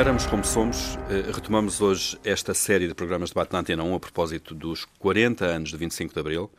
Éramos, 0.00 0.24
como 0.24 0.42
somos, 0.42 0.96
eh, 1.10 1.30
retomamos 1.30 1.82
hoje 1.82 2.18
esta 2.24 2.54
série 2.54 2.88
de 2.88 2.94
programas 2.94 3.28
de 3.28 3.34
debate 3.34 3.52
na 3.52 3.58
Antena 3.58 3.84
1 3.84 3.94
a 3.96 4.00
propósito 4.00 4.54
dos 4.54 4.86
40 4.98 5.44
anos 5.44 5.68
de 5.68 5.76
25 5.76 6.14
de 6.14 6.20
Abril. 6.20 6.50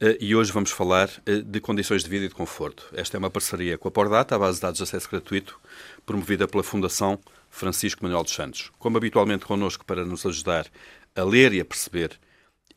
Eh, 0.00 0.18
e 0.20 0.36
hoje 0.36 0.52
vamos 0.52 0.70
falar 0.70 1.10
eh, 1.26 1.42
de 1.44 1.58
condições 1.58 2.04
de 2.04 2.08
vida 2.08 2.26
e 2.26 2.28
de 2.28 2.34
conforto. 2.36 2.86
Esta 2.94 3.16
é 3.16 3.18
uma 3.18 3.30
parceria 3.30 3.76
com 3.76 3.88
a 3.88 3.90
Pordata, 3.90 4.36
a 4.36 4.38
base 4.38 4.58
de 4.58 4.62
dados 4.62 4.76
de 4.76 4.84
acesso 4.84 5.10
gratuito, 5.10 5.58
promovida 6.06 6.46
pela 6.46 6.62
Fundação 6.62 7.18
Francisco 7.50 8.04
Manuel 8.04 8.22
dos 8.22 8.32
Santos. 8.32 8.70
Como 8.78 8.96
habitualmente 8.96 9.44
connosco 9.44 9.84
para 9.84 10.04
nos 10.04 10.24
ajudar 10.24 10.68
a 11.16 11.24
ler 11.24 11.52
e 11.52 11.60
a 11.60 11.64
perceber 11.64 12.12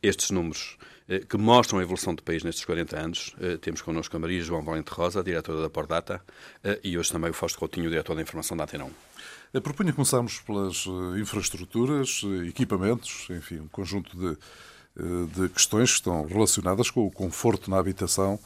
estes 0.02 0.32
números 0.32 0.76
que 1.28 1.38
mostram 1.38 1.78
a 1.78 1.82
evolução 1.82 2.12
do 2.12 2.24
país 2.24 2.42
nestes 2.42 2.64
40 2.64 2.98
anos. 2.98 3.36
Temos 3.62 3.80
connosco 3.80 4.14
a 4.16 4.18
Maria 4.18 4.42
João 4.42 4.62
Valente 4.62 4.90
Rosa, 4.90 5.22
diretora 5.22 5.62
da 5.62 5.70
Pordata, 5.70 6.20
e 6.84 6.98
hoje 6.98 7.10
também 7.10 7.30
o 7.30 7.34
Fausto 7.34 7.58
Coutinho, 7.58 7.88
diretor 7.88 8.14
da 8.14 8.20
Informação 8.20 8.56
da 8.56 8.64
Antena 8.64 8.84
1. 8.84 9.07
Propunha 9.62 9.92
começarmos 9.92 10.40
pelas 10.40 10.84
infraestruturas, 11.18 12.22
equipamentos, 12.46 13.26
enfim, 13.30 13.60
um 13.60 13.68
conjunto 13.68 14.16
de 14.16 14.38
eh, 14.98 15.26
de 15.32 15.48
questões 15.50 15.90
que 15.90 15.96
estão 15.96 16.26
relacionadas 16.26 16.90
com 16.90 17.06
o 17.06 17.10
conforto 17.10 17.70
na 17.70 17.78
habitação 17.78 18.38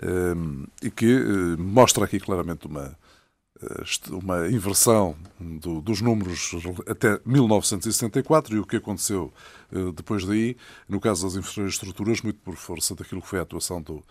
eh, 0.00 0.34
e 0.82 0.90
que 0.90 1.06
eh, 1.06 1.56
mostra 1.58 2.04
aqui 2.04 2.20
claramente 2.20 2.66
uma, 2.66 2.94
uma 4.10 4.48
inversão 4.48 5.16
do, 5.40 5.80
dos 5.80 6.02
números 6.02 6.50
até 6.86 7.18
1964 7.24 8.56
e 8.56 8.58
o 8.58 8.66
que 8.66 8.76
aconteceu 8.76 9.32
depois 9.94 10.24
daí, 10.24 10.56
no 10.88 11.00
caso 11.00 11.26
das 11.26 11.36
infraestruturas, 11.36 12.22
muito 12.22 12.38
por 12.40 12.56
força 12.56 12.94
daquilo 12.94 13.20
que 13.20 13.28
foi 13.28 13.38
a 13.38 13.42
atuação 13.42 13.82
do, 13.82 14.02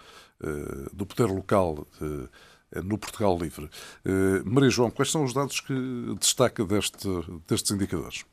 do 0.93 1.05
poder 1.05 1.31
local 1.31 1.87
no 2.83 2.97
Portugal 2.97 3.37
Livre. 3.37 3.69
Maria 4.45 4.69
João, 4.69 4.91
quais 4.91 5.11
são 5.11 5.23
os 5.23 5.33
dados 5.33 5.59
que 5.59 5.73
destaca 6.19 6.65
deste, 6.65 7.07
destes 7.47 7.71
indicadores? 7.71 8.25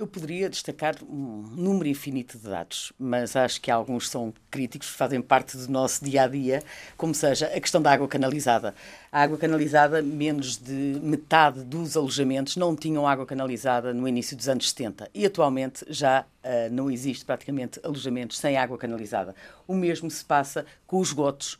Eu 0.00 0.06
poderia 0.06 0.48
destacar 0.48 0.94
um 1.06 1.42
número 1.54 1.86
infinito 1.86 2.38
de 2.38 2.48
dados, 2.48 2.90
mas 2.98 3.36
acho 3.36 3.60
que 3.60 3.70
alguns 3.70 4.08
são 4.08 4.32
críticos, 4.50 4.88
fazem 4.88 5.20
parte 5.20 5.58
do 5.58 5.70
nosso 5.70 6.02
dia 6.02 6.22
a 6.22 6.26
dia, 6.26 6.62
como 6.96 7.14
seja 7.14 7.48
a 7.48 7.60
questão 7.60 7.82
da 7.82 7.92
água 7.92 8.08
canalizada. 8.08 8.74
A 9.12 9.20
água 9.20 9.36
canalizada, 9.36 10.00
menos 10.00 10.56
de 10.56 10.98
metade 11.02 11.62
dos 11.64 11.98
alojamentos 11.98 12.56
não 12.56 12.74
tinham 12.74 13.06
água 13.06 13.26
canalizada 13.26 13.92
no 13.92 14.08
início 14.08 14.34
dos 14.34 14.48
anos 14.48 14.70
70 14.70 15.10
e 15.12 15.26
atualmente 15.26 15.84
já 15.90 16.22
uh, 16.22 16.72
não 16.72 16.90
existe 16.90 17.22
praticamente 17.22 17.78
alojamentos 17.84 18.38
sem 18.38 18.56
água 18.56 18.78
canalizada. 18.78 19.34
O 19.68 19.74
mesmo 19.74 20.10
se 20.10 20.24
passa 20.24 20.64
com 20.86 20.98
os 20.98 21.08
esgotos 21.08 21.58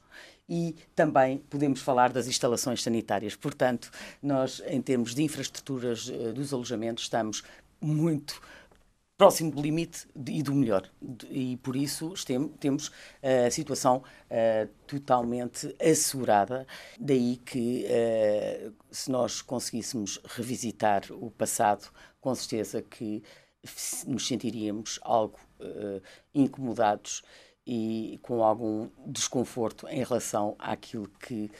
e 0.50 0.74
também 0.96 1.38
podemos 1.38 1.80
falar 1.80 2.12
das 2.12 2.26
instalações 2.26 2.82
sanitárias. 2.82 3.36
Portanto, 3.36 3.88
nós, 4.20 4.60
em 4.66 4.82
termos 4.82 5.14
de 5.14 5.22
infraestruturas 5.22 6.08
uh, 6.08 6.32
dos 6.32 6.52
alojamentos, 6.52 7.04
estamos 7.04 7.44
muito 7.80 8.42
próximo 9.16 9.52
do 9.52 9.62
limite 9.62 10.08
e 10.26 10.42
do 10.42 10.52
melhor. 10.52 10.90
E 11.30 11.56
por 11.58 11.76
isso 11.76 12.14
temos 12.58 12.90
a 13.22 13.50
situação 13.50 13.98
uh, 13.98 14.68
totalmente 14.88 15.72
assegurada. 15.80 16.66
Daí 16.98 17.36
que, 17.36 17.86
se 18.90 19.10
nós 19.10 19.42
conseguíssemos 19.42 20.18
revisitar 20.24 21.04
o 21.10 21.30
passado, 21.30 21.92
com 22.20 22.34
certeza 22.34 22.82
que 22.82 23.22
nos 24.06 24.26
sentiríamos 24.26 24.98
algo 25.02 25.38
incomodados 26.34 27.22
e 27.66 28.18
com 28.22 28.42
algum 28.42 28.88
desconforto 29.06 29.86
em 29.88 30.02
relação 30.02 30.56
àquilo 30.58 31.08
que 31.20 31.50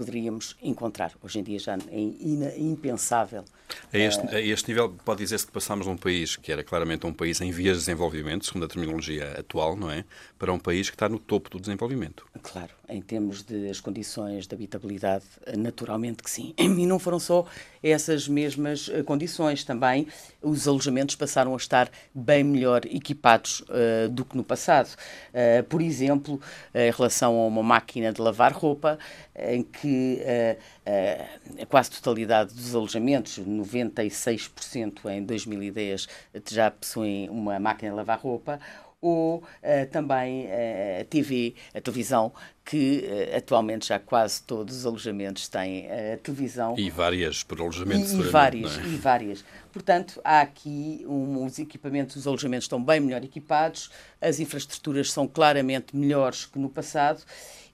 poderíamos 0.00 0.56
encontrar. 0.62 1.12
Hoje 1.22 1.40
em 1.40 1.42
dia 1.42 1.58
já 1.58 1.76
é 1.90 2.58
impensável. 2.58 3.44
A 3.92 3.98
este, 3.98 4.34
a 4.34 4.40
este 4.40 4.68
nível, 4.70 4.96
pode 5.04 5.18
dizer-se 5.18 5.46
que 5.46 5.52
passámos 5.52 5.84
de 5.84 5.92
um 5.92 5.96
país 5.96 6.36
que 6.36 6.50
era 6.50 6.64
claramente 6.64 7.06
um 7.06 7.12
país 7.12 7.38
em 7.42 7.50
vias 7.50 7.76
de 7.76 7.82
desenvolvimento, 7.82 8.46
segundo 8.46 8.64
a 8.64 8.68
terminologia 8.68 9.38
atual, 9.38 9.76
não 9.76 9.90
é? 9.90 10.06
Para 10.38 10.54
um 10.54 10.58
país 10.58 10.88
que 10.88 10.96
está 10.96 11.06
no 11.06 11.18
topo 11.18 11.50
do 11.50 11.60
desenvolvimento. 11.60 12.26
Claro, 12.42 12.72
em 12.90 13.00
termos 13.00 13.42
de 13.42 13.68
as 13.68 13.80
condições 13.80 14.46
de 14.46 14.54
habitabilidade, 14.54 15.24
naturalmente 15.56 16.22
que 16.22 16.30
sim. 16.30 16.54
E 16.80 16.86
não 16.86 16.98
foram 16.98 17.18
só 17.18 17.46
essas 17.82 18.26
mesmas 18.26 18.90
eh, 18.92 19.02
condições. 19.02 19.64
Também 19.64 20.06
os 20.42 20.66
alojamentos 20.66 21.14
passaram 21.14 21.52
a 21.54 21.56
estar 21.56 21.90
bem 22.14 22.42
melhor 22.42 22.84
equipados 22.86 23.60
uh, 23.60 24.08
do 24.10 24.24
que 24.24 24.36
no 24.36 24.42
passado. 24.42 24.88
Uh, 25.28 25.62
por 25.64 25.82
exemplo, 25.82 26.40
em 26.74 26.90
relação 26.90 27.38
a 27.38 27.46
uma 27.46 27.62
máquina 27.62 28.12
de 28.12 28.20
lavar 28.20 28.52
roupa, 28.52 28.98
em 29.36 29.62
que 29.62 30.22
uh, 30.22 31.62
a 31.62 31.66
quase 31.66 31.90
totalidade 31.90 32.54
dos 32.54 32.74
alojamentos, 32.74 33.38
96% 33.38 35.10
em 35.10 35.22
2010, 35.22 36.08
já 36.50 36.70
possuem 36.70 37.28
uma 37.28 37.58
máquina 37.58 37.90
de 37.90 37.96
lavar 37.96 38.18
roupa 38.18 38.58
ou 39.00 39.38
uh, 39.38 39.42
também 39.90 40.46
uh, 40.46 41.00
a 41.00 41.04
TV, 41.04 41.54
a 41.74 41.80
televisão, 41.80 42.32
que 42.64 43.04
uh, 43.04 43.36
atualmente 43.36 43.88
já 43.88 43.98
quase 43.98 44.42
todos 44.42 44.76
os 44.76 44.86
alojamentos 44.86 45.48
têm 45.48 45.88
a 45.90 46.16
televisão. 46.18 46.74
E 46.78 46.90
várias 46.90 47.42
por 47.42 47.60
alojamento. 47.60 48.08
E, 48.10 48.20
e 48.20 48.22
várias, 48.22 48.78
é? 48.78 48.82
e 48.82 48.96
várias. 48.96 49.44
Portanto, 49.72 50.20
há 50.24 50.40
aqui 50.40 51.04
um, 51.06 51.44
os 51.44 51.58
equipamentos, 51.58 52.16
os 52.16 52.26
alojamentos 52.26 52.64
estão 52.64 52.82
bem 52.82 53.00
melhor 53.00 53.24
equipados, 53.24 53.90
as 54.20 54.40
infraestruturas 54.40 55.10
são 55.12 55.26
claramente 55.26 55.96
melhores 55.96 56.46
que 56.46 56.58
no 56.58 56.68
passado 56.68 57.22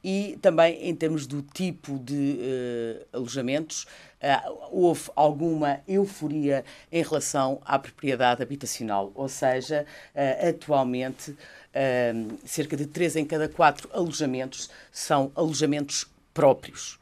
e 0.04 0.38
também 0.41 0.88
em 0.88 0.94
termos 0.94 1.26
do 1.26 1.42
tipo 1.42 1.98
de 1.98 3.00
alojamentos, 3.12 3.86
uh, 4.22 4.69
houve 4.70 5.10
alguma 5.14 5.80
euforia 5.86 6.64
em 6.91 7.02
relação 7.02 7.60
à 7.64 7.78
propriedade 7.78 8.42
habitacional, 8.42 9.10
ou 9.14 9.28
seja, 9.28 9.84
uh, 10.14 10.48
atualmente 10.48 11.36
uh, 11.76 12.38
cerca 12.44 12.76
de 12.76 12.87
3 12.87 13.16
em 13.16 13.25
cada 13.25 13.48
4 13.48 13.91
alojamentos 13.92 14.70
são 14.91 15.31
alojamentos 15.34 16.06
próprios. 16.32 16.98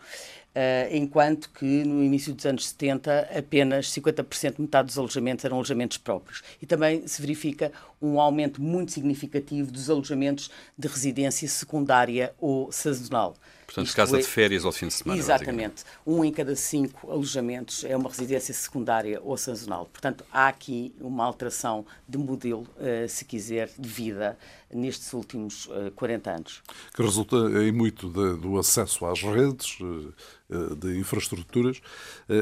Uh, 0.55 0.95
enquanto 0.95 1.51
que 1.51 1.83
no 1.83 2.03
início 2.03 2.33
dos 2.33 2.47
anos 2.47 2.69
70 2.69 3.31
apenas 3.37 3.87
50%, 3.89 4.55
metade 4.59 4.87
dos 4.87 4.99
alojamentos 4.99 5.45
eram 5.45 5.57
alojamentos 5.57 5.99
próprios. 5.99 6.43
E 6.63 6.67
também 6.67 7.07
se 7.09 7.21
verifica 7.21 7.73
um 8.01 8.21
aumento 8.21 8.63
muito 8.63 8.93
significativo 8.93 9.73
dos 9.73 9.91
alojamentos 9.91 10.51
de 10.79 10.87
residência 10.87 11.49
secundária 11.49 12.33
ou 12.39 12.71
sazonal. 12.71 13.35
Portanto, 13.67 13.87
Isto 13.87 13.97
casa 13.97 14.17
é... 14.17 14.21
de 14.21 14.27
férias 14.27 14.65
ao 14.65 14.73
fim 14.73 14.89
de 14.89 14.95
semana. 14.95 15.19
Exatamente. 15.19 15.85
Um 16.07 16.25
em 16.25 16.33
cada 16.33 16.55
cinco 16.55 17.11
alojamentos 17.11 17.85
é 17.85 17.97
uma 17.97 18.09
residência 18.09 18.53
secundária 18.53 19.21
ou 19.23 19.37
sazonal. 19.37 19.87
Portanto, 19.87 20.25
há 20.33 20.49
aqui 20.49 20.95
uma 21.01 21.25
alteração 21.25 21.85
de 22.09 22.19
modelo, 22.19 22.67
uh, 22.77 23.09
se 23.09 23.25
quiser, 23.25 23.71
de 23.79 23.89
vida 23.89 24.39
nestes 24.73 25.13
últimos 25.13 25.67
uh, 25.67 25.91
40 25.95 26.31
anos. 26.31 26.63
Que 26.95 27.03
resulta 27.03 27.37
em 27.37 27.73
muito 27.73 28.09
de, 28.09 28.41
do 28.41 28.59
acesso 28.59 29.07
às 29.07 29.23
redes 29.23 29.79
uh, 29.81 30.75
de 30.77 30.99
infraestruturas 30.99 31.81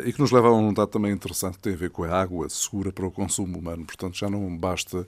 e 0.05 0.13
que 0.13 0.21
nos 0.21 0.33
leva 0.33 0.49
a 0.49 0.53
um 0.53 0.75
dado 0.75 0.89
também 0.89 1.13
interessante 1.13 1.57
que 1.57 1.63
tem 1.63 1.73
a 1.73 1.77
ver 1.77 1.91
com 1.91 2.03
a 2.03 2.11
água 2.11 2.49
segura 2.49 2.93
para 2.93 3.07
o 3.07 3.11
consumo 3.11 3.59
humano. 3.59 3.87
Portanto, 3.87 4.19
já 4.19 4.29
não 4.29 4.55
basta 4.55 5.07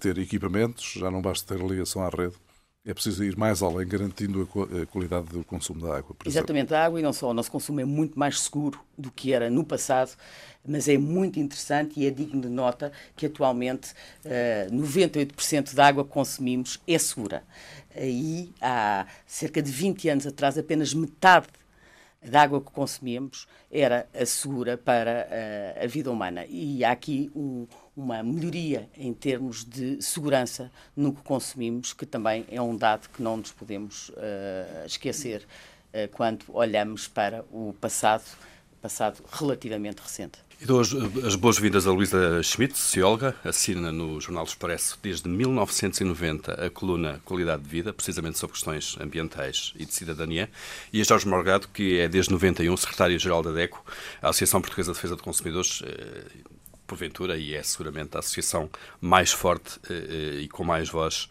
ter 0.00 0.18
equipamentos, 0.18 0.94
já 0.96 1.10
não 1.10 1.20
basta 1.20 1.54
ter 1.54 1.62
ligação 1.62 2.02
à 2.02 2.08
rede 2.08 2.34
é 2.88 2.94
preciso 2.94 3.22
ir 3.22 3.36
mais 3.36 3.62
além, 3.62 3.86
garantindo 3.86 4.48
a 4.82 4.86
qualidade 4.86 5.26
do 5.26 5.44
consumo 5.44 5.86
da 5.86 5.98
água. 5.98 6.16
Exatamente, 6.24 6.72
a 6.72 6.86
água 6.86 6.98
e 6.98 7.02
não 7.02 7.12
só. 7.12 7.28
O 7.28 7.34
nosso 7.34 7.52
consumo 7.52 7.80
é 7.80 7.84
muito 7.84 8.18
mais 8.18 8.40
seguro 8.40 8.80
do 8.96 9.10
que 9.10 9.34
era 9.34 9.50
no 9.50 9.62
passado, 9.62 10.12
mas 10.66 10.88
é 10.88 10.96
muito 10.96 11.38
interessante 11.38 12.00
e 12.00 12.06
é 12.06 12.10
digno 12.10 12.40
de 12.40 12.48
nota 12.48 12.90
que 13.14 13.26
atualmente 13.26 13.92
uh, 14.24 14.74
98% 14.74 15.74
da 15.74 15.86
água 15.86 16.02
que 16.02 16.10
consumimos 16.10 16.80
é 16.88 16.96
segura. 16.96 17.44
E 17.94 18.50
há 18.58 19.06
cerca 19.26 19.60
de 19.60 19.70
20 19.70 20.08
anos 20.08 20.26
atrás, 20.26 20.56
apenas 20.56 20.94
metade 20.94 21.48
da 22.28 22.42
água 22.42 22.60
que 22.60 22.70
consumíamos 22.70 23.46
era 23.70 24.08
a 24.14 24.24
segura 24.24 24.76
para 24.76 25.28
uh, 25.28 25.84
a 25.84 25.86
vida 25.86 26.10
humana. 26.10 26.44
E 26.48 26.84
há 26.84 26.92
aqui 26.92 27.30
um, 27.34 27.66
uma 27.96 28.22
melhoria 28.22 28.88
em 28.96 29.12
termos 29.12 29.64
de 29.64 30.00
segurança 30.02 30.70
no 30.96 31.12
que 31.12 31.22
consumimos, 31.22 31.92
que 31.92 32.06
também 32.06 32.44
é 32.50 32.60
um 32.60 32.76
dado 32.76 33.08
que 33.08 33.22
não 33.22 33.36
nos 33.36 33.52
podemos 33.52 34.10
uh, 34.10 34.86
esquecer 34.86 35.46
uh, 35.92 36.08
quando 36.12 36.44
olhamos 36.48 37.08
para 37.08 37.44
o 37.52 37.74
passado, 37.80 38.24
passado 38.80 39.22
relativamente 39.32 40.00
recente. 40.00 40.38
E 40.60 40.66
dou 40.66 40.80
as, 40.80 40.92
as 41.24 41.36
boas-vindas 41.36 41.86
a 41.86 41.92
Luísa 41.92 42.42
Schmidt, 42.42 42.76
socióloga, 42.76 43.36
assina 43.44 43.92
no 43.92 44.20
Jornal 44.20 44.42
Expresso 44.42 44.98
desde 45.00 45.28
1990 45.28 46.66
a 46.66 46.68
coluna 46.68 47.20
Qualidade 47.24 47.62
de 47.62 47.68
Vida, 47.68 47.92
precisamente 47.92 48.38
sobre 48.38 48.54
questões 48.54 48.96
ambientais 49.00 49.72
e 49.76 49.84
de 49.84 49.94
cidadania, 49.94 50.50
e 50.92 51.00
a 51.00 51.04
Jorge 51.04 51.28
Morgado, 51.28 51.68
que 51.68 52.00
é 52.00 52.08
desde 52.08 52.32
91 52.32 52.76
secretário-geral 52.76 53.40
da 53.40 53.52
DECO, 53.52 53.84
a 54.20 54.30
Associação 54.30 54.60
Portuguesa 54.60 54.90
de 54.90 54.96
Defesa 54.96 55.14
de 55.14 55.22
Consumidores, 55.22 55.80
eh, 55.86 56.24
porventura, 56.88 57.36
e 57.36 57.54
é 57.54 57.62
seguramente 57.62 58.16
a 58.16 58.18
associação 58.18 58.68
mais 59.00 59.30
forte 59.30 59.78
eh, 59.88 60.40
e 60.40 60.48
com 60.48 60.64
mais 60.64 60.88
voz 60.88 61.28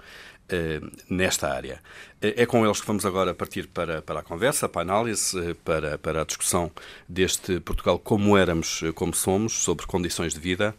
nesta 1.09 1.49
área. 1.53 1.81
É 2.21 2.45
com 2.45 2.65
eles 2.65 2.79
que 2.79 2.88
vamos 2.88 3.05
agora 3.05 3.33
partir 3.33 3.67
para, 3.67 4.01
para 4.01 4.21
a 4.21 4.23
conversa, 4.23 4.67
para 4.67 4.81
a 4.81 4.83
análise, 4.83 5.53
para, 5.63 5.97
para 5.97 6.21
a 6.21 6.25
discussão 6.25 6.71
deste 7.07 7.59
Portugal 7.59 7.99
como 7.99 8.38
éramos, 8.38 8.81
como 8.95 9.13
somos, 9.13 9.53
sobre 9.53 9.85
condições 9.85 10.33
de 10.33 10.39
vida, 10.39 10.75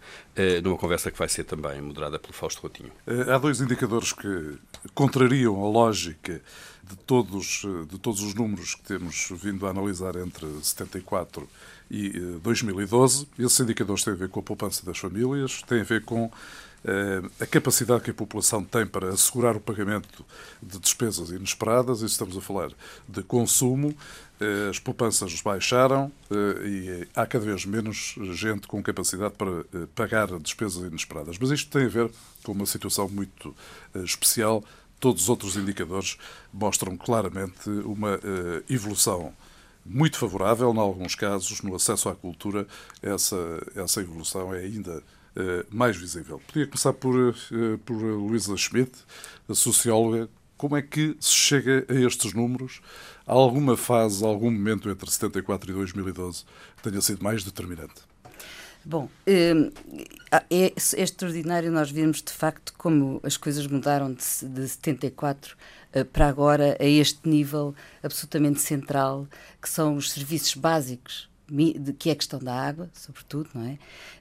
numa 0.64 0.76
conversa 0.76 1.10
que 1.10 1.18
vai 1.18 1.28
ser 1.28 1.44
também 1.44 1.80
moderada 1.80 2.18
pelo 2.18 2.32
Fausto 2.32 2.62
Rotinho. 2.62 2.90
Há 3.32 3.38
dois 3.38 3.60
indicadores 3.60 4.12
que 4.12 4.58
contrariam 4.94 5.62
a 5.64 5.68
lógica 5.68 6.40
de 6.88 6.96
todos, 6.96 7.62
de 7.88 7.98
todos 7.98 8.22
os 8.22 8.34
números 8.34 8.74
que 8.74 8.82
temos 8.82 9.30
vindo 9.30 9.66
a 9.66 9.70
analisar 9.70 10.16
entre 10.16 10.46
74 10.62 11.48
e 11.90 12.10
2012. 12.42 13.28
Esses 13.38 13.60
indicadores 13.60 14.04
têm 14.04 14.14
a 14.14 14.16
ver 14.16 14.28
com 14.28 14.40
a 14.40 14.42
poupança 14.42 14.84
das 14.84 14.98
famílias, 14.98 15.62
têm 15.62 15.80
a 15.80 15.84
ver 15.84 16.04
com 16.04 16.24
eh, 16.26 16.30
a 17.40 17.46
capacidade 17.46 18.02
que 18.02 18.10
a 18.10 18.14
população 18.14 18.62
tem 18.64 18.86
para 18.86 19.08
assegurar 19.08 19.56
o 19.56 19.60
pagamento 19.60 20.24
de 20.62 20.78
despesas 20.78 21.30
inesperadas, 21.30 22.02
e 22.02 22.06
estamos 22.06 22.36
a 22.36 22.40
falar 22.40 22.70
de 23.08 23.22
consumo, 23.22 23.94
eh, 24.40 24.68
as 24.70 24.78
poupanças 24.78 25.40
baixaram 25.40 26.12
eh, 26.30 26.66
e 26.66 27.08
há 27.14 27.26
cada 27.26 27.44
vez 27.44 27.64
menos 27.64 28.14
gente 28.32 28.68
com 28.68 28.82
capacidade 28.82 29.34
para 29.34 29.64
pagar 29.94 30.26
despesas 30.38 30.84
inesperadas. 30.84 31.36
Mas 31.38 31.50
isto 31.50 31.70
tem 31.70 31.86
a 31.86 31.88
ver 31.88 32.10
com 32.44 32.52
uma 32.52 32.66
situação 32.66 33.08
muito 33.08 33.54
especial. 34.04 34.64
Todos 35.00 35.22
os 35.24 35.28
outros 35.28 35.56
indicadores 35.56 36.16
mostram 36.52 36.96
claramente 36.96 37.68
uma 37.68 38.18
evolução 38.68 39.32
muito 39.88 40.18
favorável, 40.18 40.72
em 40.72 40.78
alguns 40.78 41.14
casos, 41.14 41.62
no 41.62 41.74
acesso 41.74 42.08
à 42.08 42.14
cultura, 42.14 42.66
essa, 43.02 43.36
essa 43.74 44.00
evolução 44.00 44.54
é 44.54 44.60
ainda 44.60 44.92
eh, 44.98 45.17
mais 45.70 45.96
visível. 45.96 46.40
Podia 46.46 46.66
começar 46.66 46.92
por, 46.92 47.14
eh, 47.16 47.78
por 47.84 47.96
Luísa 47.96 48.56
Schmidt, 48.56 48.92
a 49.48 49.54
socióloga. 49.54 50.28
Como 50.56 50.76
é 50.76 50.82
que 50.82 51.16
se 51.20 51.34
chega 51.34 51.86
a 51.88 51.94
estes 51.94 52.32
números? 52.32 52.80
Há 53.26 53.32
alguma 53.32 53.76
fase, 53.76 54.24
algum 54.24 54.50
momento 54.50 54.90
entre 54.90 55.08
74 55.10 55.70
e 55.70 55.74
2012 55.74 56.44
que 56.76 56.90
tenha 56.90 57.00
sido 57.00 57.22
mais 57.22 57.44
determinante? 57.44 58.02
Bom, 58.84 59.08
é, 59.26 59.52
é, 60.50 60.72
extraordinário 60.96 61.70
nós 61.70 61.90
vermos 61.90 62.22
de 62.22 62.32
facto 62.32 62.72
como 62.76 63.20
as 63.22 63.36
coisas 63.36 63.66
mudaram 63.66 64.12
de, 64.12 64.48
de 64.48 64.68
74 64.68 65.56
para 66.12 66.28
agora 66.28 66.76
a 66.80 66.84
este 66.84 67.28
nível 67.28 67.74
absolutamente 68.02 68.60
central, 68.60 69.26
que 69.60 69.68
são 69.68 69.96
os 69.96 70.10
serviços 70.10 70.54
básicos 70.54 71.28
que 71.98 72.10
é 72.10 72.12
a 72.12 72.16
questão 72.16 72.38
da 72.38 72.54
água, 72.54 72.90
sobretudo, 72.92 73.48
não 73.54 73.64
é? 73.66 73.78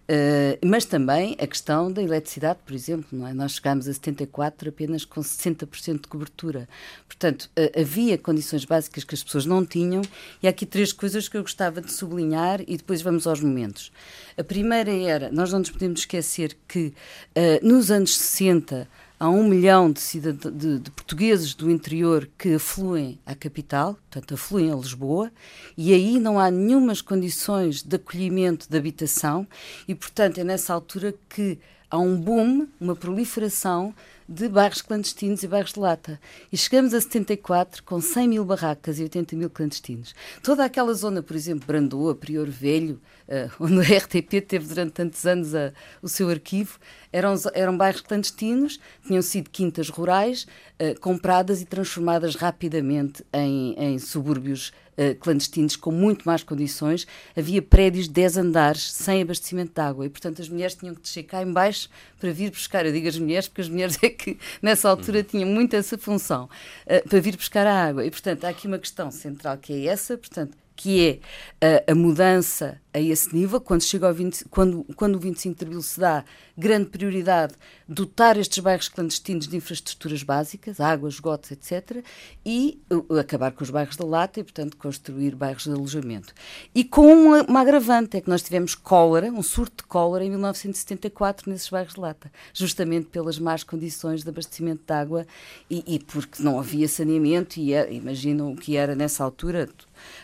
Uh, 0.09 0.65
mas 0.65 0.85
também 0.85 1.35
a 1.39 1.45
questão 1.45 1.91
da 1.91 2.01
eletricidade, 2.01 2.59
por 2.65 2.73
exemplo, 2.73 3.07
não 3.11 3.27
é? 3.27 3.33
Nós 3.33 3.53
chegámos 3.53 3.87
a 3.87 3.93
74 3.93 4.69
apenas 4.69 5.03
com 5.03 5.19
60% 5.19 6.01
de 6.01 6.07
cobertura. 6.07 6.69
Portanto, 7.05 7.49
uh, 7.59 7.81
havia 7.81 8.17
condições 8.17 8.63
básicas 8.63 9.03
que 9.03 9.13
as 9.13 9.21
pessoas 9.21 9.45
não 9.45 9.65
tinham 9.65 10.01
e 10.41 10.47
há 10.47 10.49
aqui 10.49 10.65
três 10.65 10.93
coisas 10.93 11.27
que 11.27 11.35
eu 11.35 11.41
gostava 11.41 11.81
de 11.81 11.91
sublinhar 11.91 12.61
e 12.65 12.77
depois 12.77 13.01
vamos 13.01 13.27
aos 13.27 13.41
momentos. 13.41 13.91
A 14.37 14.43
primeira 14.43 14.91
era, 14.91 15.29
nós 15.29 15.51
não 15.51 15.59
nos 15.59 15.69
podemos 15.69 15.99
esquecer 15.99 16.57
que 16.67 16.93
uh, 17.35 17.67
nos 17.67 17.91
anos 17.91 18.17
60 18.17 18.87
há 19.19 19.29
um 19.29 19.47
milhão 19.47 19.91
de, 19.91 20.01
de, 20.21 20.79
de, 20.79 20.91
portugueses 20.91 21.53
do 21.53 21.69
interior 21.69 22.29
que 22.37 22.55
afluem 22.55 23.19
à 23.25 23.33
capital, 23.33 23.93
portanto, 23.93 24.33
afluem 24.33 24.71
a 24.71 24.75
Lisboa, 24.75 25.31
e 25.77 25.93
aí 25.93 26.19
não 26.19 26.39
há 26.39 26.51
nenhumas 26.51 27.01
condições 27.01 27.81
de 27.81 27.95
acolhimento 27.95 28.69
de 28.69 28.77
habitação, 28.77 29.47
e, 29.87 29.95
portanto, 29.95 30.39
é 30.39 30.43
nessa 30.43 30.73
altura 30.73 31.13
que 31.29 31.57
há 31.89 31.97
um 31.97 32.19
boom, 32.19 32.67
uma 32.79 32.95
proliferação 32.95 33.93
de 34.27 34.49
bairros 34.49 34.81
clandestinos 34.81 35.41
e 35.41 35.47
bairros 35.47 35.71
de 35.71 35.79
lata. 35.79 36.19
E 36.51 36.57
chegamos 36.57 36.93
a 36.93 36.99
74 36.99 37.81
com 37.83 38.01
100 38.01 38.27
mil 38.27 38.43
barracas 38.43 38.99
e 38.99 39.03
80 39.03 39.35
mil 39.37 39.49
clandestinos. 39.49 40.13
Toda 40.43 40.65
aquela 40.65 40.93
zona, 40.93 41.23
por 41.23 41.35
exemplo, 41.35 41.65
Brandoa, 41.65 42.13
Prior 42.13 42.49
Velho, 42.49 42.99
uh, 43.27 43.51
onde 43.63 43.79
a 43.79 43.97
RTP 43.97 44.41
teve 44.45 44.67
durante 44.67 44.91
tantos 44.91 45.25
anos 45.25 45.55
a, 45.55 45.71
o 46.01 46.09
seu 46.09 46.29
arquivo, 46.29 46.77
eram, 47.11 47.35
eram 47.53 47.77
bairros 47.77 48.01
clandestinos, 48.01 48.79
tinham 49.05 49.21
sido 49.21 49.49
quintas 49.49 49.87
rurais, 49.87 50.45
uh, 50.81 50.99
compradas 50.99 51.61
e 51.61 51.65
transformadas 51.65 52.35
rapidamente 52.35 53.23
em, 53.31 53.75
em 53.77 53.97
subúrbios 53.97 54.73
uh, 54.97 55.15
clandestinos 55.19 55.75
com 55.75 55.91
muito 55.91 56.23
mais 56.25 56.43
condições. 56.43 57.07
Havia 57.35 57.61
prédios 57.61 58.05
de 58.05 58.13
10 58.13 58.37
andares 58.37 58.91
sem 58.91 59.21
abastecimento 59.21 59.73
de 59.73 59.81
água 59.81 60.05
e, 60.05 60.09
portanto, 60.09 60.41
as 60.41 60.49
mulheres 60.49 60.75
tinham 60.75 60.95
que 60.95 61.01
descer 61.01 61.23
cá 61.23 61.41
em 61.41 61.51
baixo 61.51 61.89
para 62.19 62.31
vir 62.31 62.51
buscar. 62.51 62.85
Eu 62.85 62.91
digo 62.91 63.07
as 63.07 63.17
mulheres 63.17 63.47
porque 63.47 63.61
as 63.61 63.69
mulheres 63.69 63.97
é 64.03 64.09
que 64.09 64.37
nessa 64.61 64.89
altura 64.89 65.23
tinham 65.23 65.49
muito 65.49 65.75
essa 65.75 65.97
função, 65.97 66.45
uh, 66.85 67.09
para 67.09 67.19
vir 67.19 67.35
buscar 67.35 67.67
a 67.67 67.87
água. 67.87 68.05
E, 68.05 68.11
portanto, 68.11 68.45
há 68.45 68.49
aqui 68.49 68.67
uma 68.67 68.79
questão 68.79 69.11
central 69.11 69.57
que 69.57 69.73
é 69.73 69.85
essa, 69.85 70.17
portanto, 70.17 70.57
que 70.77 71.19
é 71.59 71.77
a, 71.87 71.91
a 71.91 71.95
mudança 71.95 72.79
a 72.93 72.99
esse 72.99 73.35
nível, 73.35 73.59
quando, 73.59 73.83
chega 73.83 74.07
ao 74.07 74.13
20, 74.13 74.45
quando, 74.45 74.83
quando 74.95 75.15
o 75.15 75.19
25 75.19 75.57
de 75.57 75.65
Abril 75.65 75.81
se 75.81 75.99
dá 75.99 76.23
grande 76.57 76.89
prioridade 76.89 77.53
dotar 77.87 78.37
estes 78.37 78.57
bairros 78.59 78.89
clandestinos 78.89 79.47
de 79.47 79.55
infraestruturas 79.55 80.23
básicas, 80.23 80.79
água, 80.79 81.07
esgotos, 81.07 81.51
etc., 81.51 82.03
e 82.45 82.81
uh, 82.91 83.19
acabar 83.19 83.51
com 83.51 83.63
os 83.63 83.69
bairros 83.69 83.95
da 83.95 84.05
lata 84.05 84.39
e, 84.39 84.43
portanto, 84.43 84.77
construir 84.77 85.35
bairros 85.35 85.65
de 85.65 85.71
alojamento. 85.71 86.33
E 86.73 86.83
com 86.83 87.05
uma, 87.07 87.43
uma 87.43 87.61
agravante, 87.61 88.17
é 88.17 88.21
que 88.21 88.29
nós 88.29 88.41
tivemos 88.41 88.73
cólera, 88.73 89.31
um 89.31 89.43
surto 89.43 89.83
de 89.83 89.87
cólera 89.87 90.25
em 90.25 90.29
1974 90.29 91.49
nesses 91.49 91.69
bairros 91.69 91.93
de 91.93 91.99
lata, 91.99 92.31
justamente 92.53 93.07
pelas 93.07 93.37
más 93.37 93.63
condições 93.63 94.23
de 94.23 94.29
abastecimento 94.29 94.81
de 94.85 94.93
água 94.93 95.25
e, 95.69 95.83
e 95.85 95.99
porque 95.99 96.41
não 96.41 96.59
havia 96.59 96.87
saneamento 96.87 97.59
e 97.59 97.73
é, 97.73 97.93
imaginam 97.93 98.51
o 98.51 98.55
que 98.55 98.75
era 98.75 98.95
nessa 98.95 99.23
altura. 99.23 99.69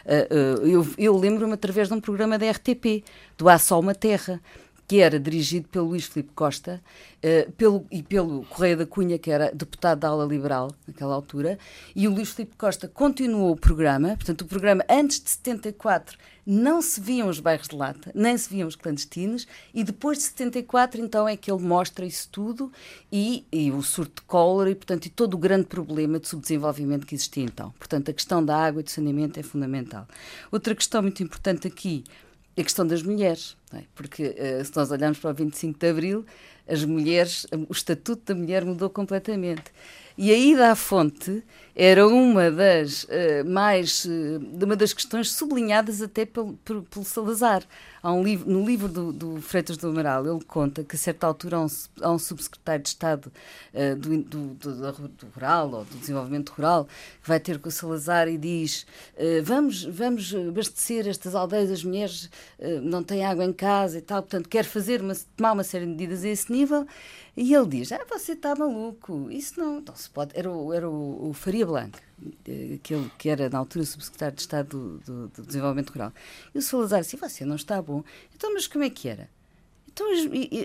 Uh, 0.06 0.64
uh, 0.64 0.68
eu, 0.68 0.88
eu 0.98 1.18
lembro-me 1.18 1.54
através 1.54 1.88
de 1.88 1.94
um 1.94 2.02
programa 2.02 2.38
da 2.38 2.50
RTP, 2.50 3.04
do 3.38 3.50
Há 3.50 3.58
Só 3.58 3.80
Uma 3.80 3.96
Terra, 3.96 4.42
que 4.88 5.00
era 5.00 5.20
dirigido 5.20 5.68
pelo 5.70 5.88
Luís 5.88 6.06
Filipe 6.06 6.34
Costa 6.34 6.82
uh, 7.18 7.52
pelo, 7.54 7.86
e 7.92 8.04
pelo 8.04 8.44
Correia 8.46 8.78
da 8.78 8.86
Cunha, 8.86 9.18
que 9.18 9.32
era 9.32 9.52
deputado 9.54 10.00
da 10.00 10.10
ala 10.10 10.26
liberal 10.26 10.72
naquela 10.88 11.14
altura, 11.14 11.58
e 11.96 12.08
o 12.08 12.14
Luís 12.14 12.32
Filipe 12.32 12.56
Costa 12.58 12.88
continuou 12.88 13.52
o 13.52 13.58
programa, 13.58 14.10
portanto, 14.10 14.42
o 14.42 14.46
programa 14.46 14.84
antes 14.90 15.22
de 15.22 15.30
74 15.30 16.18
não 16.46 16.82
se 16.82 17.00
viam 17.00 17.30
os 17.30 17.40
bairros 17.40 17.70
de 17.70 17.76
lata, 17.76 18.12
nem 18.14 18.38
se 18.38 18.50
viam 18.50 18.68
os 18.68 18.76
clandestinos, 18.76 19.48
e 19.74 19.84
depois 19.84 20.18
de 20.18 20.26
74, 20.26 21.00
então, 21.02 21.28
é 21.28 21.38
que 21.38 21.50
ele 21.50 21.62
mostra 21.62 22.06
isso 22.06 22.28
tudo 22.30 22.72
e, 23.12 23.46
e 23.52 23.72
o 23.72 23.82
surto 23.82 24.22
de 24.22 24.28
cólera 24.28 24.70
e, 24.70 24.76
portanto, 24.76 25.06
e 25.06 25.10
todo 25.10 25.36
o 25.36 25.38
grande 25.38 25.66
problema 25.66 26.20
de 26.20 26.28
subdesenvolvimento 26.28 27.08
que 27.08 27.16
existia 27.16 27.44
então. 27.44 27.72
Portanto, 27.80 28.12
a 28.12 28.14
questão 28.14 28.44
da 28.44 28.58
água 28.58 28.82
e 28.82 28.84
do 28.84 28.92
saneamento 28.92 29.40
é 29.40 29.44
fundamental. 29.44 30.06
Outra 30.52 30.76
questão 30.76 31.02
muito 31.02 31.24
importante 31.24 31.68
aqui 31.68 32.04
a 32.58 32.64
questão 32.64 32.86
das 32.86 33.02
mulheres, 33.02 33.58
é? 33.74 33.84
porque 33.96 34.28
uh, 34.28 34.64
se 34.64 34.76
nós 34.76 34.92
olharmos 34.92 35.20
para 35.20 35.32
o 35.32 35.34
25 35.34 35.80
de 35.80 35.90
Abril, 35.90 36.26
as 36.68 36.86
mulheres, 36.86 37.46
o 37.68 37.72
estatuto 37.72 38.34
da 38.34 38.40
mulher 38.40 38.64
mudou 38.64 38.90
completamente. 38.90 39.64
E 40.18 40.32
a 40.32 40.38
ida 40.38 40.72
à 40.72 40.76
fonte 40.76 41.44
era 41.76 42.08
uma 42.08 42.52
das 42.52 43.04
uh, 43.06 43.10
mais 43.46 44.06
uh, 44.06 44.40
uma 44.64 44.76
das 44.76 44.94
questões 44.94 45.32
sublinhadas 45.32 46.02
até 46.02 46.26
pelo, 46.26 46.54
pelo 46.54 47.04
Salazar. 47.04 47.64
Um 48.04 48.22
livro, 48.22 48.50
no 48.50 48.66
livro 48.66 48.90
do, 48.90 49.14
do, 49.14 49.42
Freitas 49.42 49.78
do 49.78 49.88
Amaral, 49.88 50.28
ele 50.28 50.44
conta 50.44 50.84
que 50.84 50.96
a 50.96 51.00
certa 51.00 51.26
altura 51.26 51.58
há 51.58 51.62
um, 51.62 51.68
há 52.02 52.12
um 52.12 52.20
subsecretário 52.20 52.84
de 52.84 52.90
Estado 52.90 53.32
uh, 53.74 53.96
do, 53.96 54.18
do, 54.24 54.54
do, 54.56 55.28
Rural 55.34 55.72
ou 55.72 55.86
do 55.86 55.98
Desenvolvimento 55.98 56.50
Rural 56.50 56.86
que 57.22 57.28
vai 57.28 57.40
ter 57.40 57.60
com 57.60 57.70
o 57.70 57.72
Salazar 57.72 58.28
e 58.28 58.38
diz 58.38 58.86
vamos, 59.44 59.84
vamos 59.86 60.36
abastecer 60.36 61.08
estas 61.08 61.34
aldeias, 61.34 61.72
as 61.72 61.84
mulheres 61.84 62.30
não 62.82 63.04
têm 63.04 63.26
água 63.26 63.46
em 63.46 63.54
casa 63.54 63.98
e 63.98 64.02
tal, 64.02 64.22
portanto 64.22 64.50
quer 64.50 64.66
fazer 64.66 65.02
uma, 65.02 65.14
tomar 65.38 65.54
uma 65.54 65.64
série 65.64 65.86
de 65.86 65.92
medidas 65.92 66.26
a 66.26 66.30
esse 66.30 66.52
nível 66.52 66.86
e 67.36 67.54
ele 67.54 67.68
diz: 67.68 67.92
Ah, 67.92 68.06
você 68.08 68.34
está 68.34 68.56
maluco, 68.56 69.30
isso 69.32 69.60
não, 69.60 69.82
não 69.82 69.96
se 69.96 70.10
pode. 70.10 70.38
Era 70.38 70.52
o, 70.52 70.72
era 70.72 70.90
o, 70.90 71.30
o 71.30 71.34
Faria 71.34 71.66
Blanco, 71.66 71.98
aquele 72.76 73.12
que 73.18 73.30
era 73.30 73.50
na 73.50 73.58
altura 73.58 73.86
subsecretário 73.86 74.36
de 74.36 74.42
Estado 74.42 74.70
do, 74.70 74.98
do, 75.00 75.28
do, 75.30 75.44
Desenvolvimento 75.44 75.92
Rural. 75.92 76.14
E 76.54 76.58
o 76.58 76.62
Salazar 76.62 77.02
disse: 77.02 77.18
Você 77.18 77.46
não 77.46 77.56
está 77.56 77.82
bom. 77.82 78.04
Então, 78.36 78.54
mas 78.54 78.68
como 78.68 78.84
é 78.84 78.90
que 78.90 79.08
era? 79.08 79.30
Então 79.92 80.12
as, 80.12 80.20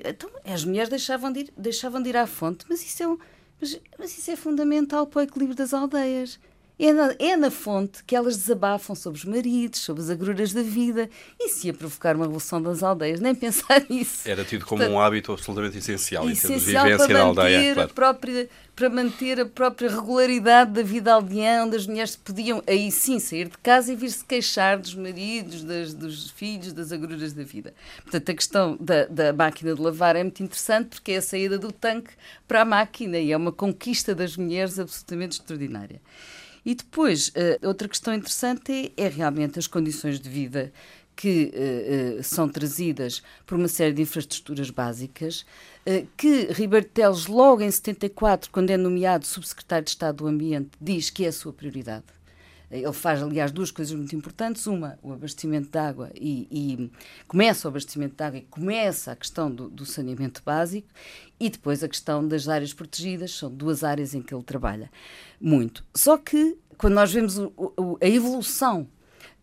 então, 0.06 0.30
as 0.44 0.64
mulheres 0.64 0.88
deixavam 0.88 1.30
de, 1.30 1.40
ir, 1.40 1.52
deixavam 1.56 2.02
de 2.02 2.08
ir 2.08 2.16
à 2.16 2.26
fonte, 2.26 2.64
mas 2.68 2.82
isso 2.82 3.02
é, 3.02 3.08
um, 3.08 3.18
mas, 3.60 3.80
mas 3.98 4.18
isso 4.18 4.30
é 4.30 4.36
fundamental 4.36 5.06
para 5.06 5.20
o 5.20 5.22
equilíbrio 5.22 5.56
das 5.56 5.74
aldeias. 5.74 6.38
É 6.78 6.92
na, 6.92 7.14
é 7.18 7.37
na 7.37 7.50
fonte 7.50 8.04
que 8.04 8.14
elas 8.14 8.37
desabafam 8.37 8.94
sobre 8.94 9.18
os 9.18 9.25
maridos, 9.25 9.80
sobre 9.80 10.00
as 10.00 10.11
agruras 10.11 10.52
da 10.52 10.62
vida 10.62 11.11
e 11.38 11.49
se 11.49 11.66
ia 11.66 11.75
provocar 11.75 12.14
uma 12.14 12.25
revolução 12.25 12.62
das 12.62 12.85
aldeias, 12.85 13.18
nem 13.18 13.35
pensar 13.35 13.85
nisso. 13.90 14.28
Era 14.28 14.44
tido 14.44 14.64
como 14.64 14.78
Portanto, 14.78 14.94
um 14.94 15.00
hábito 15.00 15.32
absolutamente 15.32 15.78
essencial, 15.78 16.30
essencial 16.30 16.52
em 16.52 16.58
termos 16.58 16.64
de 16.64 16.73
vivência 16.73 17.14
da 17.14 17.20
aldeia. 17.20 17.75
Claro. 17.75 17.94
Própria, 17.94 18.49
para 18.76 18.88
manter 18.88 19.40
a 19.40 19.47
própria 19.47 19.90
regularidade 19.90 20.70
da 20.70 20.82
vida 20.82 21.12
aldeã, 21.12 21.64
onde 21.64 21.75
as 21.75 21.85
mulheres 21.85 22.14
podiam, 22.14 22.62
aí 22.64 22.92
sim, 22.92 23.18
sair 23.18 23.49
de 23.49 23.58
casa 23.58 23.92
e 23.92 23.97
vir-se 23.97 24.25
queixar 24.25 24.78
dos 24.78 24.94
maridos, 24.94 25.64
das, 25.64 25.92
dos 25.92 26.30
filhos, 26.30 26.73
das 26.73 26.92
agruras 26.92 27.32
da 27.32 27.42
vida. 27.42 27.75
Portanto, 28.04 28.30
a 28.30 28.35
questão 28.35 28.76
da, 28.78 29.06
da 29.06 29.32
máquina 29.32 29.75
de 29.75 29.82
lavar 29.82 30.14
é 30.14 30.23
muito 30.23 30.44
interessante 30.44 30.90
porque 30.90 31.11
é 31.11 31.16
a 31.16 31.23
saída 31.23 31.58
do 31.58 31.73
tanque 31.73 32.12
para 32.47 32.62
a 32.62 32.64
máquina 32.64 33.18
e 33.18 33.32
é 33.32 33.37
uma 33.37 33.50
conquista 33.50 34.14
das 34.14 34.37
mulheres 34.37 34.78
absolutamente 34.78 35.40
extraordinária. 35.40 36.00
E 36.68 36.75
depois, 36.75 37.28
uh, 37.28 37.66
outra 37.66 37.88
questão 37.88 38.12
interessante 38.12 38.92
é, 38.94 39.04
é, 39.04 39.08
realmente 39.08 39.58
as 39.58 39.66
condições 39.66 40.20
de 40.20 40.28
vida 40.28 40.70
que 41.16 41.50
uh, 41.54 42.20
uh, 42.20 42.22
são 42.22 42.46
trazidas 42.46 43.22
por 43.46 43.56
uma 43.56 43.68
série 43.68 43.94
de 43.94 44.02
infraestruturas 44.02 44.68
básicas, 44.68 45.46
que 46.18 46.52
Ribeiro 46.52 46.84
Teles, 46.84 47.26
logo 47.26 47.62
em 47.62 47.70
74, 47.70 48.50
quando 48.50 48.68
é 48.68 48.76
nomeado 48.76 49.25
subsecretário 49.25 49.87
de 49.87 49.92
Estado 49.92 50.16
do 50.16 50.26
Ambiente, 50.26 50.68
diz 50.78 51.08
que 51.08 51.25
é 51.25 51.28
a 51.28 51.32
sua 51.32 51.50
prioridade. 51.50 52.04
Ele 52.70 52.92
faz, 52.92 53.22
aliás, 53.22 53.50
duas 53.50 53.70
coisas 53.70 53.94
muito 53.94 54.14
importantes. 54.14 54.66
Uma, 54.66 54.98
o 55.02 55.12
abastecimento 55.12 55.70
de 55.70 55.78
água, 55.78 56.10
e, 56.14 56.46
e 56.50 56.90
começa 57.26 57.66
o 57.66 57.70
abastecimento 57.70 58.16
de 58.16 58.22
água 58.22 58.38
e 58.38 58.42
começa 58.42 59.12
a 59.12 59.16
questão 59.16 59.50
do, 59.50 59.68
do, 59.68 59.87
saneamento 59.87 60.42
básico, 60.44 60.88
e 61.40 61.48
depois 61.48 61.82
a 61.82 61.88
questão 61.88 62.26
das 62.26 62.48
áreas 62.48 62.75
protegidas, 62.75 63.32
são 63.32 63.50
duas 63.50 63.82
áreas 63.82 64.14
em 64.14 64.20
que 64.20 64.34
ele 64.34 64.42
trabalha 64.42 64.90
muito. 65.40 65.84
Só 65.94 66.18
que, 66.18 66.58
quando 66.76 66.94
nós 66.94 67.12
vemos 67.12 67.38
o, 67.38 67.52
o, 67.56 67.98
a 68.00 68.06
evolução 68.06 68.87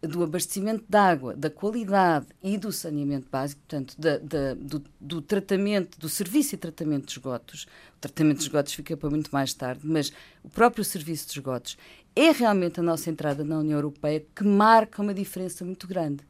do 0.02 0.24
abastecimento 0.24 0.84
de 0.88 0.98
água, 0.98 1.36
da 1.36 1.50
qualidade 1.50 2.28
e 2.44 2.58
do 2.58 2.72
saneamento 2.72 3.28
básico, 3.30 3.62
portanto, 3.62 3.96
da, 3.98 4.18
da, 4.18 4.54
do, 4.54 4.84
do, 5.00 5.22
tratamento, 5.22 6.00
do 6.00 6.08
serviço 6.08 6.56
e 6.56 6.58
tratamento 6.58 7.06
de 7.06 7.14
esgotos. 7.14 7.64
O 7.98 8.00
tratamento 8.02 8.38
de 8.38 8.44
esgotos 8.44 8.74
fica 8.74 8.96
para 8.96 9.10
muito 9.10 9.30
mais 9.32 9.54
tarde, 9.54 9.82
mas 9.84 10.12
o 10.44 10.50
próprio 10.50 10.84
serviço 10.84 11.26
de 11.28 11.40
esgotos 11.40 11.78
é 12.16 12.32
realmente 12.32 12.80
a 12.80 12.84
nossa 12.84 13.10
entrada 13.10 13.44
na 13.44 13.60
União 13.60 13.78
Europeia 13.78 14.26
que 14.34 14.44
marca 14.44 15.02
uma 15.02 15.14
diferença 15.14 15.66
muito 15.66 15.88
grande. 15.88 16.24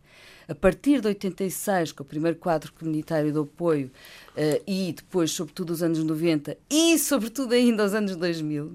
A 0.47 0.53
partir 0.53 1.01
de 1.01 1.07
86, 1.07 1.91
com 1.91 2.03
o 2.03 2.05
primeiro 2.05 2.37
quadro 2.37 2.71
comunitário 2.73 3.31
de 3.31 3.39
apoio, 3.39 3.91
uh, 4.35 4.63
e 4.67 4.93
depois, 4.93 5.31
sobretudo, 5.31 5.71
os 5.71 5.81
anos 5.81 6.03
90 6.03 6.57
e, 6.69 6.97
sobretudo, 6.99 7.53
ainda 7.53 7.83
os 7.83 7.93
anos 7.93 8.15
2000, 8.15 8.71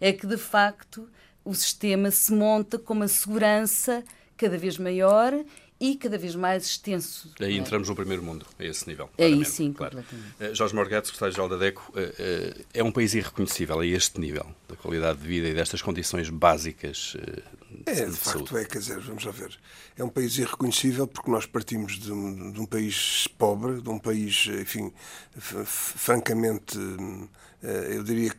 é? 0.00 0.08
é 0.08 0.12
que, 0.12 0.26
de 0.26 0.36
facto, 0.36 1.08
o 1.44 1.54
sistema 1.54 2.10
se 2.10 2.32
monta 2.32 2.78
com 2.78 2.94
uma 2.94 3.08
segurança 3.08 4.04
cada 4.36 4.56
vez 4.56 4.78
maior 4.78 5.34
e 5.80 5.96
cada 5.96 6.18
vez 6.18 6.34
mais 6.34 6.66
extenso. 6.66 7.32
Aí 7.40 7.54
é? 7.54 7.58
entramos 7.58 7.88
no 7.88 7.94
primeiro 7.94 8.22
mundo, 8.22 8.44
a 8.58 8.64
esse 8.64 8.88
nível. 8.88 9.08
Aí 9.18 9.44
sim, 9.44 9.72
claro. 9.72 9.96
completamente. 9.96 10.52
Uh, 10.52 10.54
Jorge 10.54 10.74
Morgado, 10.74 11.06
secretário-geral 11.06 11.48
da 11.48 11.56
DECO, 11.56 11.92
uh, 11.94 12.00
uh, 12.00 12.64
é 12.74 12.82
um 12.82 12.90
país 12.90 13.14
irreconhecível 13.14 13.78
a 13.80 13.86
este 13.86 14.20
nível, 14.20 14.46
da 14.68 14.76
qualidade 14.76 15.20
de 15.20 15.28
vida 15.28 15.48
e 15.48 15.54
destas 15.54 15.80
condições 15.80 16.28
básicas 16.28 17.16
é, 17.86 17.92
de, 17.92 18.06
de 18.06 18.16
facto 18.16 18.48
saúde. 18.48 18.56
é, 18.56 18.64
quer 18.64 18.78
dizer, 18.78 18.98
vamos 19.00 19.24
lá 19.24 19.30
ver. 19.30 19.56
É 19.96 20.04
um 20.04 20.08
país 20.08 20.38
irreconhecível 20.38 21.06
porque 21.06 21.30
nós 21.30 21.46
partimos 21.46 21.98
de 21.98 22.12
um, 22.12 22.52
de 22.52 22.60
um 22.60 22.66
país 22.66 23.28
pobre, 23.38 23.80
de 23.80 23.88
um 23.88 23.98
país, 23.98 24.46
enfim, 24.60 24.92
francamente 25.36 26.78
eh, 26.78 27.28
eu 27.62 28.04
diria 28.04 28.30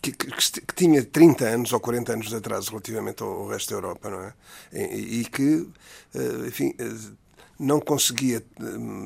que, 0.00 0.12
que, 0.12 0.60
que, 0.60 0.74
tinha 0.74 1.04
30 1.04 1.44
anos 1.44 1.72
ou 1.72 1.80
40 1.80 2.12
anos 2.12 2.28
de 2.28 2.36
atraso 2.36 2.70
relativamente 2.70 3.22
ao, 3.22 3.46
resto 3.48 3.70
da 3.70 3.76
Europa, 3.76 4.10
não 4.10 4.20
é? 4.22 4.32
E, 4.72 5.20
e 5.20 5.24
que, 5.26 5.68
eh, 6.14 6.46
enfim, 6.46 6.74
eh, 6.78 7.12
não 7.58 7.78
conseguia, 7.78 8.42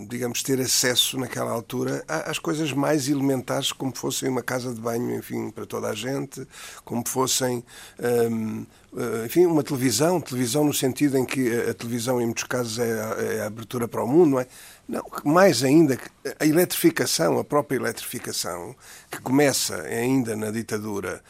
digamos, 0.09 0.43
ter 0.43 0.59
acesso 0.59 1.19
naquela 1.19 1.51
altura 1.51 2.03
às 2.09 2.39
coisas 2.39 2.73
mais 2.73 3.07
elementares, 3.09 3.73
como 3.73 3.95
fossem 3.95 4.29
uma 4.29 4.43
casa 4.43 4.73
de 4.73 4.81
banho, 4.81 5.15
enfim, 5.15 5.51
para 5.51 5.67
toda 5.67 5.89
a 5.89 5.95
gente, 5.95 6.47
como 6.83 7.07
fossem, 7.07 7.63
enfim, 9.27 9.45
uma 9.45 9.63
televisão, 9.63 10.19
televisão 10.19 10.65
no 10.65 10.73
sentido 10.73 11.19
em 11.19 11.27
que 11.27 11.55
a 11.69 11.75
televisão, 11.75 12.23
em 12.23 12.25
muitos 12.25 12.45
casos, 12.45 12.79
é 12.79 12.91
a, 12.91 13.23
é 13.23 13.41
a 13.43 13.47
abertura 13.49 13.87
para 13.87 14.03
o 14.03 14.09
mundo, 14.09 14.31
não 14.31 14.41
é? 14.41 14.47
Não, 14.89 15.05
mais 15.23 15.63
ainda, 15.63 16.01
a 16.41 16.47
eletrificação, 16.47 17.39
a 17.39 17.45
própria 17.45 17.77
eletrificação, 17.77 18.75
que 19.11 19.21
começa 19.21 19.83
ainda 19.83 20.35
na 20.35 20.51
ditadura, 20.51 21.23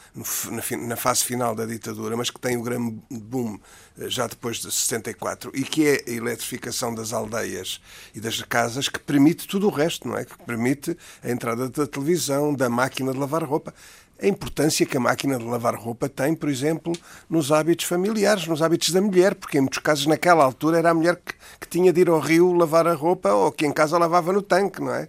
na 0.87 0.97
fase 0.97 1.25
final 1.25 1.57
da 1.57 1.67
ditadura, 1.67 2.17
mas 2.17 2.31
que 2.31 2.39
tem 2.39 2.57
o 2.57 2.63
grande 2.63 3.01
boom 3.11 3.59
eh, 3.99 4.09
já 4.09 4.29
depois 4.29 4.59
de 4.59 4.71
64, 4.71 5.51
e 5.55 5.65
que 5.65 5.89
é 5.89 6.05
a 6.07 6.11
eletrificação 6.13 6.95
das 6.95 7.13
aldeias 7.13 7.81
e 8.15 8.21
das 8.21 8.41
casas, 8.43 8.89
que 8.89 9.01
permite 9.01 9.49
tudo 9.49 9.67
o 9.67 9.71
resto, 9.71 10.07
não 10.07 10.17
é? 10.17 10.25
Que 10.25 10.39
permite 10.45 10.97
a 11.21 11.29
entrada 11.29 11.69
da 11.69 11.85
televisão, 11.85 12.55
da 12.55 12.69
máquina 12.69 13.13
de 13.13 13.19
lavar 13.19 13.43
roupa 13.43 13.75
a 14.21 14.27
importância 14.27 14.85
que 14.85 14.97
a 14.97 15.01
máquina 15.01 15.39
de 15.39 15.45
lavar 15.45 15.75
roupa 15.77 16.09
tem, 16.09 16.35
por 16.35 16.49
exemplo, 16.49 16.93
nos 17.31 17.53
hábitos 17.53 17.87
familiares, 17.87 18.47
nos 18.47 18.61
hábitos 18.63 18.91
da 18.91 19.01
mulher, 19.01 19.35
porque 19.35 19.59
em 19.59 19.61
muitos 19.61 19.79
casos 19.79 20.07
naquela 20.07 20.45
altura 20.45 20.79
era 20.79 20.91
a 20.91 20.95
mulher 20.95 21.17
que, 21.17 21.35
que 21.61 21.69
tinha 21.69 21.93
de 21.93 22.01
ir 22.01 22.09
ao 22.09 22.19
rio 22.19 22.53
lavar 22.53 22.87
a 22.87 22.95
roupa 22.95 23.33
ou 23.33 23.53
que 23.53 23.65
em 23.67 23.73
casa 23.73 23.97
lavava 23.97 24.33
no 24.33 24.43
tanque, 24.43 24.81
não 24.81 24.93
é? 24.93 25.09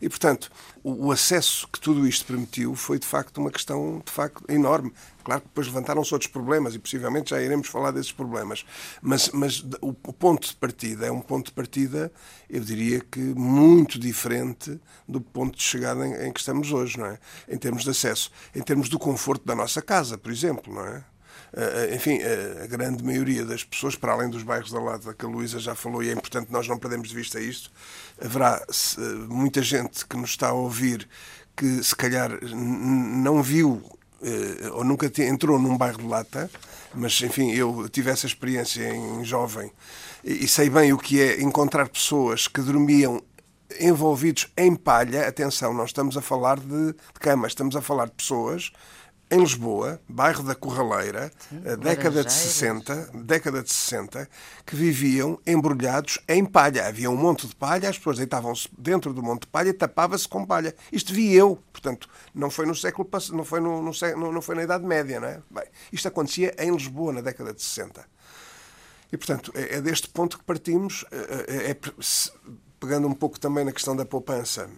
E, 0.00 0.08
portanto, 0.08 0.50
o, 0.82 1.12
acesso 1.12 1.68
que 1.68 1.78
tudo 1.78 2.06
isto 2.06 2.26
permitiu 2.26 2.74
foi, 2.74 2.98
de 2.98 3.06
facto, 3.06 3.38
uma 3.38 3.50
questão 3.50 4.02
de 4.04 4.10
facto 4.10 4.44
enorme. 4.48 4.92
Claro 5.22 5.40
que 5.40 5.48
depois 5.48 5.68
levantaram-se 5.68 6.12
outros 6.12 6.30
problemas 6.30 6.74
e 6.74 6.78
possivelmente 6.78 7.30
já 7.30 7.40
iremos 7.40 7.68
falar 7.68 7.92
desses 7.92 8.10
problemas. 8.10 8.64
Mas, 9.00 9.28
mas 9.30 9.60
o, 9.80 9.90
o, 9.90 10.12
ponto 10.12 10.48
de 10.48 10.56
partida 10.56 11.06
é 11.06 11.12
um 11.12 11.20
ponto 11.20 11.46
de 11.46 11.52
partida, 11.52 12.12
eu 12.50 12.60
diria 12.60 13.00
que 13.00 13.20
muito 13.20 13.98
diferente 13.98 14.80
do 15.06 15.20
ponto 15.20 15.56
de 15.56 15.62
chegada 15.62 16.06
em, 16.06 16.28
em 16.28 16.32
que 16.32 16.40
estamos 16.40 16.72
hoje, 16.72 16.98
não 16.98 17.06
é? 17.06 17.18
Em 17.48 17.56
termos 17.56 17.84
de 17.84 17.90
acesso, 17.90 18.30
em 18.54 18.62
termos 18.62 18.88
do 18.88 18.98
conforto 18.98 19.46
da 19.46 19.54
nossa 19.54 19.80
casa, 19.80 20.18
por 20.18 20.32
exemplo, 20.32 20.74
não 20.74 20.84
é? 20.84 21.04
Uh, 21.52 21.94
enfim, 21.94 22.18
uh, 22.18 22.64
a 22.64 22.66
grande 22.66 23.04
maioria 23.04 23.44
das 23.44 23.62
pessoas, 23.62 23.94
para 23.94 24.12
além 24.12 24.30
dos 24.30 24.42
bairros 24.42 24.72
da 24.72 24.80
lado, 24.80 25.14
que 25.14 25.24
a 25.24 25.28
Luísa 25.28 25.58
já 25.58 25.74
falou, 25.74 26.02
e 26.02 26.08
é 26.08 26.12
importante 26.12 26.50
nós 26.50 26.66
não 26.66 26.78
perdemos 26.78 27.10
de 27.10 27.14
vista 27.14 27.38
isto, 27.38 27.70
haverá 28.24 28.64
muita 29.28 29.62
gente 29.62 30.06
que 30.06 30.16
nos 30.16 30.30
está 30.30 30.48
a 30.48 30.52
ouvir 30.52 31.08
que 31.56 31.82
se 31.82 31.94
calhar 31.94 32.30
não 32.42 33.42
viu 33.42 33.82
eh, 34.22 34.70
ou 34.72 34.84
nunca 34.84 35.10
entrou 35.22 35.58
num 35.58 35.76
bairro 35.76 35.98
de 35.98 36.06
lata, 36.06 36.50
mas 36.94 37.20
enfim, 37.20 37.52
eu 37.52 37.88
tive 37.88 38.10
essa 38.10 38.26
experiência 38.26 38.88
em 38.88 39.24
jovem 39.24 39.70
e 40.24 40.46
sei 40.46 40.70
bem 40.70 40.92
o 40.92 40.98
que 40.98 41.20
é 41.20 41.42
encontrar 41.42 41.88
pessoas 41.88 42.46
que 42.46 42.60
dormiam 42.60 43.22
envolvidos 43.80 44.48
em 44.56 44.74
palha. 44.74 45.26
Atenção, 45.26 45.74
nós 45.74 45.90
estamos 45.90 46.16
a 46.16 46.22
falar 46.22 46.60
de 46.60 46.94
camas, 47.18 47.52
estamos 47.52 47.74
a 47.74 47.82
falar 47.82 48.06
de 48.06 48.12
pessoas 48.12 48.70
em 49.32 49.40
Lisboa, 49.40 49.98
bairro 50.06 50.42
da 50.42 50.54
Corraleira, 50.54 51.32
Sim, 51.48 51.62
década 51.80 52.22
de 52.22 52.30
60, 52.30 53.12
década 53.14 53.62
de 53.62 53.72
60, 53.72 54.28
que 54.66 54.76
viviam 54.76 55.40
embrulhados 55.46 56.18
em 56.28 56.44
palha. 56.44 56.86
Havia 56.86 57.10
um 57.10 57.16
monte 57.16 57.46
de 57.46 57.56
palha, 57.56 57.88
as 57.88 57.96
pessoas 57.96 58.18
deitavam-se 58.18 58.68
dentro 58.76 59.14
do 59.14 59.22
monte 59.22 59.42
de 59.42 59.46
palha 59.46 59.70
e 59.70 59.72
tapava-se 59.72 60.28
com 60.28 60.44
palha. 60.44 60.74
Isto 60.92 61.14
vi 61.14 61.32
eu, 61.32 61.56
portanto, 61.72 62.10
não 62.34 62.50
foi 62.50 62.66
no 62.66 62.74
século 62.74 63.08
não 63.32 63.42
foi 63.42 63.60
no, 63.60 63.80
no, 63.80 64.32
não 64.32 64.42
foi 64.42 64.54
na 64.54 64.64
Idade 64.64 64.84
Média, 64.84 65.18
não 65.18 65.28
é? 65.28 65.40
Bem, 65.50 65.64
isto 65.90 66.06
acontecia 66.06 66.54
em 66.58 66.70
Lisboa 66.70 67.14
na 67.14 67.22
década 67.22 67.54
de 67.54 67.62
60. 67.62 68.04
E, 69.10 69.16
portanto, 69.16 69.50
é, 69.54 69.76
é 69.76 69.80
deste 69.80 70.10
ponto 70.10 70.38
que 70.38 70.44
partimos, 70.44 71.06
é, 71.10 71.68
é, 71.68 71.70
é 71.70 71.76
pegando 72.78 73.08
um 73.08 73.14
pouco 73.14 73.40
também 73.40 73.64
na 73.64 73.72
questão 73.72 73.96
da 73.96 74.04
poupança 74.04 74.68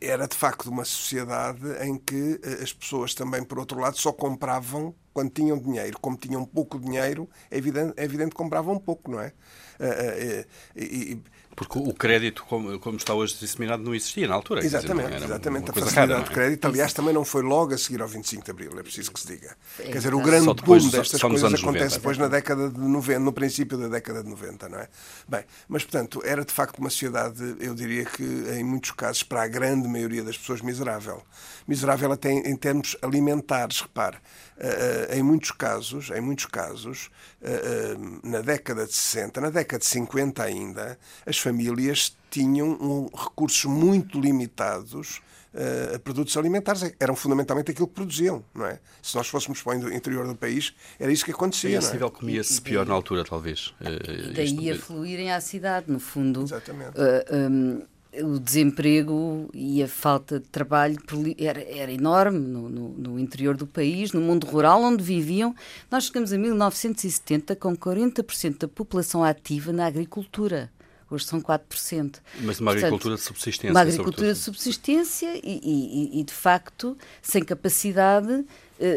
era 0.00 0.26
de 0.26 0.36
facto 0.36 0.66
uma 0.70 0.84
sociedade 0.84 1.60
em 1.82 1.96
que 1.98 2.40
eh, 2.42 2.62
as 2.62 2.72
pessoas 2.72 3.14
também, 3.14 3.42
por 3.44 3.58
outro 3.58 3.78
lado, 3.78 3.96
só 3.98 4.12
compravam 4.12 4.94
quando 5.12 5.30
tinham 5.30 5.58
dinheiro. 5.58 5.98
Como 6.00 6.16
tinham 6.16 6.44
pouco 6.44 6.78
dinheiro, 6.78 7.28
é 7.50 7.58
evidente, 7.58 7.94
é 7.96 8.04
evidente 8.04 8.30
que 8.30 8.36
compravam 8.36 8.78
pouco, 8.78 9.10
não 9.10 9.20
é? 9.20 9.32
Eh, 9.78 10.46
eh, 10.76 10.80
e, 10.82 11.22
porque 11.58 11.76
o 11.76 11.92
crédito, 11.92 12.44
como, 12.48 12.78
como, 12.78 12.96
está 12.96 13.12
hoje 13.14 13.36
disseminado, 13.40 13.82
não 13.82 13.92
existia 13.92 14.28
na 14.28 14.34
altura. 14.36 14.64
Exatamente, 14.64 15.10
dizer, 15.10 15.24
exatamente. 15.24 15.70
A 15.70 15.72
facilidade 15.72 16.12
rara, 16.12 16.22
é? 16.22 16.24
de 16.24 16.30
crédito, 16.30 16.64
aliás, 16.68 16.92
também 16.92 17.12
não 17.12 17.24
foi 17.24 17.42
logo 17.42 17.74
a 17.74 17.78
seguir 17.78 18.00
ao 18.00 18.06
25 18.06 18.44
de 18.44 18.50
Abril, 18.52 18.78
é 18.78 18.82
preciso 18.84 19.10
que 19.10 19.18
se 19.18 19.26
diga. 19.26 19.56
Quer 19.76 19.90
dizer, 19.90 20.14
o 20.14 20.20
grande 20.20 20.54
boom 20.62 20.88
destas 20.88 21.20
coisas 21.20 21.54
acontece 21.54 21.64
90, 21.64 21.88
depois 21.96 22.16
na 22.16 22.28
década 22.28 22.70
de 22.70 22.78
90, 22.78 23.18
no 23.18 23.32
princípio 23.32 23.76
da 23.76 23.88
década 23.88 24.22
de 24.22 24.30
90, 24.30 24.68
não 24.68 24.78
é? 24.78 24.88
Bem, 25.28 25.44
mas, 25.66 25.82
portanto, 25.82 26.22
era 26.24 26.44
de 26.44 26.52
facto 26.52 26.78
uma 26.78 26.90
sociedade, 26.90 27.56
eu 27.58 27.74
diria 27.74 28.04
que, 28.04 28.22
em 28.22 28.62
muitos 28.62 28.92
casos, 28.92 29.24
para 29.24 29.42
a 29.42 29.48
grande 29.48 29.88
maioria 29.88 30.22
das 30.22 30.38
pessoas, 30.38 30.60
miserável. 30.60 31.22
Miserável 31.66 32.12
até 32.12 32.30
em 32.30 32.54
termos 32.54 32.96
alimentares, 33.02 33.80
repare. 33.80 34.18
Uh, 34.58 35.14
em 35.14 35.22
muitos 35.22 35.52
casos, 35.52 36.10
em 36.10 36.20
muitos 36.20 36.46
casos, 36.46 37.10
uh, 37.40 38.28
na 38.28 38.40
década 38.40 38.84
de 38.86 38.92
60, 38.92 39.40
na 39.40 39.50
década 39.50 39.78
de 39.78 39.86
50 39.86 40.42
ainda, 40.42 40.98
as 41.24 41.38
famílias 41.38 42.16
tinham 42.28 42.70
um, 42.70 43.08
recursos 43.16 43.64
muito 43.66 44.20
limitados 44.20 45.20
uh, 45.54 45.98
produtos 46.00 46.36
alimentares. 46.36 46.92
Eram 46.98 47.14
fundamentalmente 47.14 47.70
aquilo 47.70 47.86
que 47.86 47.94
produziam, 47.94 48.44
não 48.54 48.66
é? 48.66 48.80
Se 49.02 49.14
nós 49.14 49.28
fôssemos 49.28 49.62
para 49.62 49.78
o 49.78 49.92
interior 49.92 50.26
do 50.26 50.34
país, 50.34 50.74
era 50.98 51.12
isso 51.12 51.24
que 51.24 51.30
acontecia. 51.30 51.70
E 51.70 51.74
esse 51.74 51.92
nível 51.92 52.10
comia-se 52.10 52.60
pior 52.60 52.86
na 52.86 52.94
altura, 52.94 53.24
talvez. 53.24 53.74
E 53.80 54.32
daí 54.32 54.68
Isto... 54.68 54.82
a 54.82 54.86
fluírem 54.86 55.32
à 55.32 55.40
cidade, 55.40 55.90
no 55.90 56.00
fundo. 56.00 56.42
Exatamente. 56.42 56.98
Uh, 56.98 57.50
um, 57.50 57.82
o 58.14 58.38
desemprego 58.38 59.48
e 59.52 59.82
a 59.82 59.88
falta 59.88 60.40
de 60.40 60.48
trabalho 60.48 60.98
era, 61.38 61.62
era 61.62 61.92
enorme 61.92 62.38
no, 62.38 62.68
no, 62.68 62.88
no, 62.90 63.18
interior 63.18 63.56
do 63.56 63.66
país, 63.66 64.12
no 64.12 64.20
mundo 64.20 64.46
rural 64.46 64.82
onde 64.82 65.02
viviam. 65.02 65.54
Nós 65.90 66.04
chegamos 66.04 66.32
a 66.32 66.38
1970 66.38 67.54
com 67.56 67.76
40% 67.76 68.58
da 68.58 68.68
população 68.68 69.22
ativa 69.22 69.72
na 69.72 69.86
agricultura. 69.86 70.70
Hoje 71.10 71.24
são 71.24 71.40
4%. 71.40 72.16
Mas 72.40 72.60
uma 72.60 72.72
agricultura 72.72 73.14
de 73.14 73.22
subsistência. 73.22 73.70
Uma 73.70 73.80
agricultura 73.80 74.34
sobretudo. 74.34 74.34
de 74.34 74.44
subsistência 74.44 75.40
e, 75.42 75.60
e, 75.62 76.20
e, 76.20 76.24
de 76.24 76.34
facto, 76.34 76.96
sem 77.22 77.42
capacidade 77.42 78.44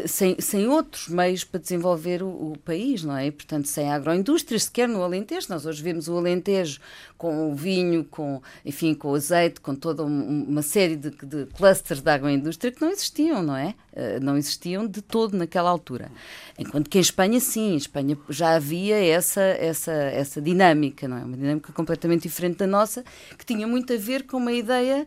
sem, 0.06 0.40
sem 0.40 0.68
outros 0.68 1.08
meios 1.08 1.42
para 1.42 1.60
desenvolver 1.60 2.22
o, 2.22 2.52
o, 2.52 2.58
país, 2.58 3.02
não 3.02 3.16
é? 3.16 3.30
Portanto, 3.30 3.66
sem 3.66 3.90
agroindústria, 3.90 4.58
sequer 4.58 4.88
no 4.88 5.02
Alentejo. 5.02 5.48
Nós 5.50 5.66
hoje 5.66 5.82
vemos 5.82 6.08
o 6.08 6.16
Alentejo 6.16 6.80
com 7.18 7.50
o 7.50 7.54
vinho, 7.54 8.04
com, 8.04 8.40
enfim, 8.64 8.94
com 8.94 9.10
o 9.10 9.14
azeite, 9.14 9.60
com 9.60 9.74
toda 9.74 10.04
uma 10.04 10.62
série 10.62 10.96
de, 10.96 11.10
de 11.10 11.46
clusters 11.56 12.00
de 12.00 12.10
agroindústria 12.10 12.70
que 12.70 12.80
não 12.80 12.90
existiam, 12.90 13.42
não 13.42 13.56
é? 13.56 13.74
Eh, 13.94 14.18
não 14.20 14.36
existiam 14.36 14.86
de 14.86 15.02
todo 15.02 15.36
naquela 15.36 15.68
altura. 15.68 16.10
Enquanto 16.58 16.88
que 16.88 16.98
em 16.98 17.00
Espanha, 17.00 17.38
sim, 17.40 17.72
em 17.72 17.76
Espanha 17.76 18.16
já 18.28 18.54
havia 18.54 18.96
essa, 18.96 19.42
essa, 19.42 19.92
essa 19.92 20.40
dinâmica, 20.40 21.06
não 21.06 21.18
é? 21.18 21.24
Uma 21.24 21.36
dinâmica 21.36 21.72
completamente 21.72 22.22
diferente 22.22 22.58
da 22.58 22.66
nossa, 22.66 23.04
que 23.36 23.44
tinha 23.44 23.66
muito 23.66 23.92
a 23.92 23.96
ver 23.96 24.24
com 24.24 24.36
uma 24.38 24.52
ideia 24.52 25.06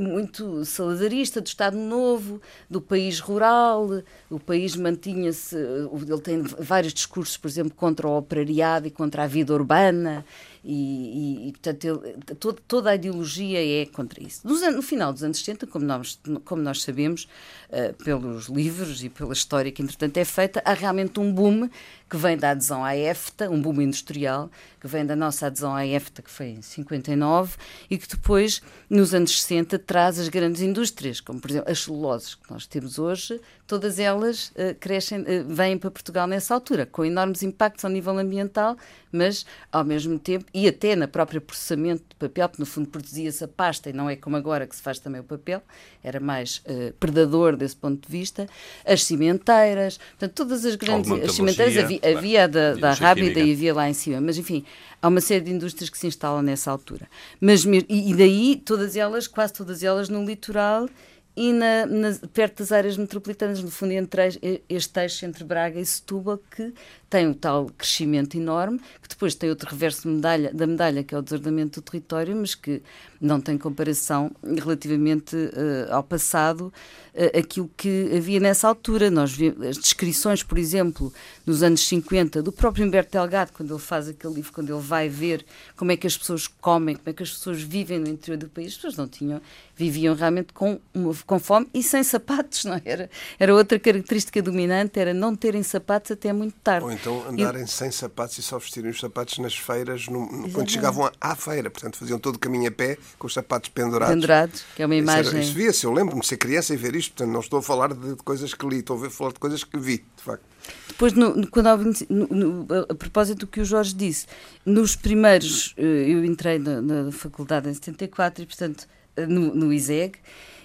muito 0.00 0.64
saladarista 0.64 1.40
do 1.40 1.46
Estado 1.46 1.76
Novo, 1.76 2.40
do 2.68 2.80
país 2.80 3.20
rural, 3.20 3.88
o 4.28 4.40
país 4.40 4.74
mantinha-se. 4.74 5.56
Ele 5.56 6.20
tem 6.20 6.42
vários 6.42 6.92
discursos, 6.92 7.36
por 7.36 7.48
exemplo, 7.48 7.72
contra 7.74 8.08
o 8.08 8.16
operariado 8.16 8.88
e 8.88 8.90
contra 8.90 9.24
a 9.24 9.26
vida 9.26 9.54
urbana, 9.54 10.24
e, 10.64 10.74
e, 10.74 11.48
e 11.48 11.52
portanto, 11.52 11.84
ele, 11.84 12.34
todo, 12.38 12.60
toda 12.66 12.90
a 12.90 12.94
ideologia 12.94 13.82
é 13.82 13.86
contra 13.86 14.22
isso. 14.22 14.46
no 14.46 14.82
final 14.82 15.12
dos 15.12 15.22
anos 15.22 15.38
60, 15.38 15.66
como 15.66 15.84
nós, 15.84 16.18
como 16.44 16.62
nós 16.62 16.82
sabemos, 16.82 17.26
uh, 17.70 17.94
pelos 18.04 18.46
livros 18.46 19.02
e 19.02 19.08
pela 19.08 19.32
história 19.32 19.72
que, 19.72 19.82
entretanto, 19.82 20.16
é 20.16 20.24
feita, 20.24 20.62
há 20.64 20.72
realmente 20.72 21.18
um 21.18 21.32
boom 21.32 21.68
que 22.10 22.16
vem 22.16 22.36
da 22.36 22.50
adesão 22.50 22.84
à 22.84 22.96
EFTA, 22.96 23.48
um 23.48 23.62
boom 23.62 23.80
industrial, 23.80 24.50
que 24.80 24.88
vem 24.88 25.06
da 25.06 25.14
nossa 25.14 25.46
adesão 25.46 25.74
à 25.76 25.86
EFTA, 25.86 26.22
que 26.22 26.30
foi 26.30 26.48
em 26.48 26.62
59, 26.62 27.56
e 27.88 27.96
que 27.96 28.08
depois, 28.08 28.60
nos 28.88 29.14
anos 29.14 29.40
60, 29.42 29.78
traz 29.78 30.18
as 30.18 30.28
grandes 30.28 30.60
indústrias, 30.60 31.20
como, 31.20 31.40
por 31.40 31.50
exemplo, 31.50 31.70
as 31.70 31.84
celuloses 31.84 32.34
que 32.34 32.50
nós 32.50 32.66
temos 32.66 32.98
hoje, 32.98 33.40
todas 33.64 34.00
elas 34.00 34.48
uh, 34.50 34.74
crescem, 34.80 35.20
uh, 35.20 35.24
vêm 35.46 35.78
para 35.78 35.90
Portugal 35.90 36.26
nessa 36.26 36.52
altura, 36.52 36.84
com 36.84 37.04
enormes 37.04 37.44
impactos 37.44 37.84
ao 37.84 37.90
nível 37.90 38.18
ambiental, 38.18 38.76
mas, 39.12 39.46
ao 39.70 39.84
mesmo 39.84 40.18
tempo, 40.18 40.46
e 40.52 40.66
até 40.66 40.96
na 40.96 41.06
própria 41.06 41.40
processamento 41.40 42.02
de 42.08 42.16
papel, 42.16 42.48
porque 42.48 42.62
no 42.62 42.66
fundo 42.66 42.88
produzia-se 42.88 43.44
a 43.44 43.48
pasta 43.48 43.90
e 43.90 43.92
não 43.92 44.10
é 44.10 44.16
como 44.16 44.36
agora 44.36 44.66
que 44.66 44.74
se 44.74 44.82
faz 44.82 44.98
também 44.98 45.20
o 45.20 45.24
papel, 45.24 45.62
era 46.02 46.18
mais 46.18 46.62
uh, 46.66 46.92
predador 46.98 47.56
desse 47.56 47.76
ponto 47.76 48.06
de 48.06 48.10
vista, 48.10 48.48
as 48.84 49.04
cimenteiras, 49.04 49.98
portanto, 49.98 50.32
todas 50.34 50.64
as 50.64 50.74
grandes 50.74 51.10
as 51.10 51.32
cimenteiras 51.32 51.76
havia, 51.76 52.00
havia 52.02 52.48
da, 52.48 52.74
da 52.74 52.92
Rábida 52.92 53.40
e 53.40 53.52
havia 53.52 53.74
lá 53.74 53.88
em 53.88 53.94
cima, 53.94 54.20
mas 54.20 54.38
enfim, 54.38 54.64
há 55.00 55.08
uma 55.08 55.20
série 55.20 55.44
de 55.44 55.52
indústrias 55.52 55.88
que 55.88 55.98
se 55.98 56.06
instalam 56.06 56.42
nessa 56.42 56.70
altura. 56.70 57.08
Mas, 57.40 57.64
e, 57.64 58.10
e 58.10 58.14
daí, 58.14 58.56
todas 58.56 58.96
elas, 58.96 59.26
quase 59.26 59.52
todas 59.52 59.82
elas 59.82 60.08
no 60.08 60.24
litoral 60.24 60.88
e 61.36 61.52
na, 61.52 61.86
na, 61.86 62.14
perto 62.32 62.58
das 62.58 62.72
áreas 62.72 62.96
metropolitanas, 62.96 63.62
no 63.62 63.70
fundo, 63.70 63.92
entre 63.92 64.38
este 64.68 65.00
eixo 65.00 65.24
entre 65.24 65.44
Braga 65.44 65.80
e 65.80 65.86
Setúbal, 65.86 66.38
que 66.50 66.74
tem 67.10 67.26
um 67.26 67.34
tal 67.34 67.66
crescimento 67.76 68.36
enorme, 68.36 68.78
que 69.02 69.08
depois 69.08 69.34
tem 69.34 69.50
outro 69.50 69.68
reverso 69.68 70.08
medalha, 70.08 70.54
da 70.54 70.64
medalha, 70.64 71.02
que 71.02 71.12
é 71.12 71.18
o 71.18 71.22
desordenamento 71.22 71.80
do 71.80 71.84
território, 71.84 72.36
mas 72.36 72.54
que 72.54 72.80
não 73.20 73.40
tem 73.40 73.58
comparação 73.58 74.30
relativamente 74.42 75.34
uh, 75.34 75.92
ao 75.92 76.04
passado, 76.04 76.72
uh, 77.12 77.38
aquilo 77.38 77.68
que 77.76 78.10
havia 78.16 78.38
nessa 78.38 78.68
altura. 78.68 79.10
Nós 79.10 79.32
vimos 79.32 79.60
as 79.66 79.76
descrições, 79.76 80.44
por 80.44 80.56
exemplo, 80.56 81.12
nos 81.44 81.64
anos 81.64 81.86
50, 81.88 82.40
do 82.42 82.52
próprio 82.52 82.86
Humberto 82.86 83.10
Delgado, 83.10 83.50
quando 83.52 83.74
ele 83.74 83.82
faz 83.82 84.08
aquele 84.08 84.34
livro, 84.34 84.52
quando 84.52 84.72
ele 84.72 84.80
vai 84.80 85.08
ver 85.08 85.44
como 85.76 85.90
é 85.90 85.96
que 85.96 86.06
as 86.06 86.16
pessoas 86.16 86.46
comem, 86.46 86.94
como 86.94 87.10
é 87.10 87.12
que 87.12 87.24
as 87.24 87.32
pessoas 87.32 87.60
vivem 87.60 87.98
no 87.98 88.08
interior 88.08 88.38
do 88.38 88.48
país, 88.48 88.68
as 88.68 88.74
pessoas 88.76 88.96
não 88.96 89.08
tinham, 89.08 89.42
viviam 89.74 90.14
realmente 90.14 90.52
com, 90.52 90.78
com 91.26 91.38
fome 91.40 91.66
e 91.74 91.82
sem 91.82 92.04
sapatos, 92.04 92.64
não 92.64 92.74
é? 92.74 92.82
era? 92.84 93.10
Era 93.38 93.52
outra 93.52 93.80
característica 93.80 94.40
dominante, 94.40 95.00
era 95.00 95.12
não 95.12 95.34
terem 95.34 95.64
sapatos 95.64 96.12
até 96.12 96.32
muito 96.32 96.54
tarde 96.62 96.99
então 97.00 97.26
andarem 97.28 97.66
sem 97.66 97.90
sapatos 97.90 98.36
e 98.38 98.42
só 98.42 98.58
vestirem 98.58 98.90
os 98.90 99.00
sapatos 99.00 99.38
nas 99.38 99.56
feiras 99.56 100.06
no, 100.06 100.30
no, 100.30 100.50
quando 100.50 100.70
chegavam 100.70 101.10
à 101.20 101.34
feira. 101.34 101.70
Portanto, 101.70 101.96
faziam 101.96 102.18
todo 102.18 102.36
o 102.36 102.38
caminho 102.38 102.68
a 102.68 102.70
pé 102.70 102.98
com 103.18 103.26
os 103.26 103.32
sapatos 103.32 103.70
pendurados. 103.70 104.14
Pendurados, 104.14 104.64
que 104.76 104.82
é 104.82 104.86
uma 104.86 104.94
imagem. 104.94 105.22
Isso, 105.22 105.36
era, 105.36 105.44
isso 105.44 105.54
via-se. 105.54 105.84
Eu 105.84 105.92
lembro-me 105.92 106.20
de 106.20 106.26
ser 106.26 106.36
criança 106.36 106.74
e 106.74 106.76
ver 106.76 106.94
isto. 106.94 107.12
Portanto, 107.12 107.32
não 107.32 107.40
estou 107.40 107.58
a 107.58 107.62
falar 107.62 107.94
de, 107.94 108.16
coisas 108.16 108.52
que 108.52 108.66
li, 108.66 108.80
estou 108.80 109.02
a 109.02 109.10
falar 109.10 109.32
de 109.32 109.38
coisas 109.38 109.64
que 109.64 109.78
vi, 109.78 110.04
de 110.16 110.22
facto. 110.22 110.44
Depois, 110.88 111.14
no, 111.14 111.46
quando 111.48 111.94
no, 112.10 112.26
no, 112.28 112.66
a 112.88 112.94
propósito 112.94 113.40
do 113.40 113.46
que 113.46 113.60
o 113.60 113.64
Jorge 113.64 113.94
disse, 113.94 114.26
nos 114.64 114.94
primeiros, 114.94 115.74
eh, 115.78 115.82
eu 115.82 116.22
entrei 116.22 116.58
na, 116.58 116.82
na 116.82 117.12
faculdade 117.12 117.68
em 117.68 117.74
74 117.74 118.42
e, 118.42 118.46
portanto, 118.46 118.86
eh, 119.16 119.26
no, 119.26 119.54
no 119.54 119.72
ISEG, 119.72 120.18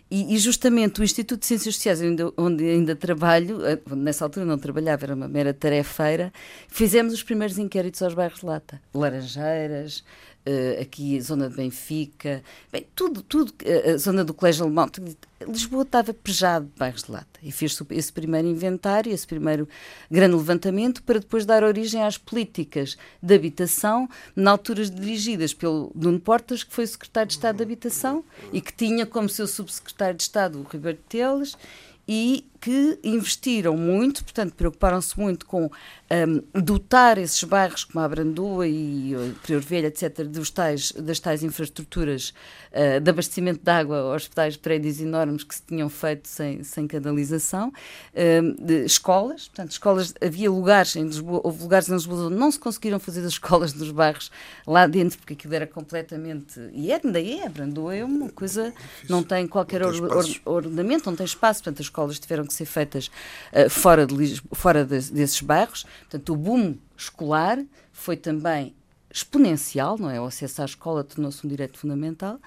e, 0.10 0.36
e, 0.36 0.38
justamente 0.38 1.02
o 1.02 1.04
Instituto 1.04 1.40
de 1.40 1.48
Ciências 1.48 1.76
Sociais, 1.76 2.00
onde, 2.02 2.24
onde 2.38 2.64
ainda 2.64 2.96
trabalho, 2.96 3.66
eh, 3.66 3.80
nessa 3.96 4.24
altura 4.24 4.46
não 4.46 4.58
trabalhava, 4.58 5.04
era 5.04 5.16
uma 5.16 5.28
mera 5.28 5.54
tarefeira, 5.54 6.32
fizemos 6.68 7.14
os 7.14 7.24
primeiros 7.24 7.58
inquéritos 7.58 8.02
aos 8.04 8.14
bairros 8.14 8.40
de 8.40 8.46
Lata. 8.46 8.82
Laranjeiras, 8.94 10.04
uh, 10.46 10.82
aqui 10.82 11.20
zona 11.22 11.50
de 11.50 11.56
Benfica, 11.56 12.44
bem, 12.72 12.86
tudo, 12.96 13.22
tudo, 13.22 13.50
uh, 13.50 13.94
a 13.94 13.98
zona 13.98 14.24
do 14.24 14.34
Colégio 14.34 14.66
Alemão. 14.66 14.90
Lisboa 15.48 15.84
estava 15.84 16.14
pejado 16.14 16.66
de 16.66 16.72
bairros 16.78 17.04
de 17.04 17.12
lata 17.12 17.40
e 17.44 17.52
fez 17.52 17.78
esse 17.92 18.12
primeiro 18.12 18.48
inventário, 18.48 19.12
esse 19.12 19.28
primeiro 19.28 19.68
grande 20.10 20.36
levantamento 20.36 21.04
para 21.04 21.20
depois 21.20 21.46
dar 21.46 21.64
origem 21.64 22.02
às 22.02 22.18
políticas 22.18 22.98
de 23.22 23.36
habitação, 23.36 24.10
na 24.36 24.52
altura 24.52 24.86
dirigidas 24.86 25.54
pelo 25.54 25.92
Nuno 25.94 26.20
Portas, 26.20 26.64
que 26.64 26.74
foi 26.74 26.88
secretário 26.88 27.28
de 27.28 27.34
Estado 27.34 27.58
de 27.58 27.64
Habitação 27.64 28.24
e 28.54 28.62
que 28.62 28.74
tinha 28.74 29.06
como 29.06 29.28
seu 29.28 29.48
subsecretário 29.48 30.16
de 30.16 30.24
Estado 30.24 30.60
o 30.60 30.64
Ribeiro 30.64 31.00
Teles 31.10 31.58
e 32.08 32.50
que 32.66 33.00
investiram 33.04 33.78
muito, 33.78 34.24
portanto, 34.24 34.56
preocuparam-se 34.56 35.20
muito 35.20 35.46
com 35.46 35.66
um, 35.66 36.62
dotar 36.62 37.16
esses 37.20 37.44
bairros 37.44 37.84
como 37.84 38.04
a 38.04 38.10
Brandua 38.10 38.68
e 38.68 39.14
Prior 39.44 39.62
Velha, 39.62 39.86
etc., 39.86 40.24
dos 40.24 40.50
tais, 40.50 40.92
das 40.94 41.20
tais 41.20 41.44
infraestruturas 41.44 42.34
uh, 42.72 43.00
de 43.00 43.08
abastecimento 43.08 43.64
de 43.64 43.70
água 43.70 44.16
hospitais 44.16 44.58
prédios 44.58 45.00
enormes 45.00 45.44
que 45.44 45.54
se 45.54 45.62
tinham 45.62 45.90
feito 45.90 46.28
sem, 46.28 46.64
sem 46.64 46.88
canalização, 46.88 47.72
um, 48.16 48.84
escolas, 48.84 49.48
portanto, 49.48 49.72
escolas, 49.72 50.14
havia 50.20 50.50
lugares 50.50 50.96
em 50.96 51.04
Lisboa, 51.04 51.42
houve 51.44 51.62
lugares 51.62 51.88
em 51.88 51.94
Lisboa 51.94 52.26
onde 52.26 52.36
não 52.36 52.50
se 52.50 52.58
conseguiram 52.58 53.00
fazer 53.00 53.20
as 53.20 53.34
escolas 53.34 53.76
nos 53.76 53.92
bairros 53.92 54.32
lá 54.66 54.88
dentro, 54.88 55.20
porque 55.20 55.34
aquilo 55.34 55.54
era 55.54 55.68
completamente, 55.68 56.60
e 56.74 56.92
é, 56.92 57.00
ainda 57.04 57.22
é, 57.22 57.46
a 57.46 57.50
Brandua 57.50 57.96
é 57.96 58.04
uma 58.04 58.30
coisa, 58.30 58.74
não 59.08 59.22
tem 59.22 59.46
qualquer 59.46 59.82
não 59.82 59.92
tem 59.92 60.02
or, 60.02 60.26
or, 60.46 60.56
ordenamento, 60.56 61.08
não 61.08 61.16
tem 61.16 61.28
espaço, 61.28 61.62
portanto, 61.62 61.82
as 61.82 61.90
escolas 61.96 62.20
tiveram 62.20 62.46
que 62.46 62.54
ser 62.54 62.66
feitas 62.66 63.10
uh, 63.54 63.70
fora, 63.70 64.06
de, 64.06 64.42
fora 64.54 64.84
de, 64.84 65.12
desses 65.12 65.42
bairros. 65.42 65.86
Portanto, 66.02 66.34
o 66.34 66.36
boom 66.36 66.76
escolar 66.98 67.64
foi 67.92 68.18
também 68.18 68.76
exponencial, 69.10 69.98
não 69.98 70.10
é? 70.10 70.20
O 70.20 70.26
acesso 70.26 70.62
à 70.62 70.66
escola 70.66 71.04
tornou-se 71.04 71.46
um 71.46 71.50
direito 71.50 71.78
fundamental. 71.80 72.40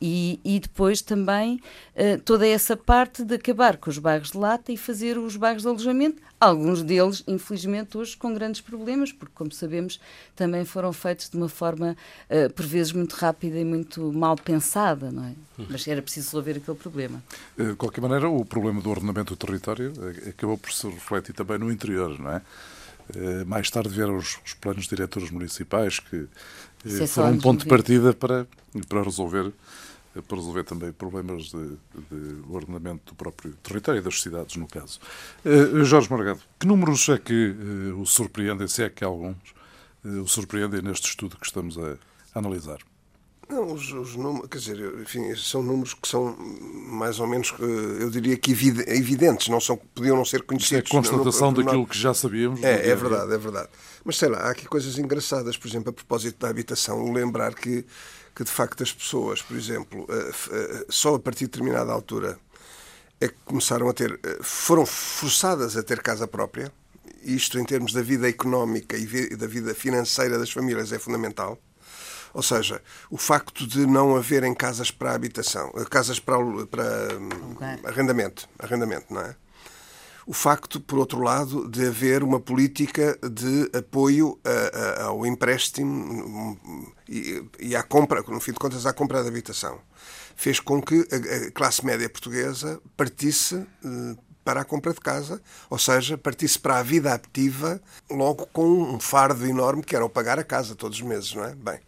E, 0.00 0.38
e 0.44 0.60
depois 0.60 1.00
também 1.00 1.60
uh, 1.94 2.20
toda 2.22 2.46
essa 2.46 2.76
parte 2.76 3.24
de 3.24 3.34
acabar 3.34 3.76
com 3.76 3.88
os 3.88 3.98
bairros 3.98 4.30
de 4.30 4.38
lata 4.38 4.72
e 4.72 4.76
fazer 4.76 5.16
os 5.16 5.36
bairros 5.36 5.62
de 5.62 5.68
alojamento, 5.68 6.22
alguns 6.38 6.82
deles, 6.82 7.24
infelizmente, 7.26 7.96
hoje 7.96 8.16
com 8.16 8.34
grandes 8.34 8.60
problemas, 8.60 9.10
porque, 9.12 9.32
como 9.34 9.50
sabemos, 9.52 9.98
também 10.34 10.64
foram 10.64 10.92
feitos 10.92 11.30
de 11.30 11.36
uma 11.36 11.48
forma, 11.48 11.96
uh, 12.30 12.52
por 12.52 12.66
vezes, 12.66 12.92
muito 12.92 13.14
rápida 13.14 13.58
e 13.58 13.64
muito 13.64 14.12
mal 14.12 14.36
pensada, 14.36 15.10
não 15.10 15.24
é? 15.24 15.34
Uhum. 15.58 15.66
Mas 15.70 15.88
era 15.88 16.02
preciso 16.02 16.26
resolver 16.26 16.58
aquele 16.58 16.76
problema. 16.76 17.22
Eh, 17.58 17.64
de 17.64 17.74
qualquer 17.74 18.02
maneira, 18.02 18.28
o 18.28 18.44
problema 18.44 18.82
do 18.82 18.90
ordenamento 18.90 19.34
do 19.34 19.36
território 19.38 19.92
acabou 20.28 20.58
por 20.58 20.70
se 20.70 20.86
refletir 20.88 21.32
também 21.32 21.58
no 21.58 21.72
interior, 21.72 22.18
não 22.18 22.30
é? 22.30 22.42
Mais 23.46 23.70
tarde 23.70 23.88
vieram 23.88 24.16
os, 24.16 24.36
os 24.44 24.52
planos 24.54 24.88
diretores 24.88 25.30
municipais 25.30 26.00
que 26.00 26.26
é 26.84 27.06
foram 27.06 27.32
um 27.32 27.38
ponto 27.38 27.64
de 27.64 27.68
partida 27.68 28.12
para, 28.12 28.46
para 28.88 29.02
resolver 29.02 29.52
para 30.22 30.36
resolver 30.36 30.64
também 30.64 30.92
problemas 30.92 31.44
de, 31.44 31.76
de 32.10 32.42
ordenamento 32.48 33.12
do 33.12 33.14
próprio 33.14 33.52
território 33.62 34.00
e 34.00 34.02
das 34.02 34.20
cidades, 34.20 34.56
no 34.56 34.66
caso. 34.66 34.98
Uh, 35.44 35.84
Jorge 35.84 36.10
Morgado, 36.10 36.40
que 36.58 36.66
números 36.66 37.08
é 37.08 37.18
que 37.18 37.50
uh, 37.50 38.00
o 38.00 38.06
surpreendem, 38.06 38.68
se 38.68 38.82
é 38.82 38.90
que 38.90 39.04
alguns, 39.04 39.36
uh, 40.04 40.22
o 40.22 40.28
surpreendem 40.28 40.82
neste 40.82 41.08
estudo 41.08 41.36
que 41.36 41.46
estamos 41.46 41.78
a, 41.78 41.96
a 42.34 42.38
analisar? 42.38 42.78
Não, 43.48 43.72
os, 43.72 43.92
os 43.92 44.16
números, 44.16 44.48
quer 44.50 44.58
dizer, 44.58 45.00
enfim, 45.00 45.34
são 45.36 45.62
números 45.62 45.94
que 45.94 46.08
são 46.08 46.36
mais 46.36 47.20
ou 47.20 47.28
menos, 47.28 47.54
eh, 47.60 48.02
eu 48.02 48.10
diria 48.10 48.36
que 48.36 48.50
evidentes, 48.50 49.46
não 49.46 49.60
são, 49.60 49.76
podiam 49.76 50.16
não 50.16 50.24
ser 50.24 50.42
conhecidos. 50.42 50.90
É 50.90 50.96
a 50.96 51.00
constatação 51.00 51.52
no, 51.52 51.58
no, 51.58 51.64
daquilo 51.64 51.86
que 51.86 51.96
já 51.96 52.12
sabíamos. 52.12 52.60
É, 52.64 52.88
é 52.88 52.96
verdade, 52.96 53.32
é 53.32 53.38
verdade. 53.38 53.68
Mas 54.04 54.16
sei 54.16 54.30
lá, 54.30 54.38
há 54.38 54.50
aqui 54.50 54.66
coisas 54.66 54.98
engraçadas, 54.98 55.56
por 55.56 55.68
exemplo, 55.68 55.90
a 55.90 55.92
propósito 55.92 56.40
da 56.40 56.48
habitação, 56.48 57.12
lembrar 57.12 57.54
que, 57.54 57.84
que 58.36 58.44
de 58.44 58.50
facto 58.50 58.82
as 58.82 58.92
pessoas, 58.92 59.42
por 59.42 59.56
exemplo, 59.56 60.06
eh, 60.08 60.32
eh, 60.52 60.86
só 60.90 61.14
a 61.14 61.18
partir 61.18 61.46
de 61.46 61.52
determinada 61.52 61.90
altura 61.90 62.38
é 63.18 63.28
que 63.28 63.36
começaram 63.46 63.88
a 63.88 63.94
ter, 63.94 64.20
foram 64.42 64.84
forçadas 64.84 65.76
a 65.76 65.82
ter 65.82 66.02
casa 66.02 66.28
própria. 66.28 66.70
Isto, 67.22 67.58
em 67.58 67.64
termos 67.64 67.94
da 67.94 68.02
vida 68.02 68.28
económica 68.28 68.94
e 68.96 69.34
da 69.34 69.46
vida 69.46 69.74
financeira 69.74 70.38
das 70.38 70.52
famílias, 70.52 70.92
é 70.92 70.98
fundamental 70.98 71.58
ou 72.36 72.42
seja, 72.42 72.82
o 73.10 73.16
facto 73.16 73.66
de 73.66 73.86
não 73.86 74.14
haverem 74.14 74.54
casas 74.54 74.90
para 74.90 75.14
habitação, 75.14 75.72
eh, 75.74 75.86
casas 75.88 76.20
para, 76.20 76.36
para 76.70 76.84
arrendamento, 77.88 78.46
arrendamento, 78.58 79.06
não 79.08 79.22
é? 79.22 79.34
O 80.26 80.32
facto, 80.32 80.80
por 80.80 80.98
outro 80.98 81.22
lado, 81.22 81.68
de 81.68 81.86
haver 81.86 82.24
uma 82.24 82.40
política 82.40 83.16
de 83.22 83.70
apoio 83.78 84.36
a, 84.44 85.00
a, 85.00 85.04
ao 85.04 85.24
empréstimo 85.24 86.58
e, 87.08 87.44
e 87.60 87.76
à 87.76 87.82
compra, 87.84 88.22
no 88.22 88.40
fim 88.40 88.50
de 88.50 88.58
contas, 88.58 88.86
à 88.86 88.92
compra 88.92 89.22
de 89.22 89.28
habitação, 89.28 89.78
fez 90.34 90.58
com 90.58 90.82
que 90.82 91.06
a, 91.12 91.46
a 91.46 91.50
classe 91.52 91.86
média 91.86 92.08
portuguesa 92.10 92.80
partisse 92.96 93.54
eh, 93.54 94.16
para 94.44 94.60
a 94.60 94.64
compra 94.64 94.92
de 94.92 95.00
casa, 95.00 95.40
ou 95.70 95.78
seja, 95.78 96.18
partisse 96.18 96.58
para 96.58 96.78
a 96.78 96.82
vida 96.82 97.12
ativa 97.12 97.80
logo 98.10 98.46
com 98.52 98.66
um 98.66 99.00
fardo 99.00 99.44
enorme 99.46 99.82
que 99.82 99.94
era 99.94 100.04
o 100.04 100.08
pagar 100.08 100.38
a 100.38 100.44
casa 100.44 100.74
todos 100.74 100.98
os 100.98 101.02
meses, 101.02 101.34
não 101.34 101.44
é? 101.44 101.54
Bem, 101.54 101.80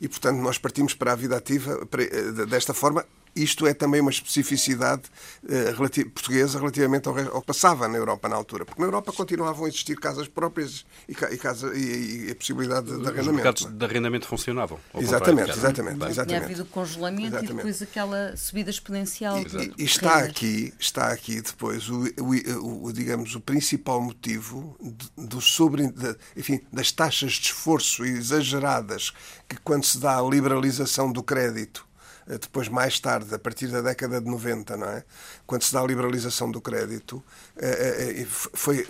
e, 0.00 0.08
portanto, 0.08 0.38
nós 0.38 0.58
partimos 0.58 0.94
para 0.94 1.12
a 1.12 1.14
vida 1.14 1.36
ativa 1.36 1.86
eh, 1.98 2.46
desta 2.46 2.72
forma. 2.72 3.04
Isto 3.36 3.66
é 3.66 3.74
também 3.74 4.00
uma 4.00 4.10
especificidade 4.10 5.02
uh, 5.44 6.10
portuguesa 6.10 6.58
relativamente 6.58 7.08
ao, 7.08 7.18
ao, 7.18 7.40
que 7.40 7.46
passava 7.46 7.86
na 7.86 7.98
Europa 7.98 8.28
na 8.28 8.36
altura. 8.36 8.64
Porque 8.64 8.80
na 8.80 8.86
Europa 8.86 9.12
continuavam 9.12 9.66
a 9.66 9.68
existir 9.68 9.96
casas 9.96 10.26
próprias 10.26 10.84
e, 11.08 11.12
e, 11.12 11.36
casa, 11.38 11.76
e, 11.76 12.28
e 12.28 12.30
a 12.30 12.34
possibilidade 12.34 12.86
de, 12.86 12.92
de 12.92 13.06
arrendamento. 13.06 13.28
Os 13.28 13.34
mercados 13.34 13.66
é? 13.66 13.70
de 13.70 13.84
arrendamento 13.84 14.26
funcionavam. 14.26 14.78
Exatamente, 14.94 15.50
exatamente. 15.50 16.04
exatamente. 16.04 16.26
Tinha 16.26 16.44
havido 16.44 16.64
congelamento 16.66 17.36
exatamente. 17.36 17.52
e 17.52 17.56
depois 17.56 17.82
aquela 17.82 18.36
subida 18.36 18.70
exponencial. 18.70 19.38
E, 19.38 19.82
e 19.82 19.84
está, 19.84 20.18
aqui, 20.18 20.72
está 20.78 21.12
aqui 21.12 21.40
depois 21.40 21.88
o, 21.88 22.04
o, 22.18 22.84
o, 22.86 22.92
digamos, 22.92 23.34
o 23.34 23.40
principal 23.40 24.00
motivo 24.00 24.76
do 25.16 25.40
sobre, 25.40 25.88
de, 25.88 26.16
enfim, 26.36 26.60
das 26.72 26.90
taxas 26.90 27.32
de 27.32 27.46
esforço 27.46 28.04
exageradas 28.04 29.12
que 29.48 29.56
quando 29.56 29.84
se 29.84 29.98
dá 29.98 30.18
a 30.18 30.22
liberalização 30.22 31.10
do 31.10 31.22
crédito 31.22 31.85
eh, 31.85 31.85
depois 32.26 32.68
mais 32.68 32.98
tarde, 32.98 33.32
a 33.34 33.38
partir 33.38 33.68
da 33.68 33.80
década 33.80 34.20
de 34.20 34.28
90, 34.28 34.76
não 34.76 34.88
é? 34.88 35.04
quando 35.46 35.62
se 35.62 35.72
dá 35.72 35.80
a 35.80 35.86
liberalização 35.86 36.50
do 36.50 36.60
crédito, 36.60 37.22
eh, 37.56 38.18
eh, 38.20 38.26
foi, 38.28 38.86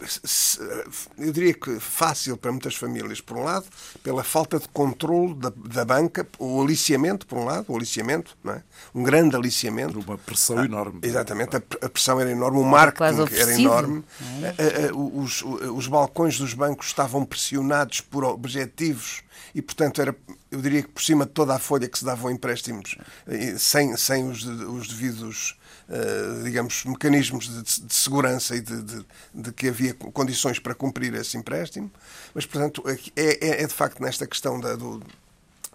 eu 1.19 1.33
diria 1.33 1.53
que 1.53 1.79
fácil 1.79 2.37
para 2.39 2.51
muitas 2.51 2.75
famílias, 2.77 3.21
por 3.21 3.37
um 3.37 3.45
lado, 3.45 3.67
pela 4.03 4.25
falta 4.25 4.59
de 4.59 4.67
controle 4.69 5.35
da, 5.35 5.53
da 5.55 5.85
banca, 5.85 6.27
o 6.39 6.63
aliciamento, 6.63 7.27
por 7.27 7.39
um 7.39 7.45
lado, 7.45 7.67
o 7.69 7.77
aliciamento, 7.77 8.37
não 8.43 8.55
é? 8.55 8.63
um 8.95 9.03
grande 9.03 9.37
aliciamento. 9.37 9.93
Por 9.93 10.05
uma 10.13 10.19
pressão 10.19 10.59
ah, 10.59 10.65
enorme. 10.65 11.01
Exatamente, 11.03 11.57
a, 11.57 11.63
a, 11.83 11.89
pressão 11.91 12.19
era 12.19 12.31
enorme, 12.31 12.59
o 12.59 12.65
marketing 12.65 13.35
era 13.35 13.53
enorme, 13.53 14.05
é? 14.43 14.91
os, 14.95 15.43
os 15.43 15.87
balcões 15.87 16.39
dos 16.39 16.55
bancos 16.55 16.87
estavam 16.87 17.25
pressionados 17.25 18.01
por 18.01 18.25
objetivos 18.25 19.23
e, 19.55 19.61
portanto, 19.61 20.01
era, 20.01 20.17
eu 20.57 20.63
diria 20.63 20.83
que 20.83 20.89
por 20.89 21.03
cima 21.03 21.27
de 21.27 21.33
toda 21.33 21.55
a 21.55 21.59
folha 21.59 21.87
que 21.87 21.99
se 21.99 22.05
davam 22.05 22.31
empréstimos, 22.31 22.97
sem, 23.59 23.95
sem 23.97 24.29
os, 24.29 24.45
os 24.45 24.89
devidos, 24.89 25.57
uh, 25.89 26.45
digamos, 26.45 26.85
mecanismos 26.87 27.47
de, 27.49 27.87
de 27.87 27.95
segurança 27.95 28.57
e 28.57 28.61
de, 28.61 28.83
de, 28.83 29.07
de, 29.35 29.53
que 29.53 29.69
havia 29.69 29.93
condições 29.95 30.59
para 30.59 30.75
cumprir 30.75 31.15
esse 31.15 31.37
empréstimo. 31.37 31.91
Mas, 32.35 32.47
portanto, 32.47 32.83
é, 32.87 33.23
é, 33.23 33.63
é 33.63 33.67
de 33.67 33.75
facto 33.75 34.03
nesta 34.03 34.27
questão 34.27 34.59
da, 34.59 34.75
do, 34.77 35.03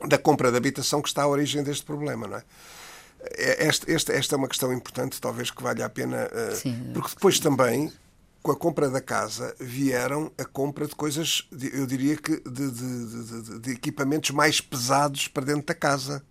da 0.07 0.17
compra 0.17 0.49
de 0.49 0.57
habitação 0.57 1.01
que 1.01 1.09
está 1.09 1.23
a 1.23 1.27
origem 1.27 1.63
deste 1.63 1.85
problema, 1.85 2.27
não 2.27 2.37
é? 2.37 2.43
é 3.37 3.67
esta, 3.67 3.91
esta, 3.91 4.13
esta 4.13 4.35
é 4.35 4.37
uma 4.37 4.47
questão 4.47 4.73
importante, 4.73 5.21
talvez 5.21 5.51
que 5.51 5.61
valha 5.61 5.85
a 5.85 5.89
pena, 5.89 6.25
uh, 6.25 6.93
porque 6.93 7.09
depois 7.09 7.39
também 7.39 7.93
com 8.41 8.51
a 8.51 8.55
compra 8.55 8.89
da 8.89 9.01
casa 9.01 9.55
vieram 9.59 10.31
a 10.37 10.45
compra 10.45 10.87
de 10.87 10.95
coisas, 10.95 11.47
eu 11.73 11.85
diria 11.85 12.17
que 12.17 12.37
de, 12.37 12.71
de, 12.71 13.41
de, 13.41 13.59
de 13.59 13.71
equipamentos 13.71 14.31
mais 14.31 14.59
pesados 14.59 15.27
para 15.27 15.45
dentro 15.45 15.65
da 15.65 15.75
casa 15.75 16.23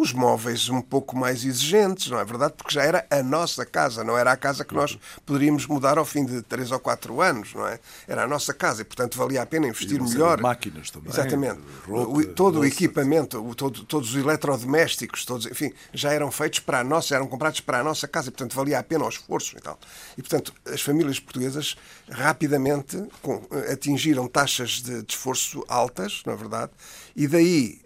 os 0.00 0.12
móveis 0.12 0.68
um 0.68 0.80
pouco 0.80 1.16
mais 1.16 1.44
exigentes, 1.44 2.10
não 2.10 2.18
é 2.18 2.24
verdade? 2.24 2.54
Porque 2.56 2.74
já 2.74 2.82
era 2.82 3.06
a 3.10 3.22
nossa 3.22 3.66
casa, 3.66 4.02
não 4.02 4.16
era 4.16 4.32
a 4.32 4.36
casa 4.36 4.64
que 4.64 4.74
nós 4.74 4.98
poderíamos 5.26 5.66
mudar 5.66 5.98
ao 5.98 6.04
fim 6.04 6.24
de 6.24 6.42
três 6.42 6.70
ou 6.70 6.78
quatro 6.78 7.20
anos, 7.20 7.54
não 7.54 7.66
é? 7.66 7.78
Era 8.08 8.24
a 8.24 8.26
nossa 8.26 8.54
casa 8.54 8.82
e, 8.82 8.84
portanto, 8.84 9.18
valia 9.18 9.42
a 9.42 9.46
pena 9.46 9.68
investir 9.68 10.02
melhor. 10.02 10.40
máquinas 10.40 10.90
também. 10.90 11.10
Exatamente. 11.10 11.60
Roupa, 11.86 12.24
todo 12.34 12.60
o 12.60 12.64
equipamento, 12.64 13.38
o, 13.46 13.54
todo, 13.54 13.84
todos 13.84 14.14
os 14.14 14.16
eletrodomésticos, 14.16 15.24
todos, 15.24 15.46
enfim, 15.46 15.72
já 15.92 16.12
eram 16.12 16.30
feitos 16.30 16.60
para 16.60 16.80
a 16.80 16.84
nossa, 16.84 17.14
eram 17.14 17.26
comprados 17.26 17.60
para 17.60 17.80
a 17.80 17.84
nossa 17.84 18.08
casa 18.08 18.28
e, 18.28 18.30
portanto, 18.30 18.54
valia 18.54 18.78
a 18.78 18.82
pena 18.82 19.04
o 19.04 19.08
esforço 19.08 19.56
e 19.56 19.60
tal. 19.60 19.78
E, 20.16 20.22
portanto, 20.22 20.54
as 20.66 20.80
famílias 20.80 21.20
portuguesas 21.20 21.76
rapidamente 22.08 23.02
com, 23.20 23.42
atingiram 23.70 24.26
taxas 24.26 24.82
de, 24.82 25.02
de 25.02 25.12
esforço 25.12 25.64
altas, 25.68 26.22
não 26.24 26.32
é 26.32 26.36
verdade? 26.36 26.72
E 27.14 27.26
daí 27.28 27.80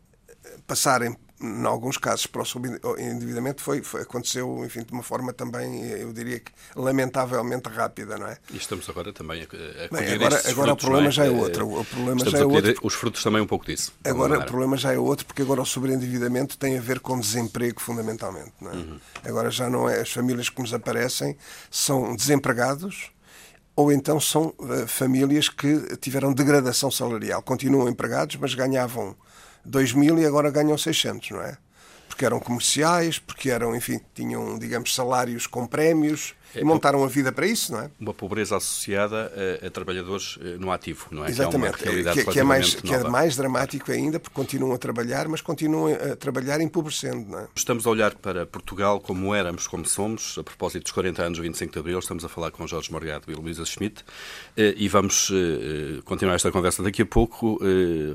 passarem 0.67 1.17
em 1.45 1.67
alguns 1.67 1.99
casos, 1.99 2.27
para 2.27 2.43
o 2.43 2.45
subendividamento 2.45 3.63
foi, 3.63 3.83
foi, 3.83 4.03
aconteceu, 4.03 4.65
enfim, 4.65 4.83
de 4.83 4.93
uma 4.93 5.03
forma 5.03 5.33
também, 5.33 5.85
eu 5.91 6.13
diria 6.13 6.41
que 6.41 6.51
lamentavelmente 6.75 7.69
rápida, 7.69 8.17
não 8.17 8.27
é? 8.27 8.39
E 8.53 8.57
estamos 8.57 8.89
agora 8.89 9.13
também 9.13 9.43
a, 9.43 9.45
a 9.45 9.89
Bem, 9.89 10.15
agora, 10.15 10.37
agora 10.39 10.53
frutos, 10.53 10.73
o 10.73 10.77
problema 10.77 11.09
é? 11.09 11.11
já 11.11 11.25
é 11.27 11.31
outro. 11.31 11.81
O 11.81 11.85
problema 11.85 12.17
estamos 12.17 12.33
já 12.33 12.39
é 12.39 12.45
outro. 12.45 12.75
Os 12.83 12.95
frutos 12.95 13.23
também 13.23 13.43
um 13.43 13.47
pouco 13.47 13.67
disso. 13.67 13.93
Agora 14.05 14.39
o 14.39 14.47
problema 14.47 14.77
já 14.77 14.93
é 14.93 14.99
outro, 14.99 15.27
porque 15.27 15.43
agora 15.43 15.61
o 15.61 15.67
sobreendividamento 15.67 16.57
tem 16.57 16.79
a 16.79 16.81
ver 16.81 17.01
com 17.01 17.19
desemprego, 17.21 17.81
fundamentalmente. 17.81 18.53
Não 18.61 18.71
é? 18.71 18.75
Uhum. 18.75 19.01
Agora 19.25 19.51
já 19.51 19.69
não 19.69 19.89
é 19.89 20.01
as 20.01 20.11
famílias 20.11 20.49
que 20.49 20.61
nos 20.61 20.73
aparecem 20.73 21.37
são 21.71 22.17
desempregados 22.17 23.11
ou 23.77 23.91
então 23.93 24.21
são 24.21 24.55
uh, 24.59 24.87
famílias 24.87 25.49
que 25.49 25.97
tiveram 25.97 26.33
degradação 26.33 26.91
salarial. 26.91 27.43
Continuam 27.43 27.89
empregados, 27.89 28.37
mas 28.37 28.55
ganhavam 28.55 29.17
2 29.65 29.93
mil 29.93 30.19
e 30.19 30.27
agora 30.27 30.51
ganham 30.51 30.77
600, 30.77 31.31
não 31.31 31.43
é? 31.43 31.57
Porque 32.09 32.25
eram 32.25 32.39
comerciais, 32.39 33.19
porque 33.19 33.51
eram, 33.51 33.75
enfim, 33.75 34.01
tinham, 34.15 34.59
digamos, 34.59 34.95
salários 34.95 35.47
com 35.47 35.67
prémios 35.67 36.35
e 36.57 36.65
montaram 36.65 37.03
a 37.05 37.09
vida 37.09 37.33
para 37.33 37.47
isso, 37.47 37.73
não 37.73 37.81
é? 37.81 37.91
Uma 37.99 38.15
pobreza 38.15 38.57
associada 38.57 39.33
a, 39.63 39.67
a 39.67 39.71
trabalhadores 39.71 40.39
eh, 40.41 40.57
no 40.59 40.71
ativo, 40.71 41.07
não 41.11 41.25
é? 41.25 41.31
Exatamente, 41.31 41.79
que 41.79 41.89
é, 41.89 42.13
que, 42.13 42.25
que, 42.25 42.41
é 42.41 42.45
mais, 42.45 42.75
que 42.75 42.95
é 42.95 43.05
mais 43.05 43.37
dramático 43.37 43.91
ainda, 43.91 44.21
porque 44.21 44.35
continuam 44.35 44.75
a 44.75 44.79
trabalhar, 44.79 45.29
mas 45.29 45.41
continuam 45.41 45.95
a 45.95 46.17
trabalhar 46.17 46.61
empobrecendo, 46.61 47.31
não 47.31 47.41
é? 47.41 47.49
Estamos 47.55 47.87
a 47.87 47.91
olhar 47.91 48.15
para 48.15 48.47
Portugal 48.47 49.01
como 49.01 49.35
éramos, 49.35 49.67
como 49.67 49.85
somos, 49.87 50.37
a 50.39 50.43
propósito 50.43 50.85
dos 50.85 50.93
40 50.93 51.23
anos 51.23 51.39
do 51.39 51.43
25 51.43 51.73
de 51.73 51.79
Abril, 51.79 51.99
estamos 51.99 52.25
a 52.25 52.29
falar 52.29 52.51
com 52.51 52.67
Jorge 52.67 52.91
Morgado 52.91 53.31
e 53.31 53.35
Luísa 53.35 53.65
Schmidt, 53.65 54.05
eh, 54.57 54.75
e 54.77 54.89
vamos 54.89 55.31
eh, 55.33 56.01
continuar 56.05 56.37
esta 56.37 56.51
conversa 56.51 56.83
daqui 56.83 57.03
a 57.03 57.07
pouco, 57.07 57.59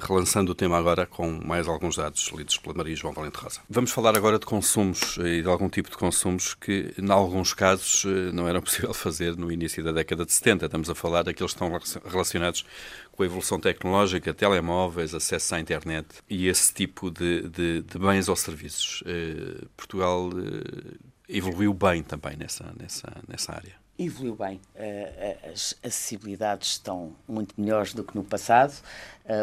relançando 0.01 0.51
o 0.51 0.55
tema 0.55 0.77
agora 0.77 1.05
com 1.05 1.39
mais 1.45 1.67
alguns 1.67 1.97
dados 1.97 2.31
lidos 2.35 2.57
pela 2.57 2.75
Maria 2.75 2.95
João 2.95 3.13
Valente 3.13 3.37
Rosa. 3.37 3.61
Vamos 3.69 3.91
falar 3.91 4.15
agora 4.15 4.39
de 4.39 4.45
consumos 4.45 5.17
e 5.17 5.41
de 5.41 5.47
algum 5.47 5.69
tipo 5.69 5.89
de 5.89 5.97
consumos 5.97 6.53
que, 6.53 6.93
em 6.97 7.11
alguns 7.11 7.53
casos, 7.53 8.05
não 8.31 8.47
era 8.47 8.61
possível 8.63 8.93
fazer 8.93 9.35
no 9.35 9.51
início 9.51 9.83
da 9.83 9.91
década 9.91 10.25
de 10.25 10.31
70. 10.31 10.65
Estamos 10.65 10.89
a 10.89 10.95
falar 10.95 11.23
daqueles 11.23 11.53
que 11.53 11.63
estão 11.63 11.79
relacionados 12.09 12.65
com 13.11 13.23
a 13.23 13.25
evolução 13.25 13.59
tecnológica, 13.59 14.33
telemóveis, 14.33 15.13
acesso 15.13 15.55
à 15.55 15.59
internet 15.59 16.07
e 16.29 16.47
esse 16.47 16.73
tipo 16.73 17.09
de, 17.09 17.47
de, 17.49 17.81
de 17.81 17.99
bens 17.99 18.27
ou 18.29 18.35
serviços. 18.35 19.03
Eh, 19.05 19.65
Portugal 19.75 20.29
eh, 20.31 20.97
evoluiu 21.27 21.73
bem 21.73 22.03
também 22.03 22.35
nessa, 22.37 22.73
nessa, 22.77 23.11
nessa 23.27 23.53
área. 23.53 23.78
Evoluiu 23.99 24.33
bem. 24.33 24.61
Eh, 24.75 25.35
as 25.51 25.75
acessibilidades 25.83 26.69
estão 26.69 27.13
muito 27.27 27.53
melhores 27.59 27.93
do 27.93 28.01
que 28.01 28.15
no 28.15 28.23
passado. 28.23 28.73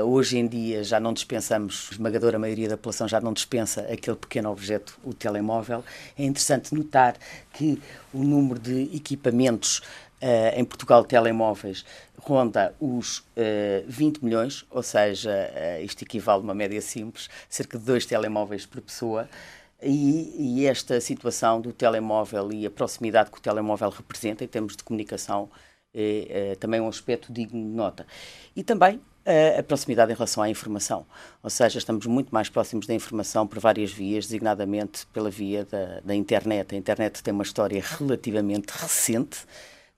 Hoje 0.05 0.37
em 0.37 0.49
dia 0.49 0.83
já 0.83 0.99
não 0.99 1.13
dispensamos, 1.13 1.91
esmagadora 1.93 2.41
maioria 2.41 2.69
da 2.69 2.77
população 2.77 3.07
já 3.07 3.21
não 3.21 3.33
dispensa 3.33 3.83
aquele 3.83 4.17
pequeno 4.17 4.51
objeto, 4.51 4.99
o 5.05 5.15
telemóvel. 5.15 5.85
É 6.19 6.25
interessante 6.25 6.75
notar 6.75 7.15
que 7.53 7.81
o 8.13 8.25
número 8.25 8.59
de 8.59 8.97
equipamentos 8.97 9.81
em 10.57 10.65
Portugal 10.65 11.05
telemóveis 11.05 11.85
ronda 12.27 12.75
os 12.81 13.19
uh, 13.19 13.25
eh, 13.37 13.85
20 13.87 14.25
milhões, 14.25 14.67
ou 14.71 14.83
seja, 14.83 15.31
uh, 15.31 15.85
isto 15.85 16.03
equivale 16.03 16.41
a 16.41 16.43
uma 16.43 16.55
média 16.55 16.81
simples, 16.81 17.31
cerca 17.49 17.79
de 17.79 17.85
dois 17.85 18.05
telemóveis 18.05 18.67
por 18.67 18.81
pessoa. 18.81 19.29
E, 19.87 20.61
e, 20.61 20.67
esta 20.67 21.01
situação 21.01 21.61
do 21.61 21.73
telemóvel 21.73 22.53
e 22.53 22.67
a 22.67 22.71
proximidade 22.71 23.31
que 23.31 23.39
o 23.39 23.41
telemóvel 23.41 23.91
representa 23.91 24.45
em 24.45 24.49
termos 24.49 24.77
de 24.77 24.83
comunicação 24.83 25.49
é, 25.95 26.51
é 26.53 26.55
também 26.57 26.81
um 26.81 26.89
aspecto 26.89 27.33
digno 27.33 27.63
de 27.63 27.75
nota. 27.75 28.07
E 28.55 28.63
também 28.63 29.01
a 29.59 29.63
proximidade 29.63 30.13
em 30.13 30.15
relação 30.15 30.43
à 30.43 30.49
informação. 30.49 31.05
Ou 31.43 31.51
seja, 31.51 31.79
estamos 31.79 32.07
muito 32.07 32.31
mais 32.31 32.49
próximos 32.49 32.87
da 32.87 32.95
informação 32.95 33.47
por 33.47 33.59
várias 33.59 33.93
vias, 33.93 34.27
designadamente 34.27 35.05
pela 35.07 35.29
via 35.29 35.65
da, 35.65 36.01
da 36.01 36.15
internet. 36.15 36.75
A 36.75 36.79
internet 36.79 37.23
tem 37.23 37.35
uma 37.35 37.43
história 37.43 37.83
relativamente 37.85 38.71
recente, 38.71 39.41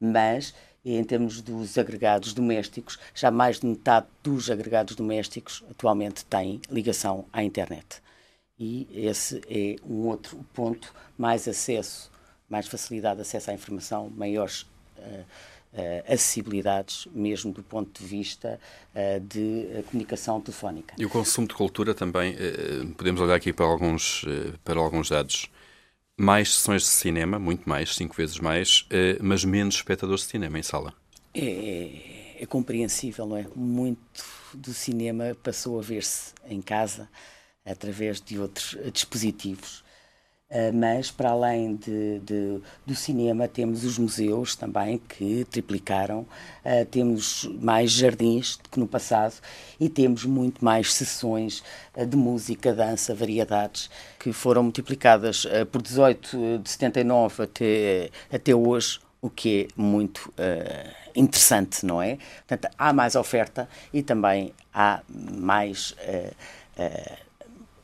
mas 0.00 0.54
em 0.84 1.04
termos 1.04 1.42
dos 1.42 1.76
agregados 1.76 2.32
domésticos, 2.32 2.98
já 3.14 3.30
mais 3.30 3.60
de 3.60 3.66
metade 3.66 4.06
dos 4.22 4.50
agregados 4.50 4.96
domésticos 4.96 5.62
atualmente 5.70 6.24
têm 6.24 6.60
ligação 6.70 7.26
à 7.30 7.42
internet. 7.42 8.00
E 8.58 8.88
esse 8.92 9.40
é 9.48 9.76
um 9.88 10.08
outro 10.08 10.44
ponto, 10.52 10.92
mais 11.16 11.46
acesso, 11.46 12.10
mais 12.48 12.66
facilidade 12.66 13.16
de 13.16 13.22
acesso 13.22 13.50
à 13.50 13.54
informação, 13.54 14.10
maiores 14.10 14.62
uh, 14.62 15.24
uh, 15.74 16.12
acessibilidades, 16.12 17.06
mesmo 17.12 17.52
do 17.52 17.62
ponto 17.62 18.02
de 18.02 18.08
vista 18.08 18.58
uh, 18.94 19.20
de 19.20 19.82
comunicação 19.90 20.40
telefónica. 20.40 20.94
E 20.98 21.06
o 21.06 21.10
consumo 21.10 21.46
de 21.46 21.54
cultura 21.54 21.94
também, 21.94 22.34
podemos 22.96 23.20
olhar 23.20 23.36
aqui 23.36 23.52
para 23.52 23.66
alguns, 23.66 24.24
para 24.64 24.80
alguns 24.80 25.08
dados. 25.08 25.48
Mais 26.20 26.52
sessões 26.52 26.82
de 26.82 26.88
cinema, 26.88 27.38
muito 27.38 27.68
mais, 27.68 27.94
cinco 27.94 28.16
vezes 28.16 28.40
mais, 28.40 28.88
mas 29.20 29.44
menos 29.44 29.76
espectadores 29.76 30.22
de 30.22 30.30
cinema 30.30 30.58
em 30.58 30.64
sala. 30.64 30.92
É, 31.32 31.44
é, 31.44 32.42
é 32.42 32.46
compreensível, 32.46 33.24
não 33.24 33.36
é? 33.36 33.46
Muito 33.54 34.24
do 34.52 34.74
cinema 34.74 35.36
passou 35.44 35.78
a 35.78 35.82
ver-se 35.82 36.32
em 36.48 36.60
casa 36.60 37.08
através 37.70 38.20
de 38.20 38.38
outros 38.38 38.76
dispositivos. 38.92 39.84
Uh, 40.50 40.72
mas 40.72 41.10
para 41.10 41.28
além 41.28 41.76
de, 41.76 42.20
de, 42.20 42.58
do 42.86 42.94
cinema 42.94 43.46
temos 43.46 43.84
os 43.84 43.98
museus 43.98 44.56
também 44.56 44.96
que 44.96 45.44
triplicaram, 45.44 46.20
uh, 46.20 46.86
temos 46.90 47.44
mais 47.60 47.90
jardins 47.90 48.56
do 48.56 48.70
que 48.70 48.80
no 48.80 48.88
passado 48.88 49.34
e 49.78 49.90
temos 49.90 50.24
muito 50.24 50.64
mais 50.64 50.94
sessões 50.94 51.62
uh, 51.94 52.06
de 52.06 52.16
música, 52.16 52.72
dança, 52.72 53.14
variedades 53.14 53.90
que 54.18 54.32
foram 54.32 54.62
multiplicadas 54.62 55.46
por 55.70 55.82
18 55.82 56.60
de 56.62 56.70
79 56.70 57.42
até, 57.42 58.10
até 58.32 58.54
hoje, 58.54 59.00
o 59.20 59.28
que 59.28 59.64
é 59.64 59.68
muito 59.76 60.32
interessante, 61.14 61.84
não 61.84 62.00
é? 62.00 62.16
Portanto, 62.46 62.72
há 62.78 62.90
mais 62.90 63.16
oferta 63.16 63.68
e 63.92 64.02
também 64.02 64.54
há 64.72 65.02
mais 65.08 65.94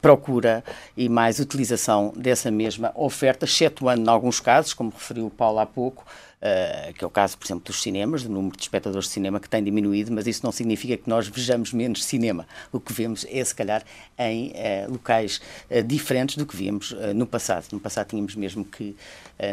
procura 0.05 0.62
e 0.95 1.09
mais 1.09 1.38
utilização 1.38 2.12
dessa 2.14 2.51
mesma 2.51 2.93
oferta, 2.95 3.47
excetuando 3.47 4.03
em 4.03 4.09
alguns 4.12 4.38
casos, 4.38 4.75
como 4.75 4.90
referiu 4.90 5.25
o 5.27 5.31
Paulo 5.31 5.59
há 5.59 5.67
pouco, 5.67 6.05
Uh, 6.45 6.93
que 6.93 7.03
é 7.03 7.07
o 7.07 7.11
caso, 7.11 7.38
por 7.38 7.47
exemplo, 7.47 7.64
dos 7.64 7.81
cinemas, 7.81 8.23
do 8.23 8.29
número 8.29 8.55
de 8.55 8.62
espectadores 8.64 9.07
de 9.07 9.14
cinema 9.14 9.40
que 9.40 9.49
tem 9.49 9.64
diminuído, 9.64 10.12
mas 10.12 10.27
isso 10.27 10.45
não 10.45 10.53
significa 10.53 10.95
que 10.95 11.09
nós 11.09 11.27
vejamos 11.27 11.73
menos 11.73 12.05
cinema. 12.05 12.47
O 12.71 12.79
que 12.79 12.93
vemos 12.93 13.25
é, 13.31 13.43
se 13.43 13.55
calhar, 13.55 13.83
em 14.19 14.49
uh, 14.49 14.93
locais 14.93 15.40
uh, 15.71 15.83
diferentes 15.83 16.37
do 16.37 16.45
que 16.45 16.55
víamos 16.55 16.95
no 17.14 17.27
passado. 17.27 17.69
No 17.73 17.81
passado 17.81 18.09
tínhamos 18.09 18.35
mesmo 18.37 18.62
que 18.62 18.95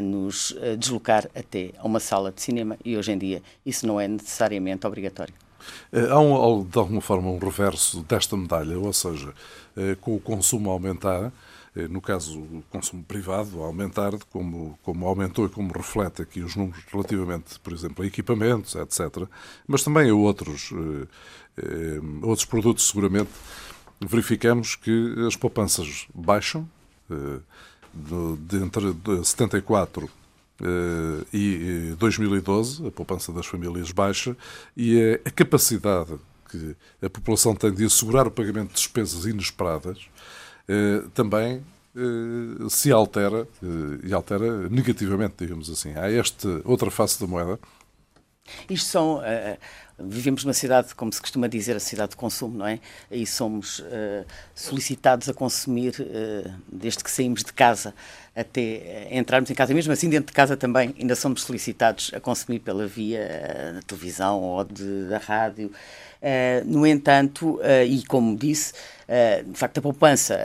nos 0.04 0.54
deslocar 0.78 1.30
até 1.34 1.72
a 1.78 1.88
uma 1.88 2.02
sala 2.02 2.30
de 2.30 2.42
cinema 2.42 2.78
e 2.84 2.98
hoje 2.98 3.14
em 3.14 3.18
dia 3.18 3.42
isso 3.66 3.88
não 3.88 3.98
é 3.98 4.06
necessariamente 4.06 4.86
obrigatório. 4.86 5.34
Há, 6.10 6.20
um, 6.20 6.66
de 6.66 6.78
alguma 6.78 7.02
forma, 7.02 7.30
um 7.30 7.38
reverso 7.38 8.02
desta 8.02 8.36
medalha, 8.36 8.78
ou 8.78 8.92
seja, 8.92 9.34
com 10.02 10.16
o 10.16 10.20
consumo 10.20 10.70
a 10.70 10.74
aumentar, 10.74 11.32
eh, 11.76 11.88
no 11.88 12.02
caso 12.02 12.38
o 12.38 12.64
consumo 12.70 13.04
privado 13.04 13.62
a 13.64 13.66
aumentar, 13.66 14.12
como, 14.30 14.78
como 14.84 15.08
aumentou 15.08 15.46
e 15.46 15.50
como 15.50 15.72
reflete 15.72 16.22
aqui 16.22 16.42
os 16.42 16.56
números 16.56 16.84
relativamente, 16.92 17.58
por 17.60 17.72
exemplo, 17.72 18.04
a 18.04 18.08
equipamentos, 18.08 18.76
etc., 18.76 19.26
mas 19.66 19.84
também 19.84 20.10
a 20.10 20.14
outros, 20.14 20.72
eh, 21.58 22.00
outros 22.22 22.46
produtos, 22.46 22.88
seguramente, 22.90 23.30
verificamos 24.02 24.76
que 24.76 25.16
as 25.28 25.36
poupanças 25.36 26.08
baixam, 26.14 26.68
de 27.94 28.58
entre 28.58 28.96
74 29.24 30.10
e 31.34 31.94
2012, 32.00 32.88
a 32.88 32.92
poupança 32.92 33.34
das 33.34 33.46
famílias 33.46 33.92
baixa, 33.92 34.36
e 34.78 35.20
a 35.26 35.30
capacidade 35.30 36.18
que 36.52 36.76
a 37.06 37.10
população 37.10 37.56
tem 37.56 37.72
de 37.72 37.86
assegurar 37.86 38.28
o 38.28 38.32
pagamento 38.32 38.70
de 38.70 38.76
despesas 38.76 39.26
inesperadas, 39.26 39.98
eh, 40.68 41.04
também 41.14 41.64
eh, 41.96 42.70
se 42.70 42.92
altera, 42.92 43.48
eh, 43.62 44.08
e 44.08 44.14
altera 44.14 44.70
negativamente, 44.70 45.36
digamos 45.40 45.70
assim. 45.70 45.94
Há 45.96 46.12
esta 46.12 46.62
outra 46.66 46.90
face 46.92 47.20
da 47.20 47.28
moeda. 47.28 47.60
Isto 48.70 48.90
são. 48.90 49.18
Uh, 49.18 49.58
vivemos 50.04 50.44
numa 50.44 50.54
cidade, 50.54 50.96
como 50.96 51.14
se 51.14 51.22
costuma 51.22 51.48
dizer, 51.48 51.76
a 51.76 51.80
cidade 51.80 52.12
de 52.12 52.16
consumo, 52.16 52.58
não 52.58 52.66
é? 52.66 52.80
E 53.12 53.26
somos 53.26 53.80
uh, 53.80 54.26
solicitados 54.56 55.30
a 55.30 55.34
consumir 55.34 55.96
uh, 56.00 56.52
desde 56.72 57.04
que 57.04 57.12
saímos 57.12 57.44
de 57.44 57.54
casa 57.54 57.94
até 58.36 59.16
entrarmos 59.16 59.52
em 59.52 59.54
casa. 59.54 59.74
Mesmo 59.74 59.94
assim, 59.94 60.10
dentro 60.10 60.28
de 60.28 60.34
casa 60.34 60.58
também 60.58 60.96
ainda 61.00 61.16
somos 61.16 61.44
solicitados 61.44 62.12
a 62.16 62.20
consumir 62.20 62.60
pela 62.60 62.88
via 62.88 63.74
da 63.76 63.82
televisão 63.82 64.42
ou 64.42 64.64
de, 64.64 65.08
da 65.08 65.20
rádio. 65.20 65.72
Uh, 66.22 66.64
no 66.66 66.86
entanto, 66.86 67.56
uh, 67.56 67.84
e 67.84 68.06
como 68.06 68.38
disse, 68.38 68.74
uh, 68.74 69.44
de 69.44 69.58
facto 69.58 69.80
a 69.80 69.82
poupança 69.82 70.38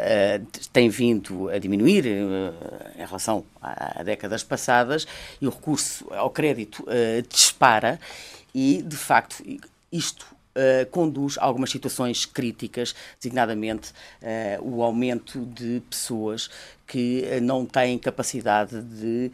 tem 0.72 0.88
vindo 0.88 1.50
a 1.50 1.58
diminuir 1.58 2.06
em 2.06 3.04
relação 3.04 3.44
a, 3.60 4.02
décadas 4.02 4.42
passadas 4.42 5.06
e 5.40 5.46
o 5.46 5.50
recurso 5.50 6.06
ao 6.14 6.30
crédito 6.30 6.84
dispara 7.28 8.00
e, 8.54 8.82
de 8.82 8.96
facto, 8.96 9.42
isto 9.92 10.26
Uh, 10.56 10.86
conduz 10.90 11.36
a 11.36 11.44
algumas 11.44 11.68
situações 11.70 12.24
críticas, 12.24 12.94
designadamente 13.20 13.92
uh, 14.22 14.66
o 14.66 14.82
aumento 14.82 15.44
de 15.44 15.82
pessoas 15.90 16.48
que 16.86 17.24
uh, 17.30 17.42
não 17.42 17.66
têm 17.66 17.98
capacidade 17.98 18.80
de 18.80 19.30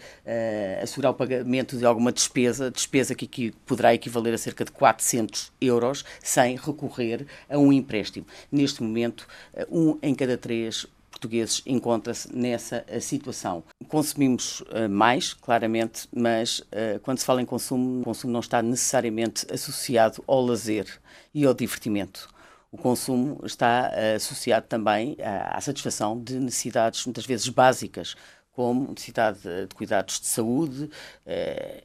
assegurar 0.82 1.12
o 1.12 1.14
pagamento 1.14 1.76
de 1.76 1.86
alguma 1.86 2.10
despesa, 2.10 2.72
despesa 2.72 3.14
que, 3.14 3.28
que 3.28 3.52
poderá 3.64 3.94
equivaler 3.94 4.34
a 4.34 4.38
cerca 4.38 4.64
de 4.64 4.72
400 4.72 5.52
euros, 5.60 6.04
sem 6.20 6.56
recorrer 6.56 7.24
a 7.48 7.56
um 7.56 7.72
empréstimo. 7.72 8.26
Neste 8.50 8.82
momento, 8.82 9.28
um 9.70 9.96
em 10.02 10.14
cada 10.16 10.36
três 10.36 10.88
portugueses 11.22 11.62
encontra-se 11.64 12.34
nessa 12.34 12.84
eh, 12.88 12.98
situação. 12.98 13.62
Consumimos 13.86 14.60
uh, 14.62 14.88
mais, 14.90 15.32
claramente, 15.32 16.08
mas 16.12 16.58
uh, 16.58 16.98
quando 17.02 17.18
se 17.18 17.24
fala 17.24 17.40
em 17.40 17.46
consumo, 17.46 18.00
o 18.00 18.04
consumo 18.04 18.32
não 18.32 18.40
está 18.40 18.60
necessariamente 18.60 19.46
associado 19.52 20.22
ao 20.26 20.44
lazer 20.44 20.86
e 21.32 21.44
ao 21.44 21.54
divertimento. 21.54 22.28
O 22.72 22.76
consumo 22.76 23.38
está 23.44 23.90
associado 24.16 24.66
também 24.66 25.16
à, 25.20 25.60
satisfação 25.60 26.18
de 26.18 26.40
necessidades 26.40 27.04
muitas 27.04 27.26
vezes 27.26 27.46
básicas, 27.50 28.16
como 28.50 28.90
necessidade 28.90 29.40
de 29.40 29.74
cuidados 29.74 30.18
de 30.18 30.26
saúde, 30.26 30.88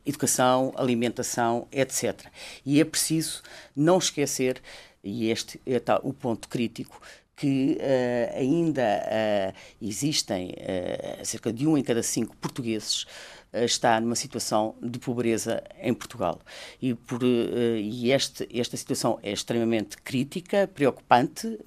educação, 0.06 0.74
alimentação, 0.78 1.68
etc. 1.74 2.28
E 2.66 2.80
é 2.80 2.86
preciso 2.86 3.44
não 3.76 3.98
esquecer, 3.98 4.62
e 5.04 5.30
este 5.30 5.60
é 5.66 5.82
o 6.04 6.14
ponto 6.14 6.48
crítico, 6.48 7.02
que 7.38 7.78
uh, 7.80 8.38
ainda 8.38 8.82
uh, 8.84 9.54
existem 9.80 10.50
uh, 10.50 11.24
cerca 11.24 11.54
de 11.54 11.68
um 11.68 11.78
em 11.78 11.84
cada 11.84 12.02
cinco 12.02 12.36
portugueses 12.38 13.06
está 13.54 14.00
numa 14.00 14.16
situação 14.16 14.76
de 14.82 15.00
pobreza 15.00 15.64
em 15.82 15.94
Portugal. 15.94 16.40
E, 16.82 16.94
por, 16.94 17.22
e 17.24 18.12
este, 18.12 18.48
esta 18.54 18.76
situação 18.76 19.20
é 19.24 19.32
extremamente 19.32 19.98
crítica, 19.98 20.70
preocupante, 20.74 21.58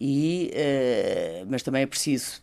e, 0.00 0.50
mas 1.48 1.62
também 1.62 1.82
é 1.82 1.86
preciso, 1.86 2.42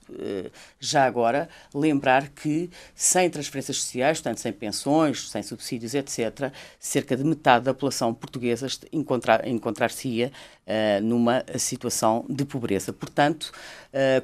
já 0.79 1.05
agora, 1.05 1.47
lembrar 1.73 2.29
que 2.29 2.69
sem 2.95 3.29
transferências 3.29 3.77
sociais, 3.77 4.19
portanto, 4.19 4.39
sem 4.39 4.51
pensões, 4.51 5.29
sem 5.29 5.43
subsídios, 5.43 5.93
etc., 5.93 6.51
cerca 6.79 7.15
de 7.15 7.23
metade 7.23 7.65
da 7.65 7.73
população 7.73 8.13
portuguesa 8.13 8.67
encontrar-se-ia 8.91 9.51
encontrar 9.51 10.31
numa 11.03 11.43
situação 11.57 12.25
de 12.29 12.45
pobreza. 12.45 12.91
Portanto, 12.93 13.51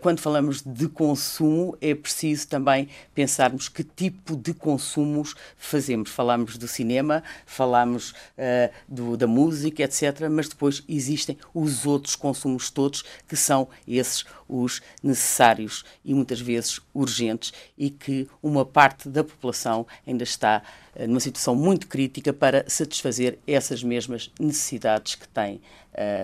quando 0.01 0.19
falamos 0.19 0.61
de 0.61 0.87
consumo, 0.87 1.77
é 1.81 1.93
preciso 1.93 2.47
também 2.47 2.87
pensarmos 3.13 3.69
que 3.69 3.83
tipo 3.83 4.06
de 4.09 4.53
consumos 4.53 5.35
fazemos. 5.57 6.09
Falamos 6.09 6.57
do 6.57 6.67
cinema, 6.67 7.23
falamos 7.45 8.11
uh, 8.11 8.71
do, 8.87 9.17
da 9.17 9.27
música, 9.27 9.83
etc., 9.83 10.27
mas 10.29 10.47
depois 10.47 10.83
existem 10.87 11.37
os 11.53 11.85
outros 11.85 12.15
consumos 12.15 12.69
todos 12.69 13.03
que 13.27 13.35
são 13.35 13.67
esses 13.87 14.25
os 14.49 14.81
necessários 15.03 15.83
e 16.05 16.13
muitas 16.13 16.39
vezes 16.39 16.79
urgentes 16.93 17.51
e 17.77 17.89
que 17.89 18.29
uma 18.41 18.65
parte 18.65 19.09
da 19.09 19.21
população 19.21 19.85
ainda 20.05 20.23
está 20.23 20.63
numa 21.05 21.19
situação 21.19 21.55
muito 21.55 21.87
crítica 21.87 22.33
para 22.33 22.63
satisfazer 22.67 23.37
essas 23.45 23.83
mesmas 23.83 24.31
necessidades 24.39 25.15
que 25.15 25.27
tem 25.27 25.55
uh, 25.55 25.61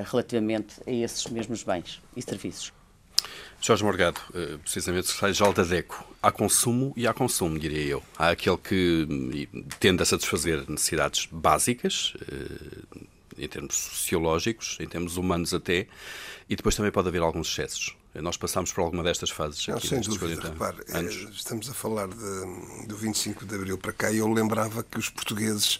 relativamente 0.10 0.76
a 0.88 0.92
esses 0.92 1.26
mesmos 1.28 1.64
bens 1.64 2.02
e 2.16 2.22
serviços. 2.22 2.72
Jorge 3.66 3.82
Morgado, 3.82 4.20
uh, 4.32 4.60
precisamente 4.60 5.08
secretário-geral 5.08 5.54
da 5.54 5.64
DECO. 5.64 6.04
Há 6.22 6.30
consumo 6.34 6.94
e 6.98 7.08
há 7.08 7.14
consumo, 7.14 7.58
diria 7.58 7.82
eu. 7.82 8.04
Há 8.18 8.32
aquele 8.32 8.58
que 8.58 9.48
tende 9.80 10.04
a 10.04 10.06
satisfazer 10.06 10.70
necessidades 10.70 11.30
básicas, 11.32 12.14
uh, 12.16 13.08
em 13.38 13.48
termos 13.48 13.74
sociológicos, 13.74 14.78
em 14.82 14.88
termos 14.88 15.16
humanos 15.16 15.54
até, 15.54 15.88
e 16.50 16.58
depois 16.58 16.76
também 16.76 16.92
pode 16.92 17.08
haver 17.08 17.22
alguns 17.22 17.48
excessos. 17.48 17.96
Nós 18.16 18.36
passamos 18.36 18.72
por 18.74 18.82
alguma 18.82 19.02
destas 19.02 19.30
fases 19.30 19.66
Não, 19.66 19.78
aqui 19.78 19.88
sem 19.88 20.02
dúvida, 20.02 20.50
repare, 20.50 20.78
anos. 20.90 21.16
estamos 21.34 21.70
a 21.70 21.74
falar 21.74 22.10
de, 22.10 22.86
do 22.86 22.96
25 22.98 23.46
de 23.46 23.56
Abril 23.56 23.78
para 23.78 23.94
cá 23.94 24.12
e 24.12 24.18
eu 24.18 24.32
lembrava 24.32 24.84
que 24.84 25.00
os 25.00 25.10
portugueses 25.10 25.80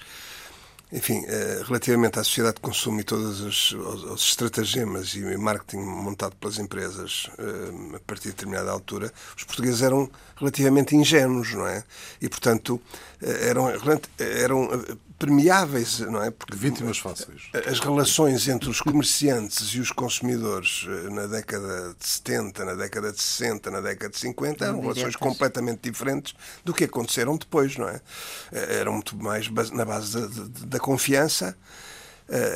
enfim, 0.94 1.26
eh, 1.28 1.64
relativamente 1.66 2.20
à 2.20 2.24
sociedade 2.24 2.58
de 2.58 2.62
consumo 2.62 3.00
e 3.02 3.04
todos 3.04 3.42
os, 3.42 3.72
os 3.72 4.24
estratagemas 4.24 5.16
e 5.16 5.36
marketing 5.38 5.80
montado 5.80 6.36
pelas 6.36 6.60
empresas 6.60 7.32
eh, 7.40 7.96
a 7.96 8.00
partir 8.02 8.26
de 8.26 8.36
determinada 8.36 8.70
altura, 8.70 9.12
os 9.36 9.44
portugueses 9.44 9.82
eram 9.82 10.08
relativamente 10.38 10.96
ingênuos, 10.96 11.52
não 11.56 11.66
é? 11.66 11.84
E, 12.22 12.30
portanto, 12.30 12.80
eh, 13.24 13.50
eram, 13.50 13.70
eram 14.20 14.70
permeáveis, 15.24 16.00
não 16.00 16.22
é? 16.22 16.30
Porque 16.30 16.58
vítimas 16.58 16.98
fáceis. 16.98 17.44
As 17.66 17.80
relações 17.80 18.50
entre 18.50 18.70
os 18.70 18.82
comerciantes 18.82 19.70
e 19.70 19.80
os 19.80 19.90
consumidores 19.90 20.86
na 21.12 21.28
década 21.28 21.96
de 21.98 22.06
70, 22.06 22.66
na 22.66 22.74
década 22.74 23.12
de 23.14 23.22
60, 23.22 23.72
na 23.72 23.80
década 23.80 24.10
de 24.12 24.20
50 24.20 24.66
eram 24.66 24.82
relações 24.82 25.16
completamente 25.16 25.80
diferentes 25.82 26.36
do 26.66 26.74
que 26.74 26.84
aconteceram 26.84 27.38
depois, 27.38 27.78
não 27.78 27.88
é? 27.88 28.02
Eram 28.52 28.94
muito 28.94 29.16
mais 29.16 29.50
na 29.72 29.86
base 29.86 30.28
da 30.66 30.80
confiança 30.80 31.56
Uh, 31.56 31.93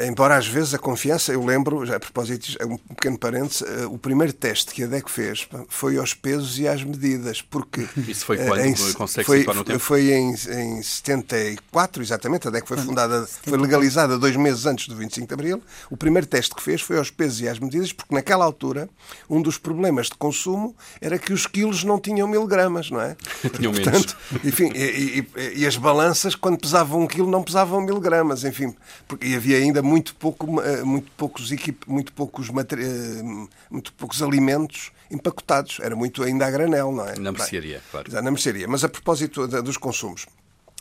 embora 0.07 0.35
às 0.35 0.47
vezes 0.47 0.73
a 0.73 0.79
confiança, 0.79 1.31
eu 1.31 1.43
lembro, 1.43 1.85
já 1.85 1.97
a 1.97 1.99
propósito, 1.99 2.57
um 2.65 2.77
pequeno 2.77 3.17
parênteses, 3.17 3.61
uh, 3.61 3.91
o 3.91 3.97
primeiro 3.97 4.33
teste 4.33 4.73
que 4.73 4.83
a 4.83 4.87
DEC 4.87 5.09
fez 5.09 5.47
foi 5.69 5.97
aos 5.97 6.13
pesos 6.13 6.57
e 6.59 6.67
às 6.67 6.83
medidas, 6.83 7.41
porque... 7.41 7.87
Isso 8.07 8.25
foi 8.25 8.37
quando? 8.37 8.59
Uh, 8.59 8.65
em, 8.65 8.75
foi, 9.23 9.43
no 9.43 9.63
tempo? 9.63 9.79
Foi 9.79 10.11
em, 10.11 10.33
em 10.33 10.81
74, 10.81 12.01
exatamente, 12.01 12.47
a 12.47 12.51
DEC 12.51 12.67
foi 12.67 12.77
fundada, 12.77 13.27
foi 13.27 13.57
legalizada 13.57 14.17
dois 14.17 14.35
meses 14.35 14.65
antes 14.65 14.87
do 14.87 14.95
25 14.95 15.27
de 15.27 15.33
Abril. 15.33 15.63
O 15.89 15.97
primeiro 15.97 16.25
teste 16.25 16.55
que 16.55 16.61
fez 16.61 16.81
foi 16.81 16.97
aos 16.97 17.11
pesos 17.11 17.41
e 17.41 17.47
às 17.47 17.59
medidas, 17.59 17.93
porque 17.93 18.13
naquela 18.13 18.45
altura 18.45 18.89
um 19.29 19.41
dos 19.41 19.57
problemas 19.57 20.07
de 20.07 20.15
consumo 20.15 20.75
era 21.01 21.19
que 21.19 21.33
os 21.33 21.45
quilos 21.45 21.83
não 21.83 21.99
tinham 21.99 22.27
miligramas, 22.27 22.89
não 22.89 23.01
é? 23.01 23.15
tinham 23.55 23.71
menos. 23.71 24.15
Enfim, 24.43 24.71
e, 24.73 25.25
e, 25.35 25.59
e, 25.59 25.67
as 25.67 25.77
balanças, 25.77 26.35
quando 26.35 26.59
pesavam 26.59 27.01
um 27.01 27.07
quilo, 27.07 27.29
não 27.29 27.43
pesavam 27.43 27.81
miligramas, 27.81 28.43
enfim, 28.43 28.75
porque 29.07 29.35
havia 29.35 29.66
ainda 29.67 29.81
muito, 29.81 30.15
pouco, 30.15 30.61
eh, 30.61 30.83
muito, 30.83 31.11
poucos, 31.11 31.51
muito, 31.85 32.13
poucos 32.13 32.49
eh, 32.49 33.23
muito 33.69 33.93
poucos 33.93 34.21
alimentos 34.21 34.91
empacotados. 35.11 35.79
Era 35.81 35.95
muito 35.95 36.23
ainda 36.23 36.45
a 36.45 36.51
granel, 36.51 36.91
não 36.91 37.05
é? 37.07 37.17
Na 37.17 37.31
mercearia, 37.31 37.81
claro. 37.91 38.11
Na 38.11 38.31
mercearia. 38.31 38.67
Mas 38.67 38.83
a 38.83 38.89
propósito 38.89 39.47
dos 39.61 39.77
consumos. 39.77 40.25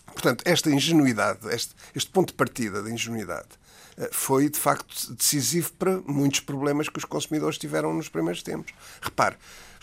Portanto, 0.06 0.42
esta 0.46 0.70
ingenuidade, 0.70 1.40
este, 1.50 1.74
este 1.94 2.10
ponto 2.10 2.28
de 2.28 2.34
partida 2.34 2.82
da 2.82 2.90
ingenuidade, 2.90 3.48
eh, 3.98 4.08
foi 4.12 4.48
de 4.48 4.58
facto 4.58 5.12
decisivo 5.14 5.72
para 5.74 6.00
muitos 6.06 6.40
problemas 6.40 6.88
que 6.88 6.98
os 6.98 7.04
consumidores 7.04 7.58
tiveram 7.58 7.92
nos 7.92 8.08
primeiros 8.08 8.42
tempos. 8.42 8.72
Repare, 9.00 9.36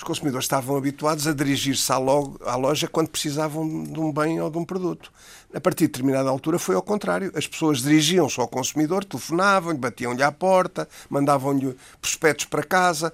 os 0.04 0.08
consumidores 0.08 0.46
estavam 0.46 0.76
habituados 0.76 1.28
a 1.28 1.34
dirigir-se 1.34 1.92
à, 1.92 1.96
à, 1.96 2.56
loja 2.56 2.88
quando 2.88 3.08
precisavam 3.08 3.84
de 3.84 4.00
um 4.00 4.12
bem 4.12 4.42
ou 4.42 4.50
de 4.50 4.58
um 4.58 4.66
produto. 4.66 5.12
A 5.54 5.62
partir 5.62 5.86
de 5.86 5.94
determinada 5.94 6.30
altura 6.30 6.60
foi 6.60 6.76
ao 6.76 6.82
contrário. 6.82 7.32
As 7.36 7.48
pessoas 7.48 7.82
dirigiam-se 7.82 8.40
ao 8.40 8.48
consumidor, 8.48 9.06
telefonavam-lhe, 9.06 9.80
batiam-lhe 9.80 10.22
à 10.22 10.32
porta, 10.32 10.90
mandavam-lhe 11.10 11.76
prospectos 12.02 12.46
para 12.46 12.64
casa, 12.64 13.14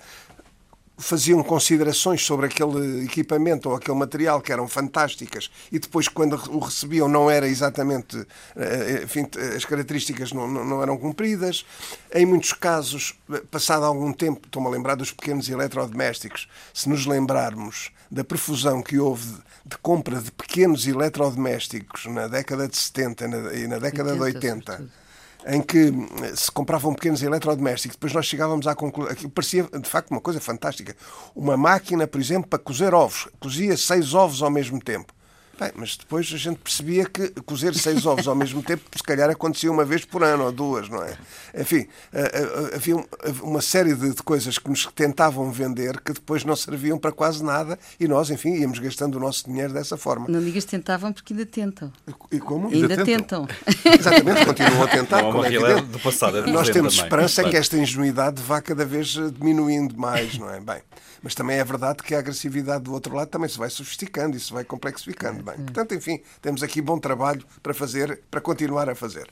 faziam 0.99 1.41
considerações 1.41 2.23
sobre 2.25 2.45
aquele 2.45 3.05
equipamento 3.05 3.69
ou 3.69 3.75
aquele 3.75 3.97
material 3.97 4.41
que 4.41 4.51
eram 4.51 4.67
fantásticas 4.67 5.49
e 5.71 5.79
depois, 5.79 6.07
quando 6.07 6.33
o 6.49 6.59
recebiam, 6.59 7.07
não 7.07 7.31
era 7.31 7.47
exatamente. 7.47 8.17
Eh, 8.55 9.01
enfim, 9.03 9.27
as 9.55 9.65
características 9.65 10.31
não, 10.31 10.47
não 10.47 10.81
eram 10.81 10.97
cumpridas. 10.97 11.65
Em 12.13 12.25
muitos 12.25 12.53
casos, 12.53 13.15
passado 13.49 13.85
algum 13.85 14.12
tempo, 14.12 14.41
estou-me 14.45 14.67
a 14.67 14.71
lembrar 14.71 14.95
dos 14.95 15.12
pequenos 15.12 15.49
eletrodomésticos, 15.49 16.47
se 16.73 16.89
nos 16.89 17.05
lembrarmos 17.05 17.91
da 18.12 18.23
profusão 18.23 18.81
que 18.81 18.99
houve 18.99 19.38
de 19.65 19.77
compra 19.77 20.19
de 20.19 20.31
pequenos 20.31 20.88
eletrodomésticos 20.88 22.05
na 22.07 22.27
década 22.27 22.67
de 22.67 22.75
70 22.75 23.25
e 23.55 23.67
na 23.67 23.79
década 23.79 24.13
80, 24.15 24.15
de 24.15 24.21
80 24.21 25.08
em 25.49 25.62
que 25.62 25.91
eh, 26.23 26.35
se 26.35 26.51
compravam 26.51 26.93
pequenos 26.93 27.23
eletrodomésticos, 27.23 27.95
depois 27.95 28.13
nós 28.13 28.25
chegávamos 28.25 28.67
à 28.67 28.75
conclusão. 28.75 29.12
Aquilo 29.12 29.31
parecia, 29.31 29.63
de 29.63 29.89
facto, 29.89 30.12
uma 30.12 30.21
coisa 30.21 30.39
fantástica. 30.39 30.95
Uma 31.35 31.57
máquina, 31.57 32.07
por 32.07 32.21
exemplo, 32.21 32.47
para 32.47 32.59
cozer 32.59 32.93
ovos. 32.93 33.27
Cozia 33.39 33.75
seis 33.75 34.13
ovos 34.13 34.41
ao 34.41 34.51
mesmo 34.51 34.79
tempo. 34.79 35.13
Bem, 35.59 35.71
mas 35.75 35.97
depois 35.97 36.31
a 36.33 36.37
gente 36.37 36.57
percebia 36.57 37.03
que 37.05 37.29
cozer 37.41 37.75
seis 37.75 38.05
ovos 38.05 38.29
ao 38.29 38.35
mesmo 38.35 38.63
tempo, 38.63 38.83
se 38.95 39.03
calhar 39.03 39.29
acontecia 39.29 39.69
uma 39.69 39.83
vez 39.83 40.05
por 40.05 40.23
ano 40.23 40.45
ou 40.45 40.51
duas, 40.53 40.87
não 40.87 41.03
é? 41.03 41.17
Enfim, 41.53 41.85
eh, 42.13 42.31
eh, 42.33 42.75
havia 42.75 42.95
uma 43.41 43.59
série 43.59 43.93
de 43.93 44.13
coisas 44.23 44.57
que 44.57 44.69
nos 44.69 44.85
tentavam 44.85 45.51
vender 45.51 45.99
que 45.99 46.13
depois 46.13 46.45
não 46.45 46.55
serviam 46.55 46.97
para 46.97 47.11
quase 47.11 47.43
nada 47.43 47.77
e 47.99 48.07
nós, 48.07 48.29
enfim, 48.29 48.53
íamos 48.53 48.79
gastando 48.79 49.15
o 49.15 49.19
nosso 49.19 49.47
dinheiro 49.47 49.73
dessa 49.73 49.97
forma. 49.97 50.27
Não 50.29 50.41
digas 50.41 50.63
tentavam 50.63 51.11
porque 51.11 51.33
ainda 51.33 51.45
tentam. 51.45 51.91
E 52.31 52.39
como? 52.39 52.69
Ainda, 52.69 52.93
ainda 52.93 53.03
tentam. 53.03 53.45
tentam. 53.45 53.93
Exatamente, 53.99 54.45
continuam 54.45 54.83
a 54.83 54.87
tentar. 54.89 55.21
Não, 55.23 55.43
é 55.43 55.81
do 55.81 55.99
passado, 55.99 56.37
é 56.37 56.41
nós 56.49 56.69
temos 56.69 56.95
também. 56.95 57.05
esperança 57.05 57.43
que 57.43 57.57
esta 57.57 57.77
ingenuidade 57.77 58.41
vá 58.41 58.61
cada 58.61 58.85
vez 58.85 59.07
diminuindo 59.37 59.97
mais, 59.97 60.37
não 60.37 60.49
é? 60.49 60.61
Bem, 60.61 60.81
mas 61.21 61.36
também 61.36 61.58
é 61.58 61.63
verdade 61.63 62.03
que 62.03 62.15
a 62.15 62.19
agressividade 62.19 62.84
do 62.84 62.93
outro 62.93 63.15
lado 63.15 63.29
também 63.29 63.49
se 63.49 63.58
vai 63.58 63.69
sofisticando 63.69 64.38
e 64.38 64.39
se 64.39 64.51
vai 64.51 64.63
complexificando. 64.63 65.43
Bem, 65.43 65.55
portanto, 65.55 65.93
enfim, 65.95 66.21
temos 66.41 66.63
aqui 66.63 66.82
bom 66.82 66.97
trabalho 66.97 67.45
para 67.62 67.73
fazer, 67.73 68.21
para 68.29 68.41
continuar 68.41 68.89
a 68.89 68.95
fazer. 68.95 69.27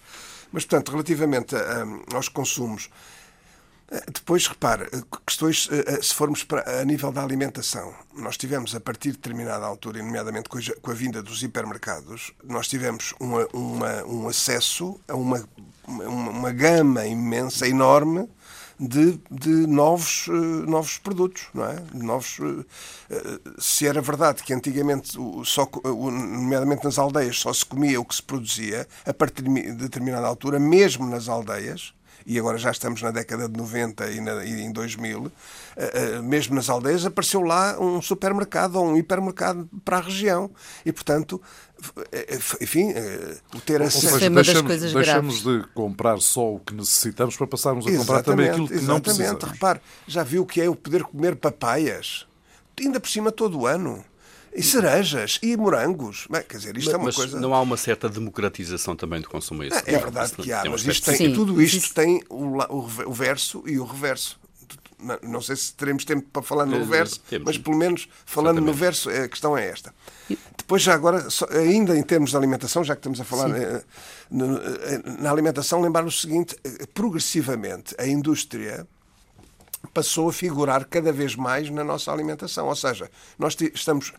Mas, 0.51 0.65
portanto, 0.65 0.91
relativamente 0.91 1.55
a, 1.55 1.59
a, 1.59 2.15
aos 2.15 2.29
consumos, 2.29 2.89
eh, 3.89 4.03
depois, 4.13 4.47
repare, 4.47 4.83
eh, 4.91 5.01
questões, 5.25 5.69
eh, 5.71 6.01
se 6.01 6.13
formos 6.13 6.43
para, 6.43 6.81
a 6.81 6.85
nível 6.85 7.11
da 7.11 7.23
alimentação, 7.23 7.93
nós 8.13 8.35
tivemos, 8.37 8.75
a 8.75 8.79
partir 8.79 9.11
de 9.11 9.17
determinada 9.17 9.65
altura, 9.65 10.01
nomeadamente 10.03 10.49
com 10.49 10.57
a, 10.57 10.61
com 10.81 10.91
a 10.91 10.93
vinda 10.93 11.23
dos 11.23 11.41
hipermercados, 11.41 12.33
nós 12.43 12.67
tivemos 12.67 13.13
uma, 13.19 13.47
uma, 13.53 14.03
um 14.03 14.27
acesso 14.27 14.99
a 15.07 15.15
uma, 15.15 15.47
uma, 15.87 16.05
uma 16.05 16.51
gama 16.51 17.05
imensa, 17.05 17.67
enorme, 17.67 18.29
de, 18.79 19.19
de 19.29 19.49
novos, 19.67 20.27
uh, 20.27 20.31
novos 20.33 20.97
produtos, 20.97 21.47
não 21.53 21.65
é? 21.65 21.77
Novos, 21.93 22.39
uh, 22.39 22.65
se 23.57 23.87
era 23.87 24.01
verdade 24.01 24.43
que 24.43 24.53
antigamente, 24.53 25.17
só, 25.45 25.67
nomeadamente 25.83 26.83
nas 26.83 26.99
aldeias, 26.99 27.39
só 27.39 27.51
se 27.51 27.65
comia 27.65 27.99
o 27.99 28.05
que 28.05 28.15
se 28.15 28.23
produzia, 28.23 28.87
a 29.05 29.13
partir 29.13 29.43
de 29.43 29.71
determinada 29.73 30.27
altura, 30.27 30.59
mesmo 30.59 31.07
nas 31.07 31.27
aldeias, 31.27 31.93
e 32.25 32.37
agora 32.37 32.57
já 32.57 32.71
estamos 32.71 33.01
na 33.01 33.09
década 33.09 33.47
de 33.47 33.57
90 33.57 34.11
e, 34.11 34.19
na, 34.19 34.43
e 34.43 34.61
em 34.61 34.71
2000, 34.71 35.31
mesmo 36.25 36.55
nas 36.55 36.69
aldeias, 36.69 37.05
apareceu 37.05 37.39
lá 37.39 37.79
um 37.79 38.01
supermercado 38.01 38.75
ou 38.75 38.85
um 38.85 38.97
hipermercado 38.97 39.69
para 39.85 39.97
a 39.97 40.01
região. 40.01 40.51
E, 40.85 40.91
portanto, 40.91 41.41
enfim, 42.61 42.91
é, 42.91 43.37
o 43.55 43.61
ter 43.61 43.81
acesso. 43.81 44.07
Ou 44.07 44.19
seja, 44.19 44.29
deixamos, 44.29 44.93
deixamos 44.93 45.43
de 45.43 45.63
comprar 45.73 46.19
só 46.19 46.53
o 46.55 46.59
que 46.59 46.73
necessitamos 46.73 47.35
para 47.35 47.47
passarmos 47.47 47.85
a 47.85 47.97
comprar 47.97 48.23
também 48.23 48.49
aquilo 48.49 48.67
que 48.67 48.81
não 48.81 48.99
precisamos. 48.99 49.31
Exatamente, 49.31 49.53
repare, 49.53 49.81
já 50.07 50.23
viu 50.23 50.43
o 50.43 50.45
que 50.45 50.61
é 50.61 50.69
o 50.69 50.75
poder 50.75 51.03
comer 51.03 51.35
papaias? 51.35 52.25
Ainda 52.79 52.99
por 52.99 53.09
cima 53.09 53.31
todo 53.31 53.59
o 53.59 53.67
ano. 53.67 54.03
E 54.53 54.63
cerejas 54.63 55.39
e 55.43 55.55
morangos. 55.55 56.25
Bem, 56.31 56.41
quer 56.41 56.57
dizer, 56.57 56.77
isto 56.77 56.87
mas, 56.87 56.93
é 56.93 56.97
uma 56.97 57.13
coisa. 57.13 57.39
Não 57.39 57.53
há 57.53 57.61
uma 57.61 57.77
certa 57.77 58.09
democratização 58.09 58.95
também 58.95 59.21
do 59.21 59.29
consumo 59.29 59.61
é, 59.63 59.67
é 59.67 59.97
verdade 59.99 60.33
que 60.33 60.51
há, 60.51 60.63
mas 60.65 60.83
isto 60.83 61.11
tem, 61.11 61.31
tudo 61.31 61.61
isto 61.61 61.93
tem 61.93 62.23
o, 62.27 62.57
o, 62.57 62.79
o 63.05 63.13
verso 63.13 63.63
e 63.67 63.77
o 63.77 63.85
reverso 63.85 64.39
não 65.21 65.41
sei 65.41 65.55
se 65.55 65.73
teremos 65.73 66.03
tempo 66.03 66.27
para 66.31 66.41
falar 66.41 66.65
no 66.65 66.83
verso, 66.83 67.21
mas 67.45 67.57
pelo 67.57 67.77
menos 67.77 68.09
falando 68.25 68.57
Exatamente. 68.57 68.73
no 68.73 68.79
verso, 68.79 69.09
a 69.09 69.27
questão 69.27 69.57
é 69.57 69.67
esta. 69.67 69.93
Depois, 70.57 70.81
já 70.81 70.93
agora, 70.93 71.25
ainda 71.51 71.95
em 71.97 72.03
termos 72.03 72.31
de 72.31 72.37
alimentação, 72.37 72.83
já 72.83 72.95
que 72.95 72.99
estamos 72.99 73.21
a 73.21 73.23
falar 73.23 73.49
eh, 73.51 73.83
eh, 73.83 75.01
na 75.19 75.31
alimentação, 75.31 75.81
lembrar 75.81 76.03
o 76.03 76.11
seguinte: 76.11 76.57
eh, 76.63 76.85
progressivamente 76.93 77.95
a 77.97 78.07
indústria 78.07 78.87
passou 79.93 80.29
a 80.29 80.33
figurar 80.33 80.85
cada 80.85 81.11
vez 81.13 81.35
mais 81.35 81.69
na 81.69 81.83
nossa 81.83 82.11
alimentação. 82.11 82.67
Ou 82.67 82.75
seja, 82.75 83.09
nós 83.37 83.55
estamos 83.73 84.13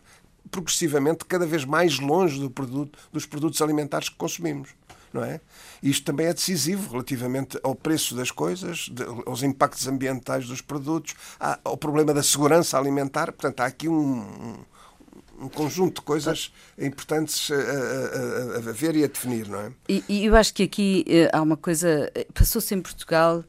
progressivamente 0.49 1.25
cada 1.25 1.45
vez 1.45 1.65
mais 1.65 1.99
longe 1.99 2.39
do 2.39 2.49
produto, 2.49 2.97
dos 3.11 3.25
produtos 3.25 3.61
alimentares 3.61 4.09
que 4.09 4.15
consumimos 4.15 4.69
não 5.13 5.23
é? 5.23 5.39
Isto 5.81 6.05
também 6.05 6.27
é 6.27 6.33
decisivo 6.33 6.91
relativamente 6.91 7.59
ao 7.63 7.75
preço 7.75 8.15
das 8.15 8.31
coisas, 8.31 8.89
aos 9.25 9.43
impactos 9.43 9.87
ambientais 9.87 10.47
dos 10.47 10.61
produtos, 10.61 11.15
ao 11.63 11.77
problema 11.77 12.13
da 12.13 12.23
segurança 12.23 12.77
alimentar. 12.77 13.31
Portanto, 13.31 13.61
há 13.61 13.65
aqui 13.65 13.87
um, 13.87 14.57
um 15.39 15.47
conjunto 15.47 16.01
de 16.01 16.05
coisas 16.05 16.51
importantes 16.77 17.49
a, 17.51 17.55
a, 17.55 18.69
a, 18.69 18.71
ver 18.71 18.95
e 18.95 19.03
a 19.03 19.07
definir, 19.07 19.47
não 19.47 19.59
é? 19.59 19.71
E, 19.87 20.03
e 20.07 20.25
eu 20.25 20.35
acho 20.35 20.53
que 20.53 20.63
aqui 20.63 21.05
eh, 21.07 21.29
há 21.31 21.41
uma 21.41 21.57
coisa, 21.57 22.11
eh, 22.13 22.27
passou-se 22.33 22.73
em 22.75 22.81
Portugal 22.81 23.43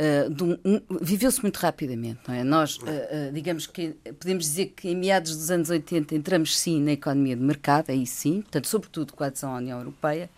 Uh, 0.00 0.98
viveu-se 1.02 1.42
muito 1.42 1.58
rapidamente, 1.58 2.20
não 2.26 2.34
é? 2.34 2.42
Nós, 2.42 2.76
uh, 2.76 2.80
uh, 2.80 3.32
digamos 3.34 3.66
que 3.66 3.94
podemos 4.18 4.44
dizer 4.44 4.72
que 4.74 4.88
em 4.88 4.96
meados 4.96 5.36
dos 5.36 5.50
anos 5.50 5.68
80 5.68 6.14
entramos 6.14 6.58
sim 6.58 6.80
na 6.80 6.92
economia 6.92 7.36
de 7.36 7.42
mercado, 7.42 7.90
aí 7.90 8.06
sim, 8.06 8.40
portanto, 8.40 8.66
sobretudo 8.66 9.12
com 9.12 9.22
a 9.22 9.26
adesão 9.26 9.54
à 9.54 9.58
União 9.58 9.78
Europeia, 9.78 10.30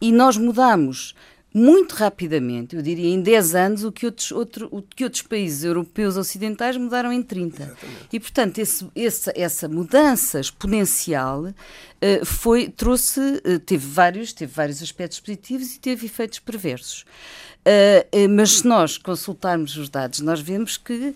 e 0.00 0.12
nós 0.12 0.36
mudamos 0.36 1.16
muito 1.52 1.96
rapidamente, 1.96 2.76
eu 2.76 2.82
diria 2.82 3.08
em 3.08 3.20
10 3.20 3.54
anos, 3.56 3.84
o 3.84 3.90
que 3.90 4.06
outros, 4.06 4.30
outro, 4.30 4.68
o 4.70 4.80
que 4.80 5.02
outros 5.02 5.22
países 5.22 5.64
europeus 5.64 6.16
ocidentais 6.16 6.76
mudaram 6.76 7.12
em 7.12 7.20
30. 7.20 7.62
Exatamente. 7.64 8.08
E, 8.12 8.20
portanto, 8.20 8.58
esse, 8.58 8.86
esse, 8.94 9.32
essa 9.34 9.68
mudança 9.68 10.38
exponencial 10.38 11.52
foi, 12.24 12.68
trouxe, 12.68 13.20
uh, 13.20 13.58
teve, 13.58 13.86
vários, 13.86 14.32
teve 14.32 14.52
vários 14.52 14.82
aspectos 14.82 15.20
positivos 15.20 15.74
e 15.74 15.80
teve 15.80 16.06
efeitos 16.06 16.38
perversos. 16.38 17.04
Uh, 17.60 18.28
mas 18.30 18.58
se 18.58 18.66
nós 18.66 18.96
consultarmos 18.96 19.76
os 19.76 19.90
dados, 19.90 20.20
nós 20.20 20.40
vemos 20.40 20.78
que, 20.78 21.14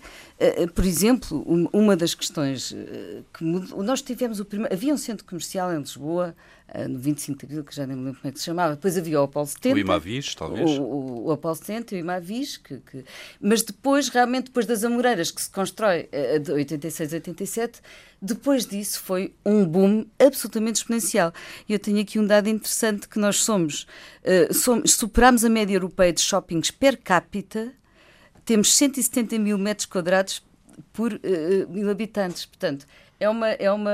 por 0.75 0.85
exemplo, 0.85 1.43
um, 1.47 1.67
uma 1.73 1.95
das 1.95 2.13
questões 2.13 2.75
que 3.33 3.43
mudou, 3.43 3.81
nós 3.81 4.01
tivemos 4.01 4.39
o 4.39 4.45
primeiro. 4.45 4.71
Havia 4.71 4.93
um 4.93 4.97
centro 4.97 5.25
comercial 5.25 5.73
em 5.73 5.79
Lisboa, 5.79 6.35
no 6.87 6.99
25 6.99 7.39
de 7.39 7.45
Abril, 7.45 7.63
que 7.63 7.75
já 7.75 7.87
nem 7.87 7.95
me 7.95 8.03
lembro 8.05 8.19
como 8.21 8.29
é 8.29 8.33
que 8.33 8.39
se 8.39 8.45
chamava, 8.45 8.75
depois 8.75 8.97
havia 8.97 9.21
o 9.21 9.23
Apolo 9.23 9.47
70. 9.47 9.75
O 9.75 9.79
Imavis, 9.79 10.35
talvez. 10.35 10.69
O, 10.71 10.83
o, 10.83 11.25
o 11.27 11.31
Apolo 11.31 11.55
70 11.55 11.95
e 11.95 11.97
o 11.97 12.01
Imavis, 12.01 12.57
que, 12.57 12.77
que, 12.77 13.05
mas 13.39 13.63
depois, 13.63 14.09
realmente, 14.09 14.45
depois 14.45 14.65
das 14.65 14.83
Amoreiras, 14.83 15.31
que 15.31 15.41
se 15.41 15.49
constrói 15.49 16.09
de 16.43 16.51
86 16.51 17.13
a 17.13 17.15
87, 17.15 17.81
depois 18.25 18.65
disso 18.65 18.99
foi 19.01 19.33
um 19.45 19.65
boom 19.65 20.05
absolutamente 20.19 20.79
exponencial. 20.79 21.31
E 21.69 21.73
eu 21.73 21.79
tenho 21.79 22.01
aqui 22.01 22.19
um 22.19 22.25
dado 22.25 22.47
interessante 22.49 23.07
que 23.07 23.19
nós 23.19 23.37
somos, 23.37 23.87
uh, 24.23 24.53
somos 24.53 24.93
superamos 24.93 25.45
a 25.45 25.49
média 25.49 25.75
europeia 25.75 26.11
de 26.11 26.21
shoppings 26.21 26.71
per 26.71 26.97
capita, 26.97 27.71
temos 28.43 28.73
170 28.75 29.37
mil 29.39 29.57
metros 29.57 29.85
quadrados 29.85 30.43
por 30.91 31.13
uh, 31.13 31.19
mil 31.69 31.89
habitantes, 31.89 32.45
portanto 32.45 32.85
é 33.19 33.29
uma, 33.29 33.49
é 33.49 33.71
uma, 33.71 33.91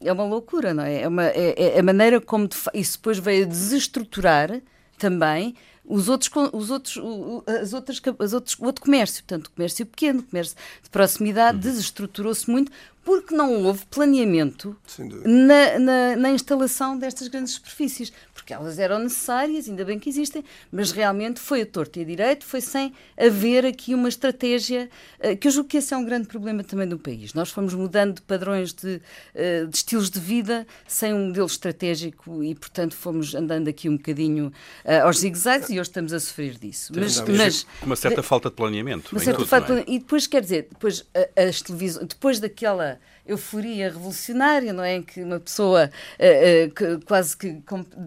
é 0.00 0.12
uma 0.12 0.24
loucura, 0.24 0.74
não 0.74 0.82
é? 0.82 1.02
É, 1.02 1.08
uma, 1.08 1.24
é, 1.26 1.76
é 1.76 1.78
a 1.78 1.82
maneira 1.82 2.20
como 2.20 2.48
de, 2.48 2.56
isso 2.74 2.98
depois 2.98 3.18
veio 3.18 3.44
a 3.44 3.48
desestruturar 3.48 4.60
também 4.98 5.54
os 5.88 6.08
outros, 6.08 6.30
os 6.52 6.70
outros, 6.70 6.98
as 7.46 7.72
outras, 7.72 8.02
as 8.18 8.32
outros, 8.32 8.56
o 8.58 8.64
outro 8.64 8.82
comércio, 8.82 9.22
portanto, 9.22 9.46
o 9.46 9.50
comércio 9.52 9.86
pequeno, 9.86 10.20
o 10.20 10.22
comércio 10.24 10.56
de 10.82 10.90
proximidade, 10.90 11.56
uhum. 11.56 11.60
desestruturou-se 11.60 12.50
muito 12.50 12.72
porque 13.06 13.36
não 13.36 13.62
houve 13.62 13.86
planeamento 13.86 14.76
na, 15.24 15.78
na, 15.78 16.16
na, 16.16 16.30
instalação 16.32 16.98
destas 16.98 17.28
grandes 17.28 17.52
superfícies, 17.52 18.12
porque 18.34 18.52
elas 18.52 18.80
eram 18.80 18.98
necessárias, 18.98 19.68
ainda 19.68 19.84
bem 19.84 19.96
que 19.96 20.08
existem, 20.08 20.44
mas 20.72 20.90
realmente 20.90 21.38
foi 21.38 21.62
a 21.62 21.66
torto 21.66 22.00
e 22.00 22.02
a 22.02 22.04
direito, 22.04 22.44
foi 22.44 22.60
sem 22.60 22.92
haver 23.16 23.64
aqui 23.64 23.94
uma 23.94 24.08
estratégia, 24.08 24.90
uh, 25.20 25.36
que 25.36 25.46
eu 25.46 25.52
julgo 25.52 25.68
que 25.68 25.76
esse 25.76 25.94
é 25.94 25.96
um 25.96 26.04
grande 26.04 26.26
problema 26.26 26.64
também 26.64 26.88
do 26.88 26.98
país. 26.98 27.32
Nós 27.32 27.48
fomos 27.48 27.74
mudando 27.74 28.16
de 28.16 28.22
padrões 28.22 28.72
de, 28.72 29.00
uh, 29.36 29.68
de 29.68 29.76
estilos 29.76 30.10
de 30.10 30.18
vida 30.18 30.66
sem 30.88 31.14
um 31.14 31.28
modelo 31.28 31.46
estratégico 31.46 32.42
e, 32.42 32.56
portanto, 32.56 32.96
fomos 32.96 33.36
andando 33.36 33.68
aqui 33.68 33.88
um 33.88 33.96
bocadinho 33.96 34.48
uh, 34.84 35.04
aos 35.04 35.18
zigue-zagues 35.20 35.68
e 35.68 35.74
hoje 35.74 35.82
estamos 35.82 36.12
a 36.12 36.18
sofrer 36.18 36.58
disso. 36.58 36.92
Mas, 36.92 37.20
mas, 37.20 37.66
uma 37.80 37.94
certa 37.94 38.20
falta 38.20 38.50
de 38.50 38.56
planeamento. 38.56 39.12
Uma 39.12 39.20
certa 39.20 39.38
tudo, 39.38 39.48
falta, 39.48 39.78
é? 39.78 39.84
E 39.86 40.00
depois, 40.00 40.26
quer 40.26 40.42
dizer, 40.42 40.66
depois, 40.68 41.06
as 41.36 41.62
televisões, 41.62 42.08
depois 42.08 42.40
daquela 42.40 42.95
euforia 43.26 43.88
revolucionária, 43.88 44.72
não 44.72 44.82
é? 44.82 44.96
Em 44.96 45.02
que 45.02 45.22
uma 45.22 45.40
pessoa 45.40 45.90
uh, 45.90 46.66
uh, 46.66 46.70
que, 46.70 47.04
quase 47.04 47.36
que 47.36 47.60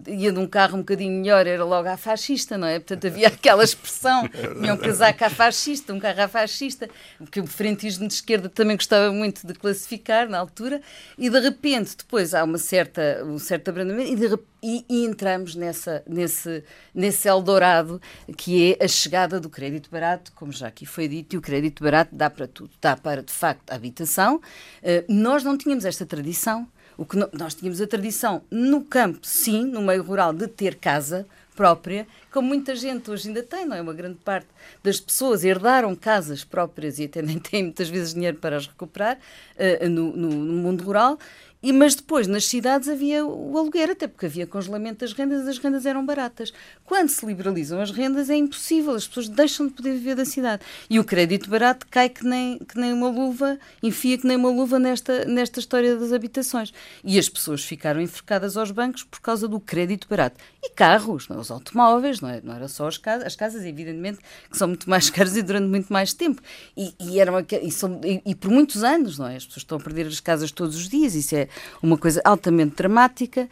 ia 0.08 0.32
de 0.32 0.38
um 0.38 0.46
carro 0.46 0.76
um 0.76 0.80
bocadinho 0.80 1.20
melhor 1.20 1.46
era 1.46 1.64
logo 1.64 1.88
a 1.88 1.96
fascista, 1.96 2.56
não 2.56 2.66
é? 2.66 2.78
Portanto, 2.78 3.06
havia 3.06 3.28
aquela 3.40 3.64
expressão, 3.64 4.28
tinha 4.28 4.74
um 4.74 4.76
casaco 4.76 5.24
à 5.24 5.30
fascista, 5.30 5.92
um 5.92 6.00
carro 6.00 6.22
à 6.22 6.28
fascista, 6.28 6.88
que 7.30 7.40
o 7.40 7.46
frentismo 7.46 8.06
de 8.08 8.14
esquerda 8.14 8.48
também 8.48 8.76
gostava 8.76 9.12
muito 9.12 9.46
de 9.46 9.54
classificar 9.54 10.28
na 10.28 10.38
altura, 10.38 10.80
e 11.18 11.28
de 11.28 11.40
repente 11.40 11.96
depois 11.96 12.34
há 12.34 12.44
uma 12.44 12.58
certa, 12.58 13.22
um 13.24 13.38
certo 13.38 13.68
abrandamento, 13.68 14.10
e 14.10 14.16
de 14.16 14.28
e, 14.62 14.84
e, 14.88 15.04
entramos 15.06 15.54
nessa, 15.54 16.02
nesse, 16.06 16.62
nesse 16.94 17.26
Eldorado 17.28 18.00
que 18.36 18.76
é 18.78 18.84
a 18.84 18.88
chegada 18.88 19.40
do 19.40 19.48
crédito 19.48 19.90
barato, 19.90 20.32
como 20.34 20.52
já 20.52 20.68
aqui 20.68 20.84
foi 20.84 21.08
dito, 21.08 21.34
e 21.34 21.38
o 21.38 21.40
crédito 21.40 21.82
barato 21.82 22.14
dá 22.14 22.28
para 22.28 22.46
tudo. 22.46 22.70
Dá 22.80 22.96
para, 22.96 23.22
de 23.22 23.32
facto, 23.32 23.70
a 23.70 23.74
habitação. 23.74 24.36
Uh, 24.36 25.09
nós 25.10 25.42
não 25.42 25.58
tínhamos 25.58 25.84
esta 25.84 26.06
tradição. 26.06 26.68
O 26.96 27.04
que 27.04 27.16
nós 27.16 27.54
tínhamos 27.54 27.80
a 27.80 27.86
tradição 27.86 28.42
no 28.50 28.84
campo, 28.84 29.20
sim, 29.22 29.64
no 29.64 29.82
meio 29.82 30.02
rural, 30.04 30.32
de 30.32 30.46
ter 30.46 30.76
casa 30.76 31.26
própria, 31.56 32.06
como 32.30 32.46
muita 32.46 32.76
gente 32.76 33.10
hoje 33.10 33.28
ainda 33.28 33.42
tem, 33.42 33.66
não 33.66 33.76
é? 33.76 33.80
Uma 33.80 33.92
grande 33.92 34.18
parte 34.24 34.46
das 34.84 35.00
pessoas 35.00 35.42
herdaram 35.42 35.94
casas 35.96 36.44
próprias 36.44 36.98
e 36.98 37.04
até 37.04 37.20
nem 37.22 37.38
têm 37.40 37.64
muitas 37.64 37.88
vezes 37.88 38.14
dinheiro 38.14 38.36
para 38.38 38.56
as 38.56 38.66
recuperar 38.66 39.18
uh, 39.56 39.88
no, 39.88 40.16
no, 40.16 40.28
no 40.28 40.62
mundo 40.62 40.84
rural 40.84 41.18
e, 41.62 41.74
mas 41.74 41.94
depois, 41.94 42.26
nas 42.26 42.46
cidades, 42.46 42.88
havia 42.88 43.24
o 43.24 43.56
aluguer, 43.58 43.90
até 43.90 44.08
porque 44.08 44.24
havia 44.24 44.46
congelamento 44.46 45.00
das 45.00 45.12
rendas, 45.12 45.46
as 45.46 45.58
rendas 45.58 45.84
eram 45.84 46.06
baratas. 46.06 46.54
Quando 46.86 47.10
se 47.10 47.24
liberalizam 47.26 47.78
as 47.80 47.90
rendas, 47.90 48.30
é 48.30 48.36
impossível, 48.36 48.94
as 48.94 49.06
pessoas 49.06 49.28
deixam 49.28 49.66
de 49.66 49.74
poder 49.74 49.92
viver 49.92 50.14
da 50.14 50.24
cidade. 50.24 50.62
E 50.88 50.98
o 50.98 51.04
crédito 51.04 51.50
barato 51.50 51.86
cai 51.90 52.08
que 52.08 52.24
nem, 52.24 52.58
que 52.58 52.78
nem 52.78 52.94
uma 52.94 53.10
luva, 53.10 53.58
enfia 53.82 54.16
que 54.16 54.26
nem 54.26 54.38
uma 54.38 54.48
luva 54.48 54.78
nesta, 54.78 55.26
nesta 55.26 55.60
história 55.60 55.96
das 55.96 56.14
habitações. 56.14 56.72
E 57.04 57.18
as 57.18 57.28
pessoas 57.28 57.62
ficaram 57.62 58.00
enforcadas 58.00 58.56
aos 58.56 58.70
bancos 58.70 59.04
por 59.04 59.20
causa 59.20 59.46
do 59.46 59.60
crédito 59.60 60.08
barato. 60.08 60.40
E 60.62 60.70
carros, 60.70 61.28
não, 61.28 61.36
é? 61.36 61.40
os 61.40 61.50
automóveis, 61.50 62.22
não, 62.22 62.30
é? 62.30 62.40
não 62.42 62.54
era 62.54 62.68
só 62.68 62.88
as 62.88 62.96
casas, 62.96 63.26
as 63.26 63.36
casas, 63.36 63.66
evidentemente, 63.66 64.18
que 64.50 64.56
são 64.56 64.66
muito 64.66 64.88
mais 64.88 65.08
caras 65.10 65.36
e 65.36 65.42
durante 65.42 65.68
muito 65.68 65.92
mais 65.92 66.14
tempo. 66.14 66.40
E, 66.74 66.94
e, 66.98 67.20
era 67.20 67.30
uma, 67.30 67.44
e, 67.62 67.70
são, 67.70 68.00
e, 68.02 68.22
e 68.24 68.34
por 68.34 68.50
muitos 68.50 68.82
anos, 68.82 69.18
não 69.18 69.26
é? 69.28 69.36
As 69.36 69.44
pessoas 69.44 69.62
estão 69.62 69.76
a 69.76 69.80
perder 69.80 70.06
as 70.06 70.20
casas 70.20 70.50
todos 70.50 70.74
os 70.74 70.88
dias, 70.88 71.14
isso 71.14 71.34
é 71.36 71.49
uma 71.82 71.96
coisa 71.96 72.20
altamente 72.24 72.76
dramática. 72.76 73.48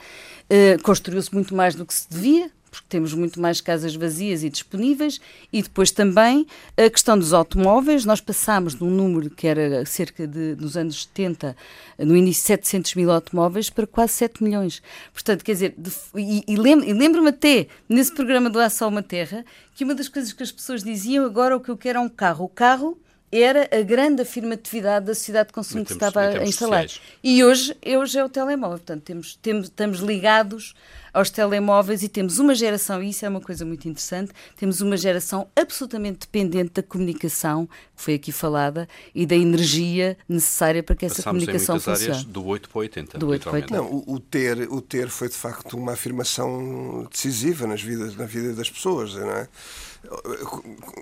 Uh, 0.51 0.83
Construiu-se 0.83 1.33
muito 1.33 1.55
mais 1.55 1.75
do 1.75 1.85
que 1.85 1.95
se 1.95 2.09
devia, 2.09 2.51
porque 2.71 2.87
temos 2.89 3.13
muito 3.15 3.41
mais 3.41 3.61
casas 3.61 3.95
vazias 3.95 4.43
e 4.43 4.51
disponíveis, 4.51 5.21
e 5.53 5.63
depois 5.63 5.91
também 5.91 6.47
a 6.77 6.89
questão 6.89 7.19
dos 7.19 7.33
automóveis. 7.33 8.05
Nós 8.05 8.21
passámos 8.21 8.75
de 8.75 8.85
um 8.85 8.91
número 8.91 9.31
que 9.31 9.47
era 9.47 9.85
cerca 9.85 10.27
de, 10.27 10.57
nos 10.59 10.77
anos 10.77 11.05
70, 11.05 11.57
no 11.99 12.17
início, 12.17 12.45
700 12.45 12.95
mil 12.95 13.11
automóveis, 13.11 13.71
para 13.71 13.87
quase 13.87 14.13
7 14.15 14.43
milhões. 14.43 14.83
Portanto, 15.13 15.45
quer 15.45 15.53
dizer, 15.53 15.75
de, 15.77 15.91
e, 16.15 16.45
e 16.47 16.57
lembro-me 16.57 17.29
até, 17.29 17.67
nesse 17.89 18.15
programa 18.15 18.51
do 18.51 18.59
Só 18.71 18.89
Uma 18.89 19.03
Terra, 19.03 19.45
que 19.75 19.85
uma 19.85 19.95
das 19.95 20.09
coisas 20.09 20.33
que 20.33 20.43
as 20.43 20.53
pessoas 20.53 20.83
diziam 20.83 21.25
agora 21.25 21.57
o 21.57 21.61
que 21.61 21.71
eu 21.71 21.77
quero 21.77 21.99
é 21.99 22.03
um 22.03 22.09
carro. 22.09 22.45
O 22.45 22.49
carro 22.49 22.99
era 23.31 23.69
a 23.71 23.83
grande 23.83 24.23
afirmatividade 24.23 25.07
da 25.07 25.15
sociedade 25.15 25.49
de 25.49 25.53
consumo 25.53 25.85
que 25.85 25.93
estava 25.93 26.21
a 26.21 26.45
instalar. 26.45 26.89
Sociais. 26.89 27.01
E 27.23 27.45
hoje, 27.45 27.77
hoje 27.85 28.19
é 28.19 28.25
o 28.25 28.29
telemóvel. 28.29 28.79
Portanto, 28.79 29.03
temos, 29.03 29.37
temos, 29.37 29.67
estamos 29.67 30.01
ligados 30.01 30.75
aos 31.13 31.31
telemóveis 31.31 32.03
e 32.03 32.09
temos 32.09 32.39
uma 32.39 32.55
geração, 32.55 33.03
e 33.03 33.11
isso 33.11 33.25
é 33.25 33.29
uma 33.29 33.41
coisa 33.41 33.65
muito 33.65 33.89
interessante, 33.89 34.33
temos 34.57 34.81
uma 34.81 34.97
geração 34.97 35.49
absolutamente 35.55 36.21
dependente 36.21 36.73
da 36.75 36.83
comunicação, 36.83 37.67
que 37.67 38.03
foi 38.03 38.15
aqui 38.15 38.33
falada, 38.33 38.89
e 39.15 39.27
da 39.27 39.37
energia 39.37 40.17
necessária 40.29 40.83
para 40.83 40.97
que 40.97 41.07
essa 41.07 41.17
Passamos 41.17 41.45
comunicação 41.45 41.77
em 41.77 41.81
funcione. 41.81 42.11
Áreas 42.11 42.25
do 42.25 42.45
8 42.45 42.69
para 42.69 42.79
80. 42.79 43.19
Do 43.19 43.29
8 43.29 43.43
para 43.43 43.53
80. 43.53 43.77
Não, 43.77 43.87
o, 43.87 44.15
o, 44.15 44.21
ter, 44.21 44.61
o 44.71 44.81
ter 44.81 45.09
foi 45.09 45.29
de 45.29 45.35
facto 45.35 45.77
uma 45.77 45.93
afirmação 45.93 47.07
decisiva 47.11 47.67
nas 47.67 47.83
vidas, 47.83 48.17
na 48.17 48.25
vida 48.25 48.55
das 48.55 48.71
pessoas, 48.71 49.15
não 49.15 49.31
é? 49.31 49.49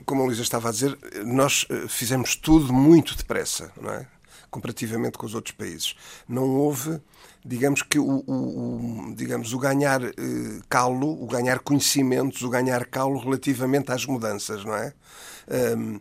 Como 0.05 0.23
a 0.23 0.25
Luísa 0.25 0.43
estava 0.43 0.69
a 0.69 0.73
dizer, 0.73 0.97
nós 1.25 1.67
eh, 1.69 1.87
fizemos 1.87 2.35
tudo 2.35 2.73
muito 2.73 3.17
depressa, 3.17 3.71
não 3.81 3.91
é? 3.91 4.07
Comparativamente 4.51 5.19
com 5.19 5.27
os 5.27 5.35
outros 5.35 5.55
países. 5.55 5.95
Não 6.27 6.49
houve 6.49 7.01
digamos 7.47 7.83
que 7.83 7.99
o, 7.99 8.25
o, 8.27 9.11
o, 9.11 9.15
digamos, 9.15 9.53
o 9.53 9.59
ganhar 9.59 10.03
eh, 10.03 10.13
calo, 10.69 11.23
o 11.23 11.27
ganhar 11.27 11.61
conhecimentos, 11.61 12.43
o 12.43 12.51
ganhar 12.51 12.85
calo 12.87 13.19
relativamente 13.19 13.93
às 13.93 14.05
mudanças, 14.05 14.65
não 14.65 14.75
é? 14.75 14.93
Um, 15.49 16.01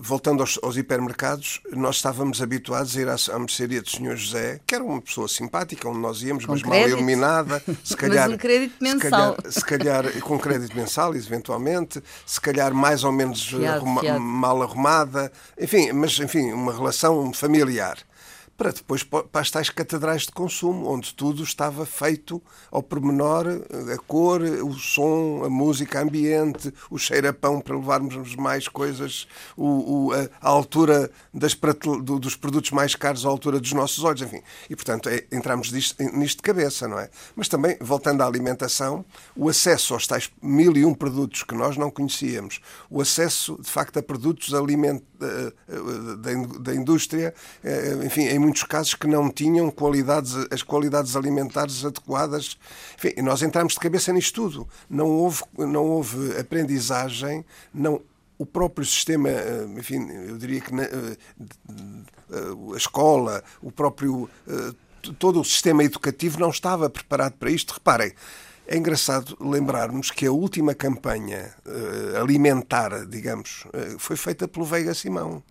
voltando 0.00 0.40
aos, 0.40 0.58
aos, 0.62 0.78
hipermercados, 0.78 1.60
nós 1.72 1.96
estávamos 1.96 2.40
habituados 2.40 2.96
a 2.96 3.00
ir 3.02 3.06
à, 3.06 3.16
à 3.34 3.38
mercearia 3.38 3.82
do 3.82 3.90
Sr. 3.90 4.16
José, 4.16 4.60
que 4.66 4.74
era 4.74 4.82
uma 4.82 4.98
pessoa 4.98 5.28
simpática, 5.28 5.86
onde 5.86 5.98
nós 5.98 6.22
íamos, 6.22 6.46
com 6.46 6.52
mas 6.52 6.62
crédito. 6.62 6.80
mal 6.80 6.88
iluminada, 6.88 7.62
se 7.84 7.94
calhar, 7.94 8.28
mas 8.28 8.34
um 8.34 8.38
crédito 8.38 8.74
mensal. 8.80 9.36
Se 9.46 9.62
calhar, 9.62 10.04
se 10.04 10.10
calhar, 10.10 10.20
com 10.22 10.38
crédito 10.38 10.74
mensal, 10.74 11.14
eventualmente, 11.14 12.02
se 12.24 12.40
calhar 12.40 12.72
mais 12.72 13.04
ou 13.04 13.12
menos 13.12 13.46
fiado, 13.46 13.76
arruma, 13.76 14.00
fiado. 14.00 14.20
mal 14.20 14.62
arrumada, 14.62 15.30
enfim, 15.60 15.92
mas 15.92 16.18
enfim, 16.18 16.50
uma 16.52 16.72
relação 16.72 17.30
familiar 17.30 17.98
para 18.56 18.70
depois 18.70 19.02
para 19.02 19.26
as 19.34 19.50
tais 19.50 19.70
catedrais 19.70 20.22
de 20.22 20.32
consumo, 20.32 20.88
onde 20.88 21.14
tudo 21.14 21.42
estava 21.42 21.84
feito 21.84 22.40
ao 22.70 22.82
pormenor, 22.82 23.46
a 23.92 23.98
cor, 23.98 24.40
o 24.42 24.72
som, 24.74 25.42
a 25.44 25.50
música, 25.50 26.00
ambiente, 26.00 26.72
o 26.90 26.98
cheiro 26.98 27.28
a 27.28 27.32
pão 27.32 27.60
para 27.60 27.76
levarmos 27.76 28.36
mais 28.36 28.68
coisas, 28.68 29.26
o, 29.56 30.08
o, 30.08 30.12
a, 30.12 30.28
altura 30.48 31.10
das 31.32 31.54
do, 31.54 32.18
dos 32.18 32.36
produtos 32.36 32.70
mais 32.70 32.94
caros 32.94 33.26
à 33.26 33.28
altura 33.28 33.58
dos 33.58 33.72
nossos 33.72 34.04
olhos, 34.04 34.22
enfim. 34.22 34.42
E, 34.68 34.76
portanto, 34.76 35.08
é, 35.08 35.24
entramos 35.32 35.70
disto, 35.70 36.02
nisto 36.12 36.36
de 36.36 36.42
cabeça, 36.42 36.86
não 36.86 36.98
é? 36.98 37.10
Mas 37.34 37.48
também, 37.48 37.76
voltando 37.80 38.22
à 38.22 38.26
alimentação, 38.26 39.04
o 39.34 39.48
acesso 39.48 39.94
aos 39.94 40.06
tais 40.06 40.30
mil 40.40 40.76
e 40.76 40.84
um 40.84 40.94
produtos 40.94 41.42
que 41.42 41.54
nós 41.54 41.76
não 41.76 41.90
conhecíamos, 41.90 42.60
o 42.90 43.00
acesso, 43.00 43.58
de 43.60 43.70
facto, 43.70 43.98
a 43.98 44.02
produtos 44.02 44.54
aliment, 44.54 45.02
da, 45.22 46.30
da 46.60 46.74
indústria, 46.74 47.34
eh, 47.62 48.00
enfim, 48.04 48.22
em 48.22 48.38
muitos 48.52 48.64
casos 48.64 48.94
que 48.94 49.06
não 49.06 49.30
tinham 49.30 49.70
qualidades, 49.70 50.34
as 50.50 50.62
qualidades 50.62 51.16
alimentares 51.16 51.84
adequadas. 51.86 52.58
Enfim, 52.98 53.22
nós 53.22 53.40
entramos 53.40 53.72
de 53.72 53.80
cabeça 53.80 54.12
nisto 54.12 54.34
tudo. 54.34 54.68
Não 54.90 55.08
houve, 55.08 55.42
não 55.56 55.86
houve 55.86 56.38
aprendizagem, 56.38 57.44
não, 57.72 58.02
o 58.36 58.44
próprio 58.44 58.86
sistema, 58.86 59.30
eh, 59.30 59.66
enfim, 59.78 60.06
eu 60.28 60.36
diria 60.36 60.60
que 60.60 60.74
na, 60.74 60.82
eh, 60.82 61.16
a 62.74 62.76
escola, 62.76 63.42
o 63.62 63.72
próprio 63.72 64.28
todo 65.18 65.40
o 65.40 65.44
sistema 65.44 65.82
educativo 65.82 66.38
não 66.38 66.50
estava 66.50 66.90
preparado 66.90 67.32
para 67.32 67.50
isto. 67.50 67.72
Reparem, 67.72 68.12
é 68.66 68.76
engraçado 68.76 69.36
lembrarmos 69.40 70.10
que 70.10 70.26
a 70.26 70.32
última 70.32 70.74
campanha 70.74 71.54
alimentar, 72.20 73.04
digamos, 73.06 73.64
foi 73.98 74.16
feita 74.16 74.46
pelo 74.46 74.64
Veiga 74.64 74.94
Simão 74.94 75.42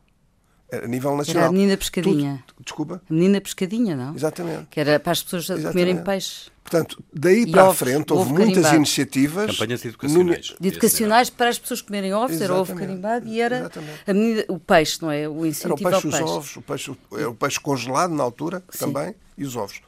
a 0.71 0.87
nível 0.87 1.15
nacional. 1.15 1.43
Era 1.43 1.49
a 1.49 1.51
menina 1.51 1.77
pescadinha. 1.77 2.43
Tudo, 2.47 2.63
desculpa? 2.63 3.01
A 3.09 3.13
menina 3.13 3.41
pescadinha, 3.41 3.95
não? 3.95 4.15
Exatamente. 4.15 4.67
Que 4.69 4.79
era 4.79 4.99
para 4.99 5.11
as 5.11 5.21
pessoas 5.23 5.43
Exatamente. 5.43 5.71
comerem 5.71 6.03
peixe. 6.03 6.49
Portanto, 6.63 7.03
daí 7.13 7.41
e 7.41 7.51
para 7.51 7.63
ovos, 7.65 7.75
a 7.75 7.85
frente 7.85 8.13
houve 8.13 8.29
muitas 8.31 8.53
carimbado. 8.53 8.75
iniciativas. 8.77 9.51
Campanhas 9.51 9.85
educacionais. 9.85 10.55
No... 10.59 10.67
educacionais 10.67 11.29
para 11.29 11.49
as 11.49 11.59
pessoas 11.59 11.81
comerem 11.81 12.13
ovos, 12.13 12.31
Exatamente. 12.37 12.51
era 12.51 12.61
ovo 12.61 12.75
carimbado 12.75 13.27
e 13.27 13.41
era 13.41 13.71
a 14.07 14.13
menina, 14.13 14.45
o 14.47 14.59
peixe, 14.59 15.01
não 15.01 15.11
é? 15.11 15.27
O 15.27 15.45
incentivo 15.45 15.87
era 15.87 15.97
o 15.97 16.01
peixe, 16.01 16.07
ao 16.07 16.11
peixe. 16.11 16.23
os 16.23 16.29
ovos, 16.29 16.55
o 16.55 16.61
peixe, 16.61 16.97
era 17.13 17.29
o 17.29 17.35
peixe 17.35 17.59
congelado 17.59 18.13
na 18.13 18.23
altura 18.23 18.63
Sim. 18.69 18.85
também 18.85 19.15
e 19.37 19.43
os 19.43 19.55
ovos. 19.55 19.81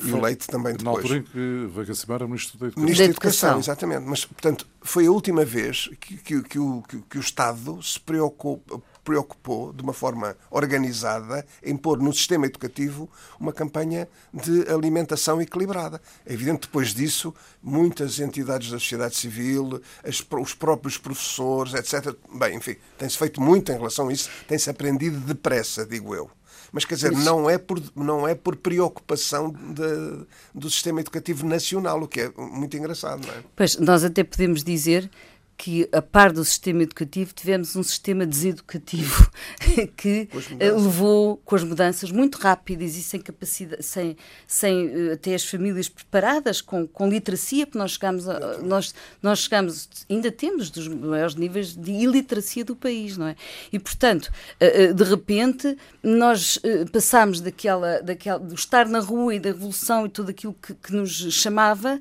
E 0.00 0.12
o 0.12 0.20
leite 0.20 0.46
também 0.46 0.76
depois. 0.76 0.84
Na 0.84 0.90
altura 0.90 1.16
em 1.18 1.22
que 1.22 1.70
Veiga 1.74 1.94
Simão 1.94 2.14
era 2.14 2.26
Ministro 2.26 2.58
da 2.58 2.66
Educação. 2.66 2.82
Ministro 2.84 3.04
da 3.04 3.10
Educação, 3.10 3.58
exatamente. 3.58 4.04
Mas, 4.06 4.24
portanto, 4.24 4.66
foi 4.80 5.06
a 5.06 5.10
última 5.10 5.44
vez 5.44 5.90
que, 6.00 6.16
que, 6.18 6.42
que, 6.42 6.58
o, 6.58 6.82
que, 6.88 6.98
que 7.10 7.18
o 7.18 7.20
Estado 7.20 7.82
se 7.82 7.98
preocupou, 7.98 8.62
preocupou 9.08 9.72
de 9.72 9.82
uma 9.82 9.94
forma 9.94 10.36
organizada 10.50 11.46
em 11.62 11.74
pôr 11.74 11.98
no 11.98 12.12
sistema 12.12 12.44
educativo 12.44 13.08
uma 13.40 13.54
campanha 13.54 14.06
de 14.34 14.70
alimentação 14.70 15.40
equilibrada. 15.40 15.98
É 16.26 16.34
evidente 16.34 16.58
que 16.58 16.66
depois 16.66 16.92
disso, 16.92 17.34
muitas 17.62 18.20
entidades 18.20 18.70
da 18.70 18.78
sociedade 18.78 19.16
civil, 19.16 19.80
as, 20.04 20.22
os 20.30 20.52
próprios 20.52 20.98
professores, 20.98 21.72
etc. 21.72 22.14
Bem, 22.34 22.56
enfim, 22.56 22.76
tem-se 22.98 23.16
feito 23.16 23.40
muito 23.40 23.72
em 23.72 23.76
relação 23.76 24.08
a 24.08 24.12
isso, 24.12 24.28
tem-se 24.46 24.68
aprendido 24.68 25.18
depressa, 25.20 25.86
digo 25.86 26.14
eu. 26.14 26.30
Mas 26.70 26.84
quer 26.84 26.96
dizer, 26.96 27.12
não 27.12 27.48
é 27.48 27.56
por, 27.56 27.80
não 27.96 28.28
é 28.28 28.34
por 28.34 28.56
preocupação 28.56 29.50
de, 29.50 30.26
do 30.54 30.70
sistema 30.70 31.00
educativo 31.00 31.46
nacional, 31.46 32.02
o 32.02 32.06
que 32.06 32.20
é 32.20 32.32
muito 32.36 32.76
engraçado, 32.76 33.26
não 33.26 33.32
é? 33.32 33.42
Pois, 33.56 33.78
nós 33.78 34.04
até 34.04 34.22
podemos 34.22 34.62
dizer 34.62 35.10
que, 35.58 35.88
a 35.90 36.00
par 36.00 36.32
do 36.32 36.44
sistema 36.44 36.84
educativo, 36.84 37.34
tivemos 37.34 37.74
um 37.74 37.82
sistema 37.82 38.24
deseducativo 38.24 39.28
que 39.98 40.28
eh, 40.60 40.70
levou, 40.70 41.36
com 41.44 41.56
as 41.56 41.64
mudanças 41.64 42.12
muito 42.12 42.38
rápidas 42.38 42.94
e 42.96 43.02
sem 43.02 43.20
capacidade, 43.20 43.82
sem, 43.82 44.16
sem 44.46 44.86
uh, 44.86 45.12
até 45.14 45.34
as 45.34 45.44
famílias 45.44 45.88
preparadas, 45.88 46.60
com, 46.60 46.86
com 46.86 47.08
literacia, 47.08 47.66
porque 47.66 47.76
nós 47.76 47.90
chegamos, 47.90 48.28
a, 48.28 48.58
nós, 48.58 48.94
nós 49.20 49.40
chegamos, 49.40 49.88
ainda 50.08 50.30
temos 50.30 50.70
dos 50.70 50.86
maiores 50.86 51.34
níveis 51.34 51.74
de 51.74 51.90
iliteracia 51.90 52.64
do 52.64 52.76
país, 52.76 53.16
não 53.16 53.26
é? 53.26 53.34
E, 53.72 53.80
portanto, 53.80 54.30
uh, 54.62 54.94
de 54.94 55.04
repente, 55.04 55.76
nós 56.00 56.60
passámos 56.92 57.40
daquela, 57.40 58.00
daquela, 58.00 58.38
do 58.38 58.54
estar 58.54 58.86
na 58.86 59.00
rua 59.00 59.34
e 59.34 59.40
da 59.40 59.50
revolução 59.50 60.06
e 60.06 60.08
tudo 60.08 60.30
aquilo 60.30 60.54
que, 60.54 60.72
que 60.72 60.92
nos 60.92 61.10
chamava 61.34 61.98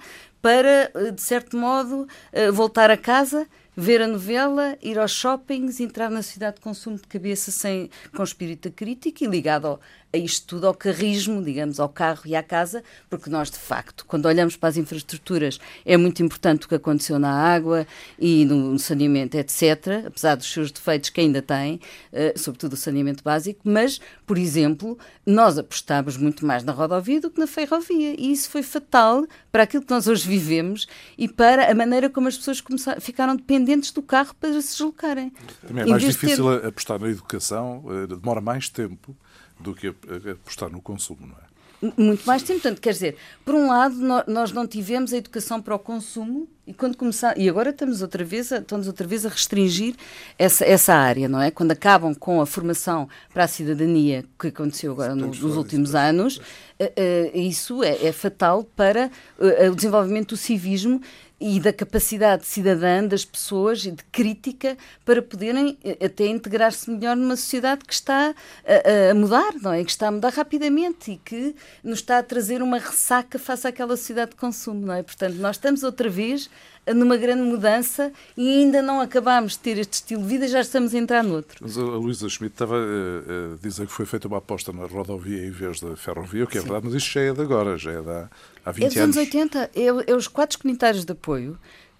para, 0.47 0.89
eh, 0.95 1.11
de 1.11 1.21
certo 1.21 1.57
modo, 1.57 2.07
eh, 2.31 2.49
voltar 2.51 2.89
a 2.89 2.95
casa, 2.95 3.45
ver 3.75 4.01
a 4.01 4.07
novela, 4.07 4.77
ir 4.81 4.97
aos 4.97 5.11
shoppings, 5.11 5.81
entrar 5.81 6.09
na 6.09 6.21
cidade 6.21 6.55
de 6.55 6.61
consumo 6.61 6.95
de 6.95 7.05
cabeça 7.05 7.51
sem, 7.51 7.89
com 8.15 8.23
espírito 8.23 8.71
crítico 8.71 9.25
e 9.25 9.27
ligado 9.27 9.67
ao, 9.67 9.81
a 10.13 10.17
isto 10.17 10.47
tudo 10.47 10.67
ao 10.67 10.73
carrismo, 10.73 11.43
digamos, 11.43 11.79
ao 11.79 11.89
carro 11.89 12.21
e 12.25 12.35
à 12.35 12.41
casa, 12.41 12.83
porque 13.09 13.29
nós, 13.29 13.51
de 13.51 13.57
facto, 13.57 14.05
quando 14.05 14.25
olhamos 14.25 14.55
para 14.55 14.69
as 14.69 14.77
infraestruturas, 14.77 15.59
é 15.85 15.97
muito 15.97 16.23
importante 16.23 16.65
o 16.65 16.69
que 16.69 16.75
aconteceu 16.75 17.19
na 17.19 17.31
água 17.31 17.85
e 18.17 18.45
no 18.45 18.77
saneamento, 18.79 19.35
etc., 19.37 20.05
apesar 20.07 20.35
dos 20.35 20.51
seus 20.51 20.71
defeitos 20.71 21.09
que 21.09 21.19
ainda 21.19 21.41
tem, 21.41 21.75
uh, 22.13 22.37
sobretudo 22.39 22.73
o 22.73 22.77
saneamento 22.77 23.23
básico, 23.23 23.59
mas, 23.63 23.99
por 24.25 24.37
exemplo, 24.37 24.97
nós 25.25 25.57
apostamos 25.57 26.15
muito 26.15 26.45
mais 26.45 26.63
na 26.63 26.71
rodovia 26.71 27.19
do 27.19 27.29
que 27.29 27.39
na 27.39 27.47
ferrovia, 27.47 28.15
e 28.17 28.31
isso 28.31 28.49
foi 28.49 28.63
fatal 28.63 29.25
para 29.51 29.63
aquilo 29.63 29.83
que 29.83 29.91
nós 29.91 30.07
hoje 30.07 30.27
vivemos 30.27 30.87
e 31.17 31.27
para 31.27 31.69
a 31.69 31.75
maneira 31.75 32.09
como 32.09 32.27
as 32.27 32.37
pessoas 32.37 32.61
começaram, 32.61 33.01
ficaram 33.01 33.35
dependentes 33.35 33.91
do 33.91 34.01
carro 34.01 34.33
para 34.39 34.53
se 34.61 34.69
deslocarem. 34.69 35.33
Também 35.67 35.83
é 35.83 35.87
mais 35.87 36.01
difícil 36.01 36.59
ter... 36.59 36.67
apostar 36.67 36.99
na 36.99 37.09
educação, 37.09 37.83
eh, 37.89 38.07
demora 38.07 38.39
mais 38.39 38.69
tempo 38.69 39.15
do 39.59 39.73
que 39.73 39.87
apostar 40.31 40.69
no 40.69 40.81
consumo, 40.81 41.27
não 41.27 41.35
é? 41.35 41.47
Muito 41.95 42.25
mais 42.25 42.41
tempo, 42.41 42.59
portanto, 42.59 42.81
quer 42.81 42.91
dizer, 42.91 43.15
por 43.45 43.53
um 43.53 43.67
lado, 43.67 43.95
nós 44.25 44.51
não 44.51 44.65
tivemos 44.65 45.13
a 45.13 45.17
educação 45.17 45.61
para 45.61 45.75
o 45.75 45.79
consumo 45.79 46.47
e 46.65 46.73
quando 46.73 46.97
começar, 46.97 47.37
e 47.37 47.47
agora 47.47 47.69
estamos 47.69 48.01
outra 48.01 48.23
vez 48.25 48.51
a, 48.51 48.57
estamos 48.57 48.87
outra 48.87 49.05
vez 49.05 49.27
a 49.27 49.29
restringir 49.29 49.95
essa, 50.39 50.65
essa 50.65 50.95
área, 50.95 51.29
não 51.29 51.39
é? 51.39 51.51
Quando 51.51 51.71
acabam 51.71 52.15
com 52.15 52.41
a 52.41 52.47
formação 52.47 53.07
para 53.31 53.43
a 53.43 53.47
cidadania, 53.47 54.25
que 54.39 54.47
aconteceu 54.47 54.91
agora 54.91 55.13
no, 55.13 55.27
nos 55.27 55.55
últimos 55.55 55.93
anos, 55.93 56.37
uh, 56.37 56.41
uh, 56.83 57.37
isso 57.37 57.83
é, 57.83 58.07
é, 58.07 58.11
fatal 58.11 58.63
para 58.75 59.11
uh, 59.37 59.71
o 59.71 59.75
desenvolvimento 59.75 60.29
do 60.29 60.37
civismo 60.37 60.99
e 61.39 61.59
da 61.59 61.71
capacidade 61.71 62.45
cidadã 62.45 63.05
das 63.05 63.23
pessoas 63.23 63.85
e 63.85 63.91
de 63.91 64.03
crítica 64.05 64.75
para 65.05 65.21
poderem 65.21 65.77
eh, 65.83 66.05
até 66.05 66.25
integrar-se 66.25 66.89
melhor 66.89 67.15
numa 67.15 67.35
sociedade 67.35 67.85
que 67.85 67.93
está 67.93 68.33
a, 68.65 69.11
a, 69.11 69.13
mudar, 69.13 69.53
não 69.61 69.71
é? 69.71 69.83
Que 69.83 69.91
está 69.91 70.07
a 70.07 70.11
mudar 70.11 70.33
rapidamente 70.33 71.11
e 71.11 71.17
que 71.17 71.55
nos 71.83 71.99
está 71.99 72.17
a 72.17 72.23
trazer 72.23 72.61
uma 72.61 72.79
ressaca 72.79 73.37
face 73.37 73.67
àquela 73.67 73.95
sociedade 73.95 74.31
de 74.31 74.37
consumo, 74.37 74.87
não 74.87 74.93
é? 74.93 75.03
Portanto, 75.03 75.35
nós 75.35 75.57
estamos 75.57 75.83
outra 75.83 76.09
vez 76.09 76.49
numa 76.93 77.17
grande 77.17 77.41
mudança 77.41 78.11
e 78.35 78.59
ainda 78.59 78.81
não 78.81 79.01
acabámos 79.01 79.53
de 79.53 79.59
ter 79.59 79.77
este 79.77 79.93
estilo 79.93 80.21
de 80.21 80.27
vida, 80.27 80.47
já 80.47 80.61
estamos 80.61 80.93
a 80.93 80.97
entrar 80.97 81.23
noutro. 81.23 81.57
Mas 81.61 81.77
a 81.77 81.81
Luísa 81.81 82.29
Schmidt 82.29 82.53
estava 82.53 82.75
a, 82.75 83.53
a 83.53 83.57
dizer 83.61 83.87
que 83.87 83.93
foi 83.93 84.05
feita 84.05 84.27
uma 84.27 84.37
aposta 84.37 84.71
na 84.71 84.85
rodovia 84.85 85.45
em 85.45 85.51
vez 85.51 85.79
da 85.79 85.95
ferrovia, 85.95 86.43
o 86.43 86.47
que 86.47 86.57
é 86.57 86.61
Sim. 86.61 86.67
verdade, 86.67 86.85
mas 86.85 86.95
isto 86.95 87.11
já 87.11 87.21
é 87.21 87.33
de 87.33 87.41
agora, 87.41 87.77
já 87.77 87.91
é 87.91 88.01
de 88.01 88.27
há 88.65 88.71
20 88.71 88.83
é 88.83 88.87
dos 88.87 88.97
anos. 88.97 89.17
anos 89.17 89.33
80, 89.33 89.71
é, 89.75 90.11
é 90.11 90.15
os 90.15 90.27
quatro 90.27 90.59
comunitários 90.59 91.05
de 91.05 91.11
apoio 91.11 91.57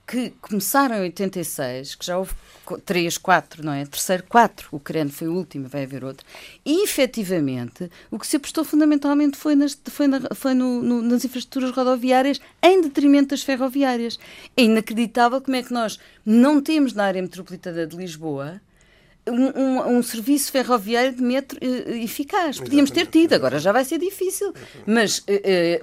que 0.08 0.30
começaram 0.42 0.96
em 0.96 1.02
86, 1.02 1.96
que 1.96 2.06
já 2.06 2.18
houve 2.18 2.32
três, 2.86 3.18
quatro, 3.18 3.64
não 3.64 3.74
é? 3.74 3.86
Terceiro, 3.86 4.24
quatro. 4.24 4.70
O 4.72 4.78
Ucrânia 4.78 5.12
foi 5.12 5.28
o 5.28 5.34
último, 5.34 5.68
vai 5.68 5.84
haver 5.84 6.06
outro. 6.06 6.26
E, 6.66 6.84
efetivamente, 6.84 7.92
o 8.10 8.18
que 8.18 8.26
se 8.26 8.38
apostou 8.38 8.64
fundamentalmente 8.64 9.38
foi 9.38 9.54
nas, 9.54 9.78
foi 9.86 10.08
na, 10.08 10.22
foi 10.34 10.54
no, 10.54 10.82
no, 10.82 11.02
nas 11.02 11.26
infraestruturas 11.26 11.76
rodoviárias 11.76 12.40
em 12.64 12.82
detrimento 12.82 13.30
das 13.30 13.44
ferroviárias. 13.44 14.18
É 14.56 14.64
inacreditável 14.64 15.42
como 15.42 15.58
é 15.58 15.64
que 15.64 15.74
nós 15.74 16.00
não 16.26 16.62
temos 16.62 16.94
na 16.94 17.04
área 17.04 17.22
metropolitana 17.22 17.86
de 17.86 17.98
Lisboa 17.98 18.62
um, 19.30 19.60
um, 19.60 19.98
um, 19.98 20.04
serviço 20.04 20.52
ferroviário 20.52 21.14
de 21.14 21.22
metro 21.22 21.58
uh, 21.62 21.92
eficaz. 21.96 22.60
Podíamos 22.60 22.92
ter 22.92 23.08
tido, 23.08 23.34
agora 23.34 23.60
já 23.60 23.72
vai 23.72 23.86
ser 23.86 24.00
difícil. 24.00 24.54
Mas, 24.86 25.20
uh, 25.20 25.24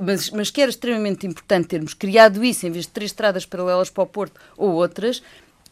mas, 0.01 0.30
mas 0.30 0.51
que 0.51 0.61
era 0.61 0.70
extremamente 0.70 1.26
importante 1.26 1.68
termos 1.68 1.95
criado 1.95 2.45
isso, 2.45 2.66
em 2.66 2.70
vez 2.70 2.86
de 2.86 2.92
três 2.92 3.11
estradas 3.11 3.47
paralelas 3.47 3.90
para 3.90 4.03
o 4.03 4.07
Porto 4.07 4.40
ou 4.57 4.72
outras, 4.72 5.22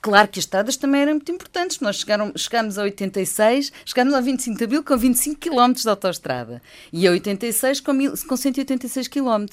Claro 0.03 0.27
que 0.27 0.41
as 0.41 0.47
estradas 0.47 0.77
também 0.77 1.03
eram 1.03 1.13
muito 1.13 1.31
importantes. 1.31 1.79
Nós 1.79 1.95
chegaram, 1.95 2.33
chegámos 2.35 2.77
a 2.77 2.83
86, 2.83 3.73
chegámos 3.85 4.13
a 4.15 4.21
25 4.21 4.59
de 4.59 4.65
abril 4.65 4.83
com 4.83 4.97
25 4.97 5.39
km 5.39 5.73
de 5.75 5.89
autoestrada 5.89 6.61
e 6.93 7.07
a 7.07 7.13
86 7.13 7.79
com, 7.81 7.93
mil, 7.93 8.13
com 8.27 8.37
186 8.37 9.07
km. 9.07 9.47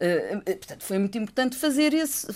Uh, 0.00 0.40
portanto, 0.44 0.84
foi 0.84 0.96
muito 0.96 1.18
importante 1.18 1.56
fazer 1.56 1.92
esse, 1.92 2.28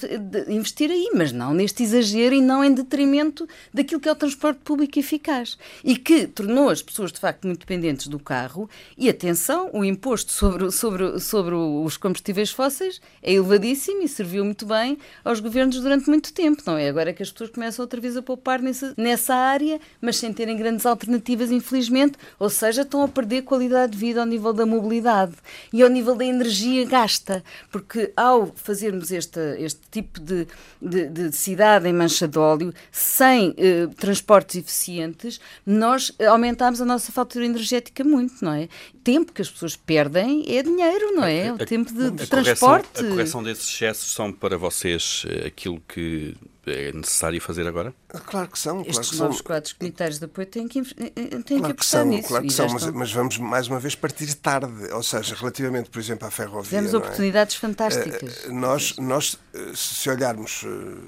investir 0.49 0.91
aí, 0.91 1.11
mas 1.15 1.31
não 1.31 1.55
neste 1.55 1.85
exagero 1.85 2.35
e 2.35 2.41
não 2.41 2.65
em 2.65 2.75
detrimento 2.75 3.49
daquilo 3.73 4.01
que 4.01 4.09
é 4.09 4.13
o 4.13 4.17
transporte 4.17 4.59
público 4.65 4.99
eficaz 4.99 5.57
e 5.85 5.97
que 5.97 6.27
tornou 6.27 6.71
as 6.71 6.83
pessoas 6.83 7.13
de 7.13 7.21
facto 7.21 7.47
muito 7.47 7.61
dependentes 7.61 8.09
do 8.09 8.19
carro. 8.19 8.69
E 8.99 9.09
atenção, 9.09 9.71
o 9.73 9.85
imposto 9.85 10.33
sobre, 10.33 10.73
sobre, 10.73 11.21
sobre 11.21 11.55
os 11.55 11.97
combustíveis 11.97 12.51
fósseis 12.51 13.01
é 13.23 13.33
elevadíssimo 13.33 14.03
e 14.03 14.09
serviu 14.09 14.45
muito 14.45 14.67
bem 14.67 14.99
aos 15.25 15.39
governos 15.39 15.81
durante 15.81 16.09
muito 16.09 16.33
tempo, 16.33 16.63
não 16.67 16.77
é? 16.77 16.89
Agora 16.89 17.13
que 17.13 17.23
as 17.23 17.31
pessoas 17.31 17.51
começam 17.51 17.85
outra 17.85 18.01
vez 18.01 18.17
a 18.17 18.23
poupar 18.23 18.61
nessa, 18.61 18.93
nessa 18.97 19.35
área, 19.37 19.81
mas 20.01 20.17
sem 20.17 20.33
terem 20.33 20.57
grandes 20.57 20.85
alternativas, 20.85 21.53
infelizmente, 21.53 22.19
ou 22.41 22.51
seja, 22.51 22.83
estão 22.83 23.03
a 23.03 23.09
perder 23.09 23.43
qualidade 23.43 23.93
de 23.93 23.99
vida 23.99 24.21
ao 24.21 24.27
nível 24.27 24.53
da 24.53 24.67
mobilidade 24.67 25.35
e 25.73 25.81
ao 25.81 25.89
nível 25.89 26.17
da 26.17 26.25
energia 26.25 26.85
gasta, 26.85 27.45
porque 27.71 28.13
ao 28.17 28.53
fazermos 28.55 29.11
este, 29.11 29.41
este 29.59 29.81
tipo 29.91 30.21
de, 30.21 30.47
de, 30.81 31.09
de 31.09 31.33
cidade 31.33 31.89
em 31.89 31.93
mancha 31.93 32.29
de 32.29 32.39
óleo, 32.39 32.73
sem 32.91 33.55
eh, 33.57 33.89
transportes 33.97 34.57
eficientes, 34.57 35.41
nós 35.65 36.13
aumentamos 36.29 36.81
a 36.81 36.85
nossa 36.85 37.13
fatura 37.13 37.45
energética 37.45 38.05
muito, 38.05 38.45
não 38.45 38.53
é? 38.53 38.69
Tempo 39.05 39.33
que 39.33 39.43
as 39.43 39.51
pessoas 39.51 39.77
perdem 39.77 40.45
é 40.49 40.63
dinheiro, 40.63 41.15
não 41.15 41.25
é? 41.25 41.53
O 41.53 41.59
tempo 41.59 41.93
de, 41.93 42.11
de 42.11 42.23
a 42.23 42.27
transporte. 42.27 42.89
Correção, 42.89 43.07
a 43.07 43.11
correção 43.11 43.43
desses 43.43 43.69
excessos 43.69 44.13
são 44.13 44.33
para 44.33 44.57
vocês 44.57 45.25
eh, 45.29 45.47
aquilo 45.47 45.81
que 45.89 46.35
é 46.67 46.93
necessário 46.93 47.41
fazer 47.41 47.67
agora? 47.67 47.93
Claro 48.27 48.49
que 48.49 48.59
são. 48.59 48.81
Estes 48.83 48.95
claro 48.97 49.11
que 49.11 49.17
novos 49.17 49.37
são. 49.39 49.45
quadros 49.47 49.73
comunitários 49.73 50.19
de 50.19 50.25
apoio 50.27 50.47
têm 50.47 50.69
que, 50.69 50.79
eh, 50.81 50.83
eh, 50.99 51.13
têm 51.13 51.31
Claro 51.31 51.43
que 51.43 51.47
que 51.63 51.71
apostar 51.73 52.01
são, 52.03 52.07
nisso. 52.11 52.29
claro 52.29 52.45
que 52.47 52.53
são 52.53 52.69
mas, 52.69 52.87
mas 52.87 53.13
vamos 53.13 53.39
mais 53.39 53.67
uma 53.69 53.81
vez 53.81 53.95
partir 53.95 54.33
tarde. 54.35 54.73
Ou 54.93 55.03
seja, 55.03 55.35
relativamente, 55.35 55.91
por 55.91 55.99
exemplo, 55.99 56.27
à 56.27 56.31
ferrovia. 56.31 56.63
Tivemos 56.71 56.95
é? 56.95 56.97
oportunidades 56.97 57.57
fantásticas. 57.57 58.45
Eh, 58.45 58.49
Nós, 58.53 58.97
nós, 58.99 59.39
se 59.75 60.09
olharmos 60.11 60.65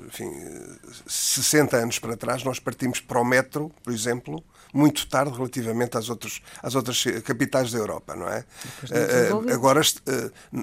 enfim, 0.09 0.31
eh, 0.35 0.77
60 1.07 1.77
anos 1.77 1.99
para 1.99 2.17
trás, 2.17 2.43
nós 2.45 2.59
partimos 2.59 3.01
para 3.01 3.21
o 3.21 3.25
metro, 3.25 3.71
por 3.83 3.93
exemplo, 3.93 4.43
muito 4.75 5.07
tarde 5.07 5.35
relativamente 5.37 5.97
às, 5.97 6.11
outros, 6.11 6.43
às 6.63 6.75
outras 6.75 7.03
capitais 7.25 7.71
da 7.71 7.79
Europa, 7.79 8.15
não 8.17 8.29
é? 8.29 8.45
desenvolveu. 8.83 9.55
Agora, 9.55 9.81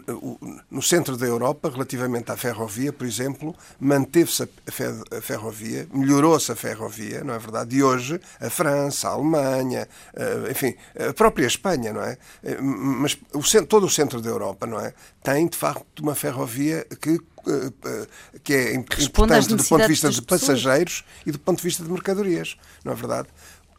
o- 0.10 0.38
no 0.70 0.82
centro 0.82 1.16
da 1.16 1.26
Europa, 1.26 1.70
relativamente 1.70 2.32
à 2.32 2.36
ferrovia, 2.38 2.92
por 2.92 3.08
exemplo, 3.08 3.56
manteve-se 3.80 4.44
a 4.44 4.72
fe- 4.72 5.18
a 5.18 5.22
ferrovia, 5.22 5.88
melhorou-se 5.94 6.52
a 6.52 6.56
ferrovia, 6.56 7.24
não 7.24 7.34
é 7.34 7.40
verdade? 7.40 7.76
E 7.76 7.82
hoje 7.82 8.20
a 8.40 8.50
França, 8.50 9.08
a 9.08 9.12
Alemanha, 9.12 9.88
eh, 10.14 10.52
enfim, 10.52 10.76
a 11.10 11.14
própria 11.14 11.48
Espanha, 11.48 11.94
não 11.94 12.02
é? 12.04 12.18
Mas 12.60 13.18
o 13.34 13.42
cen- 13.42 13.66
todo 13.66 13.86
o 13.86 13.90
centro 13.90 14.22
da 14.22 14.30
Europa, 14.30 14.68
não 14.68 14.80
é? 14.80 14.94
Tem, 15.24 15.48
de 15.48 15.56
facto, 15.58 16.00
uma 16.02 16.16
ferrovia 16.16 16.86
que 17.00 17.20
que 18.44 18.54
é 18.54 18.74
importante 18.76 19.48
do 19.48 19.64
ponto 19.64 19.82
de 19.82 19.88
vista 19.88 20.10
de 20.12 20.22
pessoas. 20.22 20.42
passageiros 20.52 21.04
e 21.26 21.32
do 21.32 21.40
ponto 21.40 21.58
de 21.58 21.64
vista 21.64 21.84
de 21.84 21.90
mercadorias, 21.90 22.56
não 22.86 22.94
é 22.94 22.96
verdade? 22.96 23.30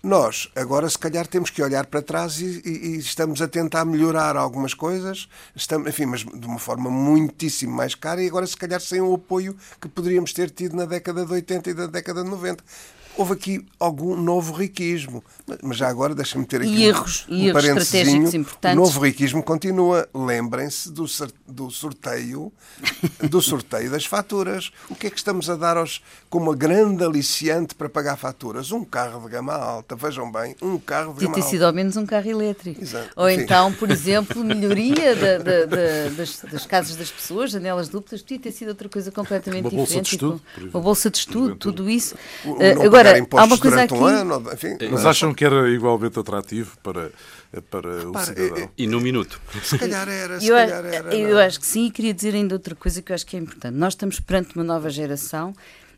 Nós, 0.03 0.49
agora, 0.57 0.89
se 0.91 0.99
calhar, 0.99 1.29
temos 1.29 1.49
que 1.49 1.63
olhar 1.63 1.87
para 1.87 2.03
trás 2.03 2.41
e, 2.41 2.61
e- 2.65 2.87
e 2.89 2.99
estamos 2.99 3.41
a 3.41 3.47
tentar 3.47 3.85
melhorar 3.85 4.37
algumas 4.37 4.75
coisas, 4.75 5.29
estamos, 5.55 5.89
enfim, 5.89 6.07
mas 6.07 6.25
de 6.25 6.45
uma 6.47 6.59
forma 6.59 6.91
muitíssimo 6.91 7.73
mais 7.73 7.95
cara 7.95 8.21
e 8.21 8.27
agora, 8.27 8.45
se 8.45 8.57
calhar, 8.57 8.81
sem 8.81 9.01
o 9.01 9.15
apoio 9.15 9.57
que 9.81 9.89
poderíamos 9.89 10.33
ter 10.33 10.51
tido 10.51 10.75
na 10.77 10.87
década 10.87 11.25
de 11.25 11.33
80 11.33 11.71
e 11.71 11.75
da 11.75 11.87
década 11.87 12.25
de 12.25 12.31
90. 12.31 12.65
Houve 13.17 13.35
aqui 13.35 13.67
algum 13.79 14.17
novo 14.17 14.53
riquismo, 14.55 15.23
mas- 15.63 15.77
já 15.77 15.89
agora 15.89 16.15
deixa-me 16.15 16.47
ter 16.47 16.63
aqui 16.63 16.71
E 16.71 16.79
um- 16.79 16.89
erros, 16.89 17.27
um 17.29 17.35
erros 17.45 17.65
estratégicos 17.65 18.35
importantes. 18.35 18.79
O 18.79 18.81
novo 18.83 19.01
riquismo 19.01 19.43
continua. 19.43 20.09
Lembrem-se 20.15 20.91
do, 20.91 21.05
do 21.47 21.71
sorteio 21.71 22.51
do 23.23 23.41
sorteio 23.43 23.91
das 23.91 24.05
faturas. 24.07 24.73
O 24.89 24.95
que 24.95 25.07
é 25.07 25.11
que 25.11 25.17
estamos 25.19 25.51
a 25.51 25.57
dar 25.57 25.77
aos, 25.77 26.03
como 26.31 26.47
uma 26.51 26.57
grande 26.57 27.05
aliciante 27.05 27.75
para 27.75 27.89
pagar 27.89 28.17
faturas? 28.17 28.73
Um 28.73 28.85
carro 28.85 29.21
de 29.21 29.29
gama 29.29 29.53
alta. 29.55 29.95
Vejam 29.95 30.31
bem, 30.33 30.57
um 30.63 30.79
carro 30.79 31.09
de 31.09 31.15
Podia 31.15 31.29
gama 31.29 31.37
alta. 31.39 31.51
sido 31.51 31.63
ao 31.67 31.73
menos 31.73 31.97
um 31.97 32.07
carro 32.07 32.29
elétrico. 32.31 32.81
Exato. 32.83 33.11
Ou 33.17 33.29
Enfim. 33.29 33.43
então, 33.43 33.73
por 33.75 33.91
exemplo, 33.93 34.43
melhoria 34.43 35.15
da- 35.15 35.39
da- 35.39 35.65
da- 35.67 36.09
das, 36.17 36.41
das 36.51 36.67
casas 36.67 36.97
das 36.97 37.11
pessoas, 37.11 37.51
janelas 37.51 37.89
duplas, 37.89 38.23
podia 38.23 38.39
ter 38.39 38.53
sido 38.53 38.69
outra 38.69 38.89
coisa 38.89 39.11
completamente 39.13 39.65
Uma 39.65 39.71
bolsa 39.71 40.01
de 40.01 40.03
diferente. 40.03 40.13
estudo, 40.15 40.43
tipo. 40.55 40.79
Uma 40.79 40.83
bolsa 40.83 41.11
de 41.11 41.19
estudo, 41.19 41.57
tudo 41.57 41.91
isso. 41.91 42.15
O- 42.45 42.57
Eh, 42.63 42.75
não 42.75 42.83
agora, 43.11 43.27
pagar 43.27 43.43
há 43.43 43.47
uma 43.47 43.59
coisa 43.59 43.77
durante 43.77 43.95
aqui. 43.95 44.03
um 44.03 44.07
ano. 44.07 44.53
Enfim, 44.53 44.77
Mas 44.91 45.05
acham 45.07 45.35
que 45.35 45.45
era 45.45 45.69
igualmente 45.71 46.19
atrativo 46.19 46.77
para, 46.83 47.11
para 47.71 48.09
o 48.09 48.19
cidadão? 48.19 48.71
E 48.77 48.87
num 48.87 49.01
minuto. 49.01 49.41
se 49.63 49.79
calhar 49.79 50.09
era. 50.09 50.41
Se 50.41 50.47
Eu, 50.49 50.57
a- 50.57 50.61
calhar 50.61 50.85
era 50.87 51.15
eu 51.15 51.31
não 51.35 51.39
é? 51.41 51.47
acho 51.47 51.61
que 51.61 51.67
sim, 51.67 51.87
e 51.87 51.91
queria 51.91 52.15
dizer 52.15 52.35
ainda 52.35 52.55
outra 52.55 52.75
coisa 52.75 53.01
que 53.03 53.13
eu 53.13 53.15
acho 53.15 53.27
que 53.27 53.37
é 53.37 53.39
importante. 53.41 53.75
Nós 53.77 53.93
estamos 53.93 54.19
perante 54.21 54.55
uma 54.57 54.65
nova 54.65 54.89
geração, 54.91 55.53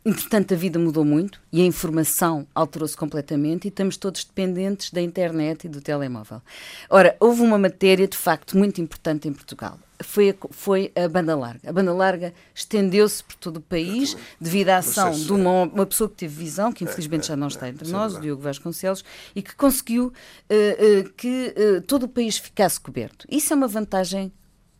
entretanto 0.05 0.53
a 0.53 0.57
vida 0.57 0.77
mudou 0.77 1.03
muito 1.03 1.39
e 1.51 1.61
a 1.61 1.65
informação 1.65 2.45
alterou-se 2.53 2.95
completamente 2.95 3.65
e 3.65 3.69
estamos 3.69 3.97
todos 3.97 4.23
dependentes 4.23 4.91
da 4.91 5.01
internet 5.01 5.65
e 5.65 5.69
do 5.69 5.81
telemóvel. 5.81 6.41
Ora, 6.89 7.15
houve 7.19 7.41
uma 7.41 7.57
matéria 7.57 8.07
de 8.07 8.17
facto 8.17 8.57
muito 8.57 8.79
importante 8.81 9.27
em 9.27 9.33
Portugal. 9.33 9.79
Foi 10.01 10.29
a, 10.31 10.35
foi 10.51 10.91
a 10.95 11.07
banda 11.07 11.35
larga. 11.35 11.69
A 11.69 11.73
banda 11.73 11.93
larga 11.93 12.33
estendeu-se 12.53 13.23
por 13.23 13.35
todo 13.35 13.57
o 13.57 13.61
país 13.61 14.15
devido 14.39 14.69
à 14.69 14.77
ação 14.77 15.11
de 15.11 15.31
uma, 15.31 15.63
uma 15.63 15.85
pessoa 15.85 16.09
que 16.09 16.15
teve 16.15 16.35
visão, 16.35 16.71
que 16.71 16.83
infelizmente 16.83 17.27
já 17.27 17.35
não 17.35 17.47
está 17.47 17.69
entre 17.69 17.89
nós, 17.89 18.15
o 18.15 18.21
Diogo 18.21 18.41
Vasconcelos, 18.41 19.03
e 19.35 19.41
que 19.41 19.55
conseguiu 19.55 20.11
eh, 20.49 20.77
eh, 20.79 21.09
que 21.15 21.53
eh, 21.55 21.81
todo 21.81 22.03
o 22.03 22.09
país 22.09 22.37
ficasse 22.37 22.79
coberto. 22.79 23.25
Isso 23.29 23.53
é 23.53 23.55
uma 23.55 23.67
vantagem 23.67 24.31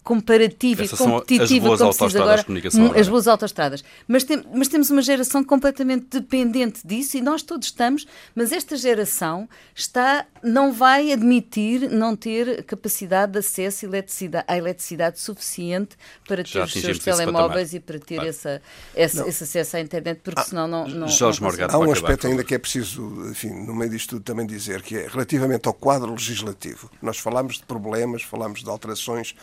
comparativa 0.06 0.84
Essas 0.84 0.94
e 0.94 1.04
são 1.04 1.08
as 1.18 1.22
competitiva 1.24 1.66
boas 1.68 1.80
como 1.82 1.94
se 2.12 2.18
agora, 2.18 2.38
de 2.38 2.46
comunicação 2.46 2.82
hum, 2.82 2.86
agora. 2.86 3.02
as 3.02 3.08
boas 3.10 3.28
autoestradas. 3.28 3.84
Mas, 4.08 4.24
tem- 4.24 4.44
mas 4.54 4.68
temos 4.68 4.90
uma 4.92 5.02
geração 5.02 5.44
completamente 5.44 6.06
dependente 6.12 6.86
disso 6.86 7.18
e 7.18 7.22
nós 7.22 7.42
todos 7.42 7.68
estamos, 7.68 8.06
mas 8.36 8.52
esta 8.52 8.78
geração 8.78 9.50
está, 9.74 10.26
não 10.44 10.72
vai 10.72 11.12
admitir 11.12 11.90
não 11.90 12.16
ter 12.16 12.64
capacidade 12.66 13.32
de 13.34 13.40
acesso 13.40 13.86
à 13.86 13.90
eletricidade, 13.90 14.46
à 14.48 14.56
eletricidade 14.58 15.20
suficiente 15.20 15.98
para 16.28 16.44
ter 16.44 16.50
Já 16.50 16.66
os 16.66 16.72
seus 16.72 17.00
telemóveis 17.00 17.74
e 17.74 17.80
para 17.80 17.98
ter 18.00 18.24
essa, 18.24 18.62
essa- 18.96 19.28
esse 19.28 19.44
acesso 19.44 19.78
à 19.78 19.82
internet, 19.82 20.22
porque 20.24 20.44
senão 20.44 20.68
não. 20.68 20.88
não 20.88 21.08
Jorge 21.08 21.42
não 21.42 21.48
Morgado. 21.48 21.76
Há 21.76 21.80
um 21.80 21.92
aspecto 21.92 22.28
ainda 22.28 22.44
que 22.44 22.54
é 22.54 22.60
preciso, 22.60 23.02
enfim, 23.32 23.50
no 23.50 23.74
meio 23.74 23.90
disto 23.90 24.12
tudo 24.12 24.24
também 24.24 24.46
dizer, 24.46 24.84
que 24.84 24.96
é 24.98 25.08
relativamente 25.08 25.68
ao 25.68 25.74
quadro 25.74 26.12
legislativo. 26.12 26.92
Nós 27.02 27.18
falámos 27.18 27.56
de 27.56 27.64
problemas, 27.64 28.22
falámos 28.22 28.62
de 28.64 28.70
alterações. 28.70 29.34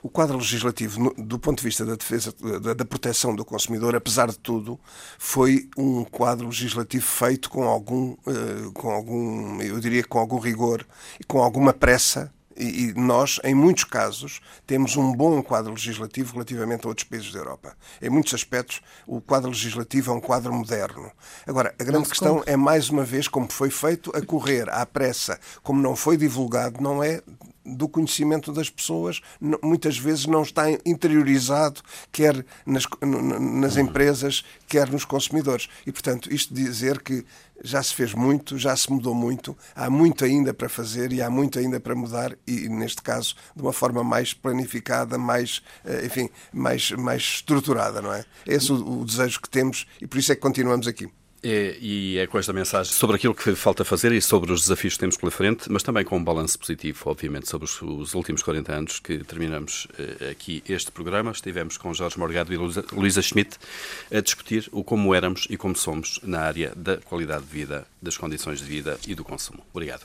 O 0.00 0.08
quadro 0.12 0.36
legislativo, 0.36 1.12
do 1.16 1.38
ponto 1.38 1.58
de 1.58 1.64
vista 1.64 1.84
da 1.84 1.94
defesa, 1.94 2.34
da, 2.76 2.84
proteção 2.84 3.34
do 3.34 3.44
consumidor, 3.44 3.96
apesar 3.96 4.28
de 4.28 4.38
tudo, 4.38 4.78
foi 5.18 5.68
um 5.76 6.04
quadro 6.04 6.46
legislativo 6.46 7.04
feito 7.04 7.50
com 7.50 7.64
algum, 7.64 8.14
eh, 8.26 8.70
com 8.74 8.90
algum, 8.90 9.60
eu 9.60 9.80
diria, 9.80 10.04
com 10.04 10.18
algum 10.18 10.38
rigor 10.38 10.86
e 11.18 11.24
com 11.24 11.42
alguma 11.42 11.72
pressa 11.72 12.32
e 12.56 12.92
nós, 12.94 13.40
em 13.44 13.54
muitos 13.54 13.84
casos, 13.84 14.40
temos 14.66 14.96
um 14.96 15.12
bom 15.12 15.42
quadro 15.42 15.72
legislativo 15.72 16.34
relativamente 16.34 16.84
a 16.84 16.88
outros 16.88 17.08
países 17.08 17.32
da 17.32 17.38
Europa. 17.38 17.76
Em 18.00 18.10
muitos 18.10 18.34
aspectos, 18.34 18.80
o 19.06 19.20
quadro 19.20 19.50
legislativo 19.50 20.10
é 20.10 20.14
um 20.14 20.20
quadro 20.20 20.52
moderno. 20.52 21.10
Agora, 21.46 21.74
a 21.78 21.84
grande 21.84 22.08
questão 22.08 22.36
cumpre. 22.36 22.52
é, 22.52 22.56
mais 22.56 22.90
uma 22.90 23.04
vez, 23.04 23.28
como 23.28 23.50
foi 23.50 23.70
feito, 23.70 24.12
a 24.14 24.24
correr 24.24 24.68
à 24.68 24.84
pressa, 24.84 25.38
como 25.62 25.80
não 25.80 25.96
foi 25.96 26.16
divulgado, 26.16 26.80
não 26.80 27.02
é 27.02 27.22
do 27.64 27.88
conhecimento 27.88 28.52
das 28.52 28.68
pessoas, 28.68 29.20
muitas 29.62 29.96
vezes 29.98 30.26
não 30.26 30.42
está 30.42 30.64
interiorizado, 30.84 31.80
quer 32.10 32.44
nas, 32.66 32.84
nas 33.00 33.76
empresas, 33.76 34.44
quer 34.68 34.90
nos 34.90 35.04
consumidores. 35.04 35.68
E, 35.86 35.92
portanto, 35.92 36.32
isto 36.32 36.52
dizer 36.52 37.00
que 37.00 37.24
já 37.62 37.82
se 37.82 37.94
fez 37.94 38.12
muito, 38.12 38.58
já 38.58 38.76
se 38.76 38.90
mudou 38.90 39.14
muito, 39.14 39.56
há 39.74 39.88
muito 39.88 40.24
ainda 40.24 40.52
para 40.52 40.68
fazer 40.68 41.12
e 41.12 41.22
há 41.22 41.30
muito 41.30 41.58
ainda 41.58 41.78
para 41.78 41.94
mudar 41.94 42.36
e, 42.46 42.68
neste 42.68 43.02
caso, 43.02 43.36
de 43.54 43.62
uma 43.62 43.72
forma 43.72 44.02
mais 44.02 44.34
planificada, 44.34 45.16
mais, 45.16 45.62
eh, 45.84 46.06
enfim, 46.06 46.28
mais, 46.52 46.90
mais 46.92 47.22
estruturada, 47.22 48.02
não 48.02 48.12
é? 48.12 48.24
Esse 48.46 48.70
é 48.70 48.74
o, 48.74 49.00
o 49.00 49.04
desejo 49.04 49.40
que 49.40 49.48
temos 49.48 49.86
e 50.00 50.06
por 50.06 50.18
isso 50.18 50.32
é 50.32 50.34
que 50.34 50.40
continuamos 50.40 50.88
aqui. 50.88 51.08
É, 51.44 51.76
e 51.80 52.18
é 52.18 52.26
com 52.28 52.38
esta 52.38 52.52
mensagem 52.52 52.92
sobre 52.92 53.16
aquilo 53.16 53.34
que 53.34 53.52
falta 53.56 53.84
fazer 53.84 54.12
e 54.12 54.22
sobre 54.22 54.52
os 54.52 54.60
desafios 54.62 54.94
que 54.94 55.00
temos 55.00 55.16
pela 55.16 55.32
frente, 55.32 55.70
mas 55.72 55.82
também 55.82 56.04
com 56.04 56.16
um 56.16 56.22
balanço 56.22 56.56
positivo, 56.56 57.00
obviamente, 57.06 57.48
sobre 57.48 57.64
os, 57.64 57.82
os 57.82 58.14
últimos 58.14 58.44
40 58.44 58.72
anos 58.72 59.00
que 59.00 59.18
terminamos 59.24 59.88
eh, 59.98 60.30
aqui 60.30 60.62
este 60.68 60.92
programa. 60.92 61.32
Estivemos 61.32 61.76
com 61.76 61.92
Jorge 61.92 62.16
Morgado 62.16 62.52
e 62.54 62.56
Luísa- 62.56 62.84
Luísa 62.92 63.20
Schmidt 63.22 63.58
a 64.14 64.20
discutir 64.20 64.68
o 64.70 64.84
como 64.84 65.12
éramos 65.14 65.48
e 65.50 65.56
como 65.56 65.74
somos 65.74 66.20
na 66.22 66.38
área 66.42 66.72
da 66.76 66.98
qualidade 66.98 67.42
de 67.44 67.50
vida, 67.52 67.86
das 68.00 68.16
condições 68.16 68.60
de 68.60 68.64
vida 68.64 68.96
e 69.08 69.14
do 69.16 69.24
consumo. 69.24 69.66
Obrigado. 69.74 70.02